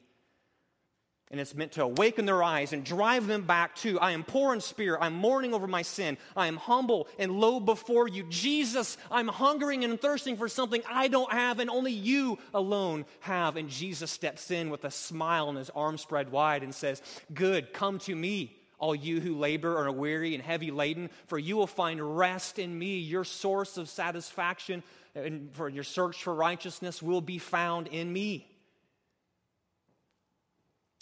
And 1.30 1.38
it's 1.38 1.54
meant 1.54 1.72
to 1.72 1.82
awaken 1.82 2.24
their 2.24 2.42
eyes 2.42 2.72
and 2.72 2.82
drive 2.82 3.26
them 3.26 3.42
back 3.42 3.74
to 3.76 4.00
I 4.00 4.12
am 4.12 4.24
poor 4.24 4.54
in 4.54 4.62
spirit. 4.62 5.00
I'm 5.02 5.14
mourning 5.14 5.52
over 5.52 5.66
my 5.66 5.82
sin. 5.82 6.16
I 6.34 6.46
am 6.46 6.56
humble 6.56 7.06
and 7.18 7.38
low 7.38 7.60
before 7.60 8.08
you. 8.08 8.24
Jesus, 8.30 8.96
I'm 9.10 9.28
hungering 9.28 9.84
and 9.84 10.00
thirsting 10.00 10.38
for 10.38 10.48
something 10.48 10.82
I 10.88 11.08
don't 11.08 11.30
have 11.30 11.60
and 11.60 11.68
only 11.68 11.92
you 11.92 12.38
alone 12.54 13.04
have. 13.20 13.56
And 13.56 13.68
Jesus 13.68 14.10
steps 14.10 14.50
in 14.50 14.70
with 14.70 14.84
a 14.84 14.90
smile 14.90 15.50
and 15.50 15.58
his 15.58 15.70
arms 15.70 16.00
spread 16.00 16.32
wide 16.32 16.62
and 16.62 16.74
says, 16.74 17.02
Good, 17.34 17.74
come 17.74 17.98
to 18.00 18.16
me, 18.16 18.56
all 18.78 18.94
you 18.94 19.20
who 19.20 19.36
labor 19.36 19.78
and 19.78 19.88
are 19.88 19.92
weary 19.92 20.34
and 20.34 20.42
heavy 20.42 20.70
laden, 20.70 21.10
for 21.26 21.38
you 21.38 21.58
will 21.58 21.66
find 21.66 22.16
rest 22.16 22.58
in 22.58 22.78
me. 22.78 22.98
Your 22.98 23.24
source 23.24 23.76
of 23.76 23.90
satisfaction 23.90 24.82
and 25.14 25.50
for 25.52 25.68
your 25.68 25.84
search 25.84 26.22
for 26.22 26.34
righteousness 26.34 27.02
will 27.02 27.20
be 27.20 27.38
found 27.38 27.88
in 27.88 28.10
me. 28.10 28.46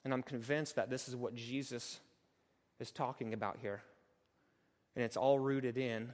And 0.07 0.15
I'm 0.15 0.23
convinced 0.23 0.77
that 0.77 0.89
this 0.89 1.09
is 1.09 1.17
what 1.17 1.35
Jesus 1.35 1.99
is 2.79 2.93
talking 2.93 3.35
about 3.35 3.59
here. 3.61 3.83
And 4.95 5.05
it's 5.05 5.17
all 5.17 5.41
rooted 5.41 5.77
in 5.77 6.13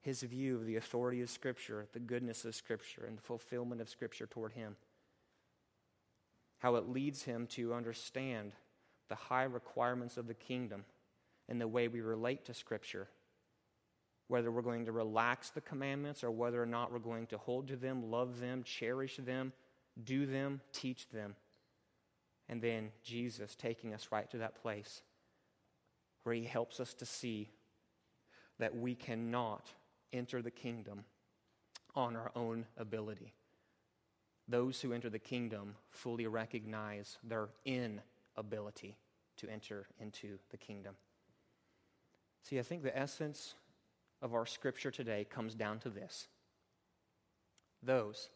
his 0.00 0.22
view 0.22 0.56
of 0.56 0.66
the 0.66 0.74
authority 0.74 1.22
of 1.22 1.30
Scripture, 1.30 1.86
the 1.92 2.00
goodness 2.00 2.44
of 2.44 2.56
Scripture, 2.56 3.04
and 3.06 3.16
the 3.16 3.22
fulfillment 3.22 3.80
of 3.80 3.88
Scripture 3.88 4.26
toward 4.26 4.54
him. 4.54 4.74
How 6.58 6.74
it 6.74 6.88
leads 6.88 7.22
him 7.22 7.46
to 7.52 7.72
understand 7.72 8.50
the 9.08 9.14
high 9.14 9.44
requirements 9.44 10.16
of 10.16 10.26
the 10.26 10.34
kingdom 10.34 10.84
and 11.48 11.60
the 11.60 11.68
way 11.68 11.86
we 11.86 12.00
relate 12.00 12.46
to 12.46 12.52
Scripture. 12.52 13.06
Whether 14.26 14.50
we're 14.50 14.62
going 14.62 14.86
to 14.86 14.92
relax 14.92 15.50
the 15.50 15.60
commandments 15.60 16.24
or 16.24 16.32
whether 16.32 16.60
or 16.60 16.66
not 16.66 16.90
we're 16.90 16.98
going 16.98 17.28
to 17.28 17.38
hold 17.38 17.68
to 17.68 17.76
them, 17.76 18.10
love 18.10 18.40
them, 18.40 18.64
cherish 18.64 19.18
them, 19.18 19.52
do 20.02 20.26
them, 20.26 20.60
teach 20.72 21.08
them. 21.10 21.36
And 22.50 22.60
then 22.60 22.90
Jesus 23.04 23.54
taking 23.54 23.94
us 23.94 24.08
right 24.10 24.28
to 24.32 24.38
that 24.38 24.60
place 24.60 25.02
where 26.24 26.34
he 26.34 26.44
helps 26.44 26.80
us 26.80 26.92
to 26.94 27.06
see 27.06 27.48
that 28.58 28.76
we 28.76 28.96
cannot 28.96 29.70
enter 30.12 30.42
the 30.42 30.50
kingdom 30.50 31.04
on 31.94 32.16
our 32.16 32.32
own 32.34 32.66
ability. 32.76 33.34
Those 34.48 34.80
who 34.80 34.92
enter 34.92 35.08
the 35.08 35.20
kingdom 35.20 35.76
fully 35.90 36.26
recognize 36.26 37.18
their 37.22 37.50
inability 37.64 38.96
to 39.36 39.48
enter 39.48 39.86
into 40.00 40.38
the 40.50 40.56
kingdom. 40.56 40.96
See, 42.42 42.58
I 42.58 42.62
think 42.62 42.82
the 42.82 42.98
essence 42.98 43.54
of 44.20 44.34
our 44.34 44.44
scripture 44.44 44.90
today 44.90 45.24
comes 45.24 45.54
down 45.54 45.78
to 45.80 45.88
this 45.88 46.26
those 47.82 48.28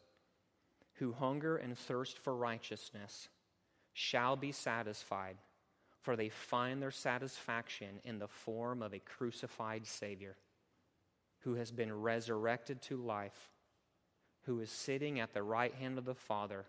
who 0.95 1.13
hunger 1.13 1.57
and 1.57 1.77
thirst 1.77 2.19
for 2.19 2.35
righteousness 2.35 3.29
shall 3.95 4.37
be 4.37 4.53
satisfied, 4.53 5.37
for 6.03 6.17
they 6.17 6.29
find 6.29 6.83
their 6.83 6.91
satisfaction 6.91 8.01
in 8.05 8.19
the 8.19 8.29
form 8.29 8.83
of 8.83 8.93
a 8.93 8.99
crucified 8.99 9.87
Savior 9.87 10.37
who 11.41 11.55
has 11.55 11.71
been 11.71 11.93
resurrected 11.93 12.83
to 12.83 12.97
life, 12.97 13.51
who 14.43 14.61
is 14.61 14.71
sitting 14.71 15.21
at 15.21 15.33
the 15.33 15.43
right 15.43 15.75
hand 15.75 15.97
of 15.97 16.05
the 16.05 16.15
Father, 16.15 16.67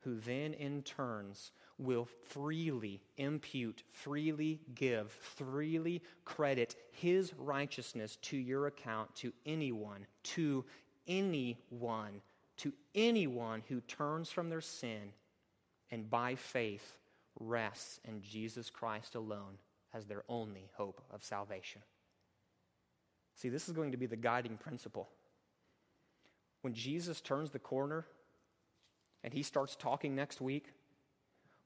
who 0.00 0.18
then 0.18 0.54
in 0.54 0.82
turns 0.82 1.52
will 1.78 2.08
freely 2.28 3.02
impute, 3.16 3.82
freely 3.92 4.60
give, 4.74 5.10
freely 5.10 6.02
credit 6.24 6.76
his 6.92 7.32
righteousness 7.34 8.16
to 8.16 8.36
your 8.36 8.66
account 8.66 9.14
to 9.14 9.32
anyone, 9.46 10.06
to 10.22 10.64
anyone, 11.06 12.22
to 12.56 12.72
anyone 12.94 13.62
who 13.68 13.80
turns 13.82 14.30
from 14.30 14.48
their 14.48 14.60
sin 14.60 15.12
and 15.90 16.08
by 16.08 16.34
faith 16.34 16.96
rests 17.38 18.00
in 18.06 18.22
Jesus 18.22 18.70
Christ 18.70 19.14
alone 19.14 19.58
as 19.92 20.06
their 20.06 20.22
only 20.28 20.68
hope 20.74 21.00
of 21.10 21.24
salvation. 21.24 21.82
See, 23.34 23.48
this 23.48 23.68
is 23.68 23.74
going 23.74 23.92
to 23.92 23.96
be 23.96 24.06
the 24.06 24.16
guiding 24.16 24.56
principle. 24.56 25.08
When 26.62 26.74
Jesus 26.74 27.20
turns 27.20 27.50
the 27.50 27.58
corner 27.58 28.04
and 29.24 29.32
he 29.32 29.42
starts 29.42 29.76
talking 29.76 30.14
next 30.14 30.40
week, 30.40 30.72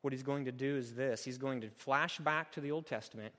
what 0.00 0.12
he's 0.12 0.22
going 0.22 0.44
to 0.44 0.52
do 0.52 0.76
is 0.76 0.94
this 0.94 1.24
he's 1.24 1.38
going 1.38 1.60
to 1.62 1.70
flash 1.70 2.18
back 2.18 2.52
to 2.52 2.60
the 2.60 2.70
Old 2.70 2.86
Testament 2.86 3.34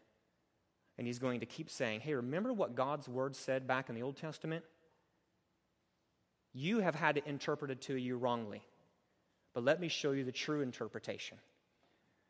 and 0.98 1.08
he's 1.08 1.20
going 1.20 1.40
to 1.40 1.46
keep 1.46 1.70
saying, 1.70 2.02
Hey, 2.02 2.14
remember 2.14 2.54
what 2.54 2.76
God's 2.76 3.08
word 3.08 3.36
said 3.36 3.68
back 3.68 3.90
in 3.90 3.96
the 3.96 4.02
Old 4.02 4.18
Testament? 4.18 4.64
You 6.54 6.80
have 6.80 6.96
had 6.96 7.18
it 7.18 7.28
interpreted 7.28 7.82
to 7.82 7.96
you 7.96 8.18
wrongly. 8.18 8.64
But 9.56 9.64
let 9.64 9.80
me 9.80 9.88
show 9.88 10.12
you 10.12 10.24
the 10.24 10.32
true 10.32 10.62
interpretation. 10.62 11.38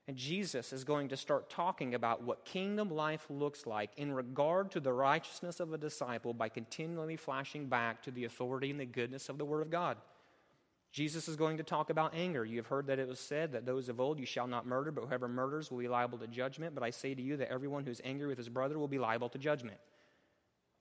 And 0.08 0.16
Jesus 0.16 0.72
is 0.72 0.84
going 0.84 1.10
to 1.10 1.18
start 1.18 1.50
talking 1.50 1.96
about 1.96 2.22
what 2.22 2.46
kingdom 2.46 2.92
life 2.92 3.26
looks 3.30 3.66
like 3.66 3.90
in 3.98 4.14
regard 4.14 4.70
to 4.72 4.80
the 4.80 4.94
righteousness 4.94 5.60
of 5.60 5.74
a 5.74 5.78
disciple 5.80 6.32
by 6.32 6.48
continually 6.48 7.16
flashing 7.16 7.66
back 7.66 8.04
to 8.04 8.12
the 8.12 8.26
authority 8.26 8.70
and 8.70 8.80
the 8.80 8.86
goodness 8.86 9.28
of 9.28 9.40
the 9.40 9.46
Word 9.46 9.62
of 9.62 9.72
God. 9.72 9.98
Jesus 10.92 11.28
is 11.28 11.36
going 11.36 11.58
to 11.58 11.64
talk 11.64 11.90
about 11.90 12.14
anger. 12.16 12.46
You 12.46 12.58
have 12.58 12.68
heard 12.68 12.88
that 12.88 13.00
it 13.00 13.08
was 13.08 13.20
said 13.20 13.52
that 13.54 13.66
those 13.66 13.90
of 13.90 14.00
old, 14.00 14.20
you 14.20 14.28
shall 14.28 14.48
not 14.48 14.68
murder, 14.68 14.92
but 14.92 15.06
whoever 15.06 15.28
murders 15.28 15.72
will 15.72 15.80
be 15.80 15.88
liable 15.88 16.20
to 16.20 16.28
judgment. 16.28 16.76
But 16.76 16.84
I 16.84 16.92
say 16.92 17.16
to 17.16 17.22
you 17.22 17.36
that 17.38 17.52
everyone 17.52 17.84
who 17.84 17.92
is 17.92 18.00
angry 18.06 18.28
with 18.28 18.38
his 18.38 18.48
brother 18.48 18.78
will 18.78 18.88
be 18.88 19.00
liable 19.00 19.30
to 19.30 19.40
judgment. 19.40 19.78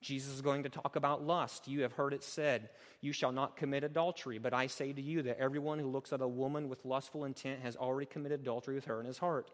Jesus 0.04 0.34
is 0.34 0.42
going 0.42 0.64
to 0.64 0.68
talk 0.68 0.96
about 0.96 1.26
lust. 1.26 1.66
You 1.66 1.80
have 1.80 1.94
heard 1.94 2.12
it 2.12 2.22
said, 2.22 2.68
You 3.00 3.12
shall 3.12 3.32
not 3.32 3.56
commit 3.56 3.84
adultery. 3.84 4.38
But 4.38 4.52
I 4.52 4.66
say 4.66 4.92
to 4.92 5.00
you 5.00 5.22
that 5.22 5.40
everyone 5.40 5.78
who 5.78 5.88
looks 5.88 6.12
at 6.12 6.20
a 6.20 6.28
woman 6.28 6.68
with 6.68 6.84
lustful 6.84 7.24
intent 7.24 7.60
has 7.62 7.74
already 7.74 8.04
committed 8.04 8.42
adultery 8.42 8.74
with 8.74 8.84
her 8.84 9.00
in 9.00 9.06
his 9.06 9.16
heart. 9.16 9.50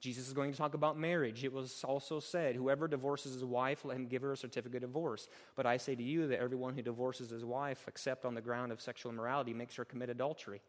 Jesus 0.00 0.26
is 0.26 0.32
going 0.32 0.50
to 0.50 0.58
talk 0.58 0.74
about 0.74 0.98
marriage. 0.98 1.44
It 1.44 1.52
was 1.52 1.84
also 1.84 2.18
said, 2.18 2.56
Whoever 2.56 2.88
divorces 2.88 3.34
his 3.34 3.44
wife, 3.44 3.84
let 3.84 3.96
him 3.96 4.08
give 4.08 4.22
her 4.22 4.32
a 4.32 4.36
certificate 4.36 4.82
of 4.82 4.90
divorce. 4.90 5.28
But 5.54 5.66
I 5.66 5.76
say 5.76 5.94
to 5.94 6.02
you 6.02 6.26
that 6.26 6.40
everyone 6.40 6.74
who 6.74 6.82
divorces 6.82 7.30
his 7.30 7.44
wife, 7.44 7.84
except 7.86 8.24
on 8.24 8.34
the 8.34 8.40
ground 8.40 8.72
of 8.72 8.80
sexual 8.80 9.12
immorality, 9.12 9.54
makes 9.54 9.76
her 9.76 9.84
commit 9.84 10.10
adultery. 10.10 10.62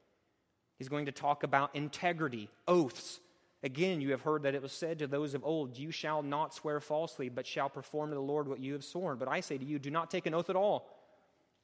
He's 0.78 0.90
going 0.90 1.08
to 1.08 1.12
talk 1.12 1.42
about 1.42 1.76
integrity, 1.76 2.50
oaths, 2.68 3.20
Again, 3.64 4.02
you 4.02 4.12
have 4.12 4.22
heard 4.22 4.44
that 4.44 4.56
it 4.56 4.62
was 4.62 4.74
said 4.74 5.00
to 5.00 5.08
those 5.08 5.34
of 5.34 5.44
old, 5.46 5.78
You 5.78 5.90
shall 5.90 6.22
not 6.22 6.54
swear 6.54 6.82
falsely, 6.82 7.30
but 7.30 7.48
shall 7.48 7.70
perform 7.70 8.10
to 8.10 8.16
the 8.16 8.22
Lord 8.22 8.48
what 8.48 8.60
you 8.60 8.74
have 8.74 8.84
sworn. 8.84 9.18
But 9.18 9.30
I 9.30 9.40
say 9.40 9.58
to 9.58 9.66
you, 9.66 9.80
do 9.80 9.90
not 9.90 10.12
take 10.12 10.26
an 10.26 10.34
oath 10.34 10.50
at 10.50 10.58
all. 10.58 10.90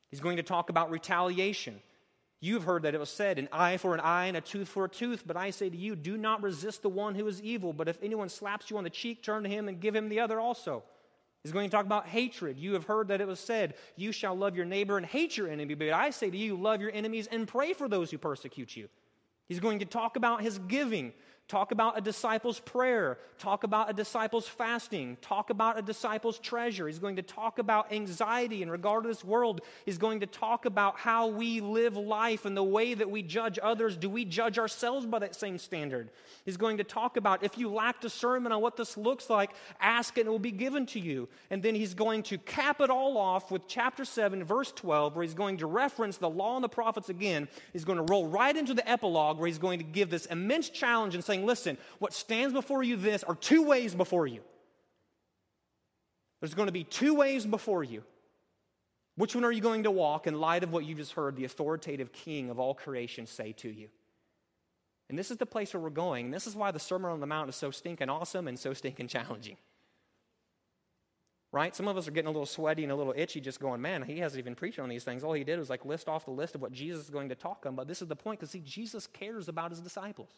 He's 0.09 0.21
going 0.21 0.37
to 0.37 0.43
talk 0.43 0.69
about 0.69 0.89
retaliation. 0.89 1.81
You 2.39 2.53
have 2.53 2.63
heard 2.63 2.83
that 2.83 2.95
it 2.95 2.99
was 2.99 3.09
said, 3.09 3.37
An 3.37 3.49
eye 3.51 3.75
for 3.75 3.93
an 3.93 3.99
eye 3.99 4.27
and 4.27 4.37
a 4.37 4.41
tooth 4.41 4.69
for 4.69 4.85
a 4.85 4.89
tooth. 4.89 5.23
But 5.27 5.35
I 5.35 5.49
say 5.49 5.69
to 5.69 5.77
you, 5.77 5.95
do 5.95 6.17
not 6.17 6.41
resist 6.41 6.81
the 6.81 6.89
one 6.89 7.15
who 7.15 7.27
is 7.27 7.41
evil. 7.41 7.73
But 7.73 7.89
if 7.89 7.97
anyone 8.01 8.29
slaps 8.29 8.69
you 8.69 8.77
on 8.77 8.85
the 8.85 8.89
cheek, 8.89 9.21
turn 9.21 9.43
to 9.43 9.49
him 9.49 9.67
and 9.67 9.81
give 9.81 9.93
him 9.93 10.07
the 10.07 10.21
other 10.21 10.39
also. 10.39 10.83
He's 11.43 11.51
going 11.51 11.69
to 11.69 11.75
talk 11.75 11.85
about 11.85 12.07
hatred. 12.07 12.57
You 12.57 12.73
have 12.73 12.85
heard 12.85 13.09
that 13.09 13.21
it 13.21 13.27
was 13.27 13.39
said, 13.39 13.75
You 13.97 14.13
shall 14.13 14.35
love 14.35 14.55
your 14.55 14.65
neighbor 14.65 14.95
and 14.95 15.05
hate 15.05 15.35
your 15.35 15.49
enemy. 15.49 15.73
But 15.73 15.89
I 15.89 16.11
say 16.11 16.29
to 16.29 16.37
you, 16.37 16.55
love 16.55 16.79
your 16.79 16.91
enemies 16.93 17.27
and 17.29 17.47
pray 17.47 17.73
for 17.73 17.89
those 17.89 18.09
who 18.09 18.17
persecute 18.17 18.75
you. 18.75 18.87
He's 19.49 19.59
going 19.59 19.79
to 19.79 19.85
talk 19.85 20.15
about 20.15 20.41
his 20.41 20.59
giving. 20.59 21.13
Talk 21.49 21.71
about 21.71 21.97
a 21.97 22.01
disciple's 22.01 22.59
prayer. 22.59 23.17
Talk 23.39 23.63
about 23.63 23.89
a 23.89 23.93
disciple's 23.93 24.47
fasting. 24.47 25.17
Talk 25.19 25.49
about 25.49 25.79
a 25.79 25.81
disciple's 25.81 26.37
treasure. 26.37 26.85
He's 26.85 26.99
going 26.99 27.15
to 27.15 27.23
talk 27.23 27.57
about 27.57 27.91
anxiety 27.91 28.61
in 28.61 28.69
regard 28.69 29.03
to 29.03 29.09
this 29.09 29.23
world. 29.23 29.61
He's 29.83 29.97
going 29.97 30.19
to 30.19 30.27
talk 30.27 30.65
about 30.65 30.99
how 30.99 31.25
we 31.25 31.59
live 31.59 31.97
life 31.97 32.45
and 32.45 32.55
the 32.55 32.63
way 32.63 32.93
that 32.93 33.09
we 33.09 33.23
judge 33.23 33.57
others. 33.63 33.97
Do 33.97 34.11
we 34.11 34.25
judge 34.25 34.59
ourselves 34.59 35.07
by 35.07 35.17
that 35.19 35.33
same 35.33 35.57
standard? 35.57 36.11
He's 36.45 36.55
going 36.55 36.77
to 36.77 36.83
talk 36.83 37.17
about 37.17 37.43
if 37.43 37.57
you 37.57 37.71
lack 37.73 37.99
discernment 37.99 38.53
on 38.53 38.61
what 38.61 38.77
this 38.77 38.95
looks 38.95 39.27
like, 39.27 39.49
ask 39.81 40.19
and 40.19 40.27
it 40.27 40.29
will 40.29 40.37
be 40.37 40.51
given 40.51 40.85
to 40.87 40.99
you. 40.99 41.27
And 41.49 41.63
then 41.63 41.73
he's 41.73 41.95
going 41.95 42.21
to 42.23 42.37
cap 42.37 42.79
it 42.79 42.91
all 42.91 43.17
off 43.17 43.49
with 43.49 43.67
chapter 43.67 44.05
7, 44.05 44.43
verse 44.43 44.71
12, 44.73 45.15
where 45.15 45.23
he's 45.23 45.33
going 45.33 45.57
to 45.57 45.65
reference 45.65 46.17
the 46.17 46.29
law 46.29 46.57
and 46.57 46.63
the 46.63 46.69
prophets 46.69 47.09
again. 47.09 47.47
He's 47.73 47.85
going 47.85 47.97
to 47.97 48.03
roll 48.03 48.27
right 48.27 48.55
into 48.55 48.75
the 48.75 48.87
epilogue 48.87 49.39
where 49.39 49.47
he's 49.47 49.57
going 49.57 49.79
to 49.79 49.85
give 49.85 50.11
this 50.11 50.27
immense 50.27 50.69
challenge 50.69 51.15
and 51.15 51.23
saying, 51.23 51.38
saying, 51.39 51.47
listen, 51.47 51.77
what 51.99 52.13
stands 52.13 52.53
before 52.53 52.83
you 52.83 52.95
this 52.95 53.23
are 53.23 53.35
two 53.35 53.63
ways 53.63 53.95
before 53.95 54.27
you. 54.27 54.41
There's 56.39 56.53
going 56.53 56.67
to 56.67 56.73
be 56.73 56.83
two 56.83 57.15
ways 57.15 57.45
before 57.45 57.83
you. 57.83 58.03
Which 59.15 59.35
one 59.35 59.43
are 59.43 59.51
you 59.51 59.61
going 59.61 59.83
to 59.83 59.91
walk 59.91 60.27
in 60.27 60.39
light 60.39 60.63
of 60.63 60.71
what 60.71 60.85
you 60.85 60.95
just 60.95 61.13
heard 61.13 61.35
the 61.35 61.43
authoritative 61.43 62.13
king 62.13 62.49
of 62.49 62.59
all 62.59 62.73
creation 62.73 63.25
say 63.25 63.51
to 63.53 63.69
you? 63.69 63.89
And 65.09 65.17
this 65.17 65.31
is 65.31 65.37
the 65.37 65.45
place 65.45 65.73
where 65.73 65.81
we're 65.81 65.89
going. 65.89 66.25
And 66.25 66.33
this 66.33 66.47
is 66.47 66.55
why 66.55 66.71
the 66.71 66.79
Sermon 66.79 67.11
on 67.11 67.19
the 67.19 67.27
Mount 67.27 67.49
is 67.49 67.55
so 67.55 67.71
stinking 67.71 68.09
awesome 68.09 68.47
and 68.47 68.57
so 68.57 68.73
stinking 68.73 69.07
challenging. 69.07 69.57
Right? 71.51 71.75
Some 71.75 71.87
of 71.87 71.97
us 71.97 72.07
are 72.07 72.11
getting 72.11 72.27
a 72.27 72.31
little 72.31 72.45
sweaty 72.45 72.83
and 72.83 72.91
a 72.91 72.95
little 72.95 73.13
itchy 73.17 73.41
just 73.41 73.59
going, 73.59 73.81
man, 73.81 74.03
he 74.03 74.19
hasn't 74.19 74.39
even 74.39 74.53
preached 74.53 74.77
on 74.77 74.87
these 74.87 75.03
things. 75.03 75.23
All 75.23 75.33
he 75.33 75.43
did 75.43 75.57
was 75.57 75.69
like 75.69 75.83
list 75.83 76.07
off 76.07 76.25
the 76.25 76.31
list 76.31 76.53
of 76.53 76.61
what 76.61 76.71
Jesus 76.71 77.05
is 77.05 77.09
going 77.09 77.29
to 77.29 77.35
talk 77.35 77.65
on. 77.65 77.75
But 77.75 77.87
this 77.87 78.03
is 78.03 78.07
the 78.07 78.15
point 78.15 78.39
because, 78.39 78.51
see, 78.51 78.61
Jesus 78.63 79.07
cares 79.07 79.49
about 79.49 79.71
his 79.71 79.81
disciples. 79.81 80.29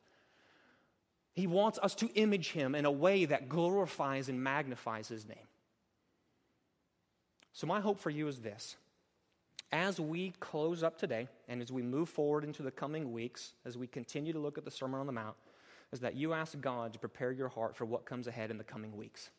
He 1.34 1.47
wants 1.47 1.79
us 1.82 1.95
to 1.95 2.07
image 2.13 2.51
him 2.51 2.75
in 2.75 2.86
a 2.86 2.91
way 2.91 3.25
that 3.25 3.47
glorifies 3.47 4.27
and 4.27 4.43
magnifies 4.43 5.07
his 5.07 5.27
name. 5.27 5.38
So, 7.53 7.67
my 7.67 7.79
hope 7.79 7.99
for 7.99 8.09
you 8.09 8.27
is 8.27 8.39
this. 8.39 8.75
As 9.71 9.99
we 9.99 10.34
close 10.41 10.84
up 10.84 10.97
today 10.97 11.29
and 11.47 11.61
as 11.61 11.71
we 11.71 11.82
move 11.82 12.09
forward 12.09 12.43
into 12.43 12.61
the 12.61 12.71
coming 12.71 13.13
weeks, 13.13 13.53
as 13.65 13.77
we 13.77 13.88
continue 13.88 14.34
to 14.34 14.39
look 14.39 14.57
at 14.57 14.65
the 14.65 14.71
Sermon 14.71 14.99
on 14.99 15.05
the 15.05 15.13
Mount, 15.13 15.36
is 15.93 16.01
that 16.01 16.15
you 16.15 16.34
ask 16.34 16.59
God 16.59 16.93
to 16.93 16.99
prepare 16.99 17.32
your 17.32 17.47
heart 17.47 17.75
for 17.77 17.86
what 17.86 18.05
comes 18.05 18.27
ahead 18.27 18.51
in 18.51 18.57
the 18.57 18.63
coming 18.63 18.97
weeks. 18.97 19.29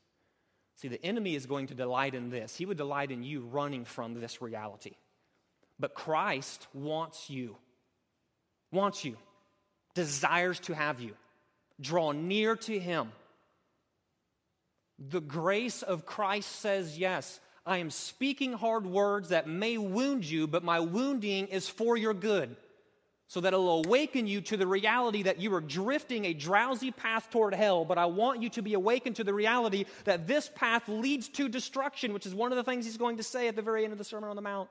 See, 0.77 0.89
the 0.89 1.05
enemy 1.05 1.35
is 1.35 1.45
going 1.45 1.67
to 1.67 1.75
delight 1.75 2.15
in 2.15 2.31
this. 2.31 2.57
He 2.57 2.65
would 2.65 2.79
delight 2.79 3.11
in 3.11 3.23
you 3.23 3.41
running 3.41 3.85
from 3.85 4.15
this 4.15 4.41
reality. 4.41 4.93
But 5.79 5.95
Christ 5.95 6.67
wants 6.73 7.29
you, 7.29 7.57
wants 8.71 9.05
you, 9.05 9.17
desires 9.95 10.61
to 10.61 10.75
have 10.75 11.01
you 11.01 11.13
draw 11.83 12.13
near 12.13 12.57
to 12.57 12.79
him. 12.79 13.13
The 14.99 15.21
grace 15.21 15.83
of 15.83 16.07
Christ 16.07 16.61
says, 16.61 16.99
Yes, 16.99 17.41
I 17.67 17.79
am 17.79 17.91
speaking 17.91 18.53
hard 18.53 18.87
words 18.87 19.31
that 19.31 19.49
may 19.49 19.79
wound 19.79 20.25
you, 20.25 20.47
but 20.47 20.65
my 20.65 20.81
wounding 20.81 21.49
is 21.49 21.69
for 21.69 21.97
your 21.97 22.15
good. 22.15 22.57
so 23.29 23.41
that 23.41 23.55
it'll 23.55 23.83
awaken 23.87 24.27
you 24.27 24.43
to 24.43 24.59
the 24.59 24.67
reality 24.67 25.23
that 25.23 25.41
you 25.41 25.55
are 25.55 25.61
drifting 25.63 26.27
a 26.27 26.35
drowsy 26.35 26.91
path 26.91 27.31
toward 27.31 27.55
hell. 27.55 27.83
But 27.83 27.97
I 27.97 28.05
want 28.05 28.43
you 28.43 28.51
to 28.51 28.61
be 28.61 28.75
awakened 28.75 29.17
to 29.17 29.25
the 29.25 29.33
reality 29.33 29.87
that 30.05 30.27
this 30.27 30.51
path 30.55 30.87
leads 30.87 31.31
to 31.31 31.49
destruction, 31.49 32.13
which 32.13 32.27
is 32.27 32.35
one 32.35 32.53
of 32.53 32.57
the 32.57 32.65
things 32.65 32.85
he's 32.85 32.99
going 32.99 33.17
to 33.17 33.23
say 33.23 33.49
at 33.49 33.57
the 33.57 33.63
very 33.63 33.85
end 33.85 33.93
of 33.93 33.99
the 33.99 34.05
Sermon 34.05 34.29
on 34.29 34.37
the 34.37 34.43
Mount. 34.43 34.69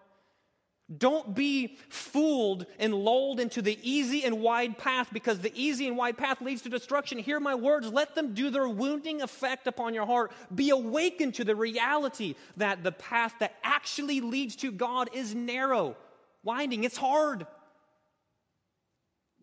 Don't 0.97 1.33
be 1.33 1.77
fooled 1.89 2.65
and 2.77 2.93
lulled 2.93 3.39
into 3.39 3.61
the 3.61 3.79
easy 3.81 4.25
and 4.25 4.41
wide 4.41 4.77
path 4.77 5.09
because 5.13 5.39
the 5.39 5.53
easy 5.55 5.87
and 5.87 5.95
wide 5.95 6.17
path 6.17 6.41
leads 6.41 6.63
to 6.63 6.69
destruction. 6.69 7.17
Hear 7.17 7.39
my 7.39 7.55
words. 7.55 7.87
Let 7.91 8.13
them 8.13 8.33
do 8.33 8.49
their 8.49 8.67
wounding 8.67 9.21
effect 9.21 9.67
upon 9.67 9.93
your 9.93 10.05
heart. 10.05 10.33
Be 10.53 10.69
awakened 10.69 11.35
to 11.35 11.45
the 11.45 11.55
reality 11.55 12.35
that 12.57 12.83
the 12.83 12.91
path 12.91 13.35
that 13.39 13.55
actually 13.63 14.19
leads 14.19 14.57
to 14.57 14.71
God 14.71 15.09
is 15.13 15.33
narrow, 15.33 15.95
winding, 16.43 16.83
it's 16.83 16.97
hard, 16.97 17.47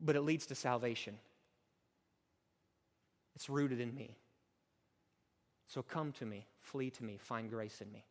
but 0.00 0.16
it 0.16 0.22
leads 0.22 0.46
to 0.46 0.54
salvation. 0.54 1.18
It's 3.36 3.48
rooted 3.48 3.80
in 3.80 3.94
me. 3.94 4.16
So 5.68 5.82
come 5.82 6.12
to 6.12 6.26
me, 6.26 6.46
flee 6.60 6.90
to 6.90 7.04
me, 7.04 7.18
find 7.18 7.48
grace 7.48 7.80
in 7.80 7.90
me 7.90 8.04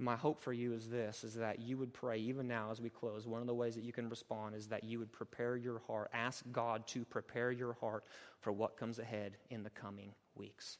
my 0.00 0.16
hope 0.16 0.40
for 0.40 0.52
you 0.52 0.72
is 0.72 0.88
this 0.88 1.24
is 1.24 1.34
that 1.34 1.60
you 1.60 1.76
would 1.76 1.92
pray 1.92 2.18
even 2.18 2.48
now 2.48 2.70
as 2.70 2.80
we 2.80 2.88
close. 2.88 3.26
One 3.26 3.40
of 3.40 3.46
the 3.46 3.54
ways 3.54 3.74
that 3.74 3.84
you 3.84 3.92
can 3.92 4.08
respond 4.08 4.54
is 4.54 4.66
that 4.68 4.82
you 4.82 4.98
would 4.98 5.12
prepare 5.12 5.56
your 5.56 5.80
heart 5.86 6.10
ask 6.12 6.44
god 6.52 6.86
to 6.88 7.04
prepare 7.04 7.52
your 7.52 7.74
heart 7.74 8.04
for 8.40 8.52
what 8.52 8.76
comes 8.76 8.98
ahead 8.98 9.36
in 9.50 9.62
the 9.62 9.70
coming 9.70 10.12
weeks. 10.34 10.78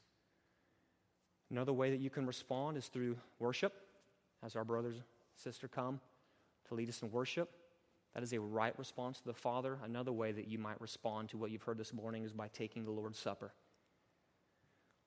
Another 1.50 1.72
way 1.72 1.90
that 1.90 2.00
you 2.00 2.10
can 2.10 2.26
respond 2.26 2.76
is 2.76 2.86
through 2.88 3.16
worship. 3.38 3.74
As 4.42 4.56
our 4.56 4.64
brothers 4.64 4.96
sister 5.36 5.68
come 5.68 6.00
to 6.68 6.74
lead 6.74 6.88
us 6.88 7.02
in 7.02 7.10
worship 7.10 7.50
that 8.14 8.22
is 8.22 8.32
a 8.32 8.40
right 8.40 8.76
response 8.78 9.18
to 9.20 9.26
the 9.26 9.34
father. 9.34 9.78
Another 9.84 10.12
way 10.12 10.32
that 10.32 10.48
you 10.48 10.58
might 10.58 10.80
respond 10.80 11.28
to 11.30 11.36
what 11.36 11.50
you've 11.50 11.62
heard 11.62 11.78
this 11.78 11.92
morning 11.92 12.24
is 12.24 12.32
by 12.32 12.48
taking 12.48 12.84
the 12.84 12.90
lord's 12.90 13.18
supper 13.18 13.52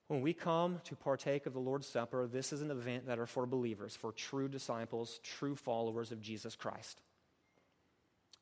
when 0.08 0.20
we 0.20 0.34
come 0.34 0.80
to 0.84 0.94
partake 0.94 1.46
of 1.46 1.54
the 1.54 1.60
Lord's 1.60 1.86
Supper, 1.86 2.26
this 2.26 2.52
is 2.52 2.60
an 2.60 2.70
event 2.70 3.06
that 3.06 3.18
are 3.18 3.26
for 3.26 3.46
believers, 3.46 3.96
for 3.96 4.12
true 4.12 4.48
disciples, 4.48 5.18
true 5.22 5.56
followers 5.56 6.12
of 6.12 6.20
Jesus 6.20 6.54
Christ. 6.54 7.00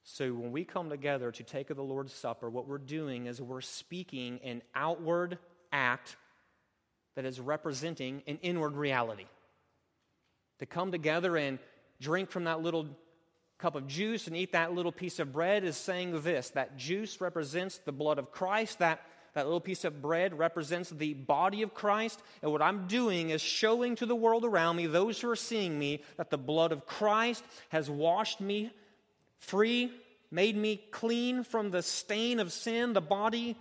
So 0.04 0.32
when 0.34 0.50
we 0.50 0.64
come 0.64 0.90
together 0.90 1.30
to 1.30 1.42
take 1.44 1.70
of 1.70 1.76
the 1.76 1.82
Lord's 1.82 2.12
Supper, 2.12 2.50
what 2.50 2.66
we're 2.66 2.78
doing 2.78 3.26
is 3.26 3.40
we're 3.40 3.60
speaking 3.60 4.40
an 4.42 4.62
outward 4.74 5.38
act 5.70 6.16
that 7.14 7.24
is 7.24 7.38
representing 7.38 8.22
an 8.26 8.38
inward 8.42 8.74
reality. 8.74 9.26
To 10.58 10.66
come 10.66 10.90
together 10.90 11.36
and 11.36 11.60
drink 12.00 12.30
from 12.30 12.44
that 12.44 12.60
little 12.62 12.88
cup 13.58 13.76
of 13.76 13.86
juice 13.86 14.26
and 14.26 14.36
eat 14.36 14.52
that 14.52 14.72
little 14.74 14.90
piece 14.90 15.20
of 15.20 15.32
bread 15.32 15.62
is 15.62 15.76
saying 15.76 16.20
this 16.22 16.50
that 16.50 16.76
juice 16.76 17.20
represents 17.20 17.78
the 17.78 17.92
blood 17.92 18.18
of 18.18 18.32
Christ, 18.32 18.80
that 18.80 19.06
that 19.35 19.47
little 19.47 19.61
piece 19.61 19.85
of 19.85 20.03
bread 20.03 20.39
represents 20.39 20.91
the 20.91 21.14
body 21.14 21.62
of 21.62 21.74
Christ. 21.74 22.22
And 22.43 22.53
what 22.53 22.62
I'm 22.62 22.87
doing 22.87 23.30
is 23.30 23.41
showing 23.41 23.97
to 23.97 24.07
the 24.07 24.14
world 24.14 24.45
around 24.45 24.76
me, 24.76 24.87
those 24.87 25.20
who 25.20 25.30
are 25.30 25.37
seeing 25.37 25.78
me, 25.78 26.03
that 26.16 26.30
the 26.30 26.39
blood 26.39 26.72
of 26.72 26.87
Christ 26.87 27.43
has 27.70 27.89
washed 27.89 28.41
me 28.41 28.70
free, 29.39 29.91
made 30.30 30.57
me 30.57 30.83
clean 30.91 31.45
from 31.45 31.70
the 31.70 31.83
stain 31.83 32.41
of 32.41 32.53
sin. 32.53 32.93
The 32.93 33.01
body 33.01 33.57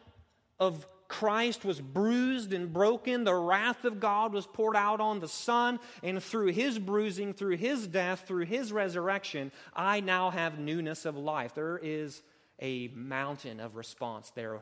of 0.60 0.86
Christ 1.08 1.66
was 1.66 1.82
bruised 1.82 2.54
and 2.54 2.72
broken. 2.72 3.26
The 3.26 3.36
wrath 3.36 3.84
of 3.84 4.00
God 4.00 4.34
was 4.34 4.48
poured 4.48 4.78
out 4.78 5.02
on 5.02 5.20
the 5.20 5.28
Son. 5.28 5.80
And 6.04 6.24
through 6.24 6.48
his 6.48 6.80
bruising, 6.80 7.34
through 7.34 7.58
his 7.58 7.88
death, 7.88 8.24
through 8.28 8.46
his 8.46 8.72
resurrection, 8.72 9.52
I 9.76 10.00
now 10.00 10.30
have 10.30 10.60
newness 10.60 11.06
of 11.06 11.18
life. 11.18 11.54
There 11.54 11.80
is 11.82 12.22
a 12.62 12.90
mountain 12.90 13.60
of 13.60 13.76
response 13.76 14.32
there 14.36 14.62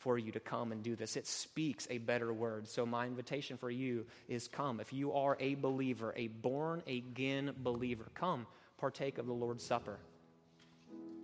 for 0.00 0.18
you 0.18 0.32
to 0.32 0.40
come 0.40 0.72
and 0.72 0.82
do 0.82 0.96
this. 0.96 1.16
It 1.16 1.26
speaks 1.26 1.86
a 1.90 1.98
better 1.98 2.32
word. 2.32 2.66
So, 2.66 2.84
my 2.84 3.06
invitation 3.06 3.56
for 3.56 3.70
you 3.70 4.06
is 4.28 4.48
come. 4.48 4.80
If 4.80 4.92
you 4.92 5.12
are 5.12 5.36
a 5.38 5.54
believer, 5.54 6.12
a 6.16 6.28
born 6.28 6.82
again 6.86 7.52
believer, 7.58 8.06
come 8.14 8.46
partake 8.78 9.18
of 9.18 9.26
the 9.26 9.32
Lord's 9.32 9.62
Supper. 9.62 9.98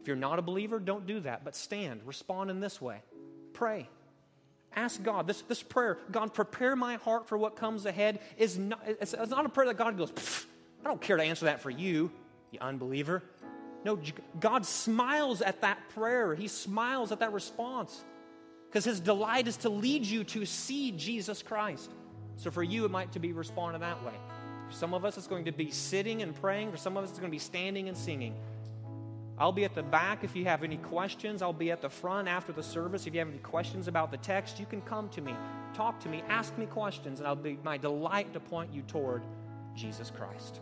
If 0.01 0.07
you're 0.07 0.17
not 0.17 0.39
a 0.39 0.43
believer, 0.43 0.79
don't 0.79 1.07
do 1.07 1.21
that, 1.21 1.43
but 1.43 1.57
stand, 1.57 2.03
respond 2.05 2.51
in 2.51 2.61
this 2.61 2.81
way. 2.81 3.01
Pray. 3.55 3.89
Ask 4.75 5.03
God. 5.03 5.27
This, 5.27 5.41
this 5.43 5.63
prayer, 5.63 5.99
God, 6.13 6.35
prepare 6.35 6.77
my 6.77 6.97
heart 6.97 7.27
for 7.29 7.39
what 7.39 7.57
comes 7.57 7.87
ahead, 7.87 8.21
is 8.37 8.59
not, 8.59 8.83
it's, 8.87 9.15
it's 9.15 9.31
not 9.31 9.47
a 9.47 9.49
prayer 9.49 9.69
that 9.69 9.79
God 9.79 9.97
goes, 9.97 10.13
I 10.85 10.89
don't 10.89 11.01
care 11.01 11.17
to 11.17 11.23
answer 11.23 11.47
that 11.47 11.63
for 11.63 11.71
you, 11.71 12.13
you 12.51 12.59
unbeliever. 12.61 13.23
No, 13.85 13.99
God 14.39 14.67
smiles 14.67 15.41
at 15.41 15.63
that 15.63 15.79
prayer. 15.95 16.35
He 16.35 16.49
smiles 16.49 17.11
at 17.11 17.21
that 17.21 17.33
response 17.33 18.05
because 18.67 18.85
his 18.85 19.01
delight 19.01 19.49
is 19.49 19.57
to 19.59 19.69
lead 19.69 20.05
you 20.05 20.25
to 20.25 20.45
see 20.45 20.93
Jesus 20.93 21.43
Christ. 21.43 21.91
So 22.37 22.51
for 22.51 22.63
you, 22.63 22.85
it 22.85 22.91
might 22.91 23.13
to 23.13 23.19
be 23.19 23.33
responding 23.33 23.81
that 23.81 24.05
way. 24.05 24.13
For 24.69 24.75
some 24.75 24.95
of 24.95 25.05
us, 25.05 25.17
it's 25.17 25.27
going 25.27 25.45
to 25.45 25.53
be 25.53 25.71
sitting 25.71 26.23
and 26.23 26.35
praying. 26.35 26.71
For 26.71 26.77
some 26.77 26.97
of 26.97 27.05
us, 27.05 27.11
it's 27.11 27.19
going 27.19 27.31
to 27.31 27.35
be 27.35 27.39
standing 27.39 27.89
and 27.89 27.97
singing. 27.97 28.35
I'll 29.39 29.53
be 29.53 29.65
at 29.65 29.75
the 29.75 29.83
back 29.83 30.25
if 30.25 30.35
you 30.35 30.45
have 30.47 30.65
any 30.65 30.79
questions. 30.79 31.43
I'll 31.43 31.53
be 31.53 31.71
at 31.71 31.83
the 31.83 31.91
front 31.91 32.27
after 32.27 32.53
the 32.53 32.63
service. 32.63 33.07
If 33.07 33.15
you 33.15 33.21
have 33.21 33.29
any 33.29 33.39
questions 33.39 33.87
about 33.87 34.11
the 34.11 34.17
text, 34.17 34.59
you 34.59 34.67
can 34.67 34.81
come 34.83 35.09
to 35.11 35.21
me, 35.21 35.35
talk 35.75 36.01
to 36.01 36.09
me, 36.09 36.23
ask 36.29 36.57
me 36.57 36.67
questions, 36.67 37.21
and 37.21 37.29
I'll 37.29 37.37
be 37.37 37.59
my 37.63 37.77
delight 37.77 38.33
to 38.33 38.41
point 38.41 38.73
you 38.73 38.83
toward 38.83 39.23
Jesus 39.75 40.11
Christ. 40.11 40.61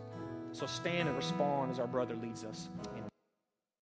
So 0.51 0.65
stand 0.65 1.07
and 1.07 1.17
respond 1.17 1.71
as 1.71 1.79
our 1.79 1.87
brother 1.87 2.15
leads 2.15 2.43
us 2.43 2.67
in 2.95 3.04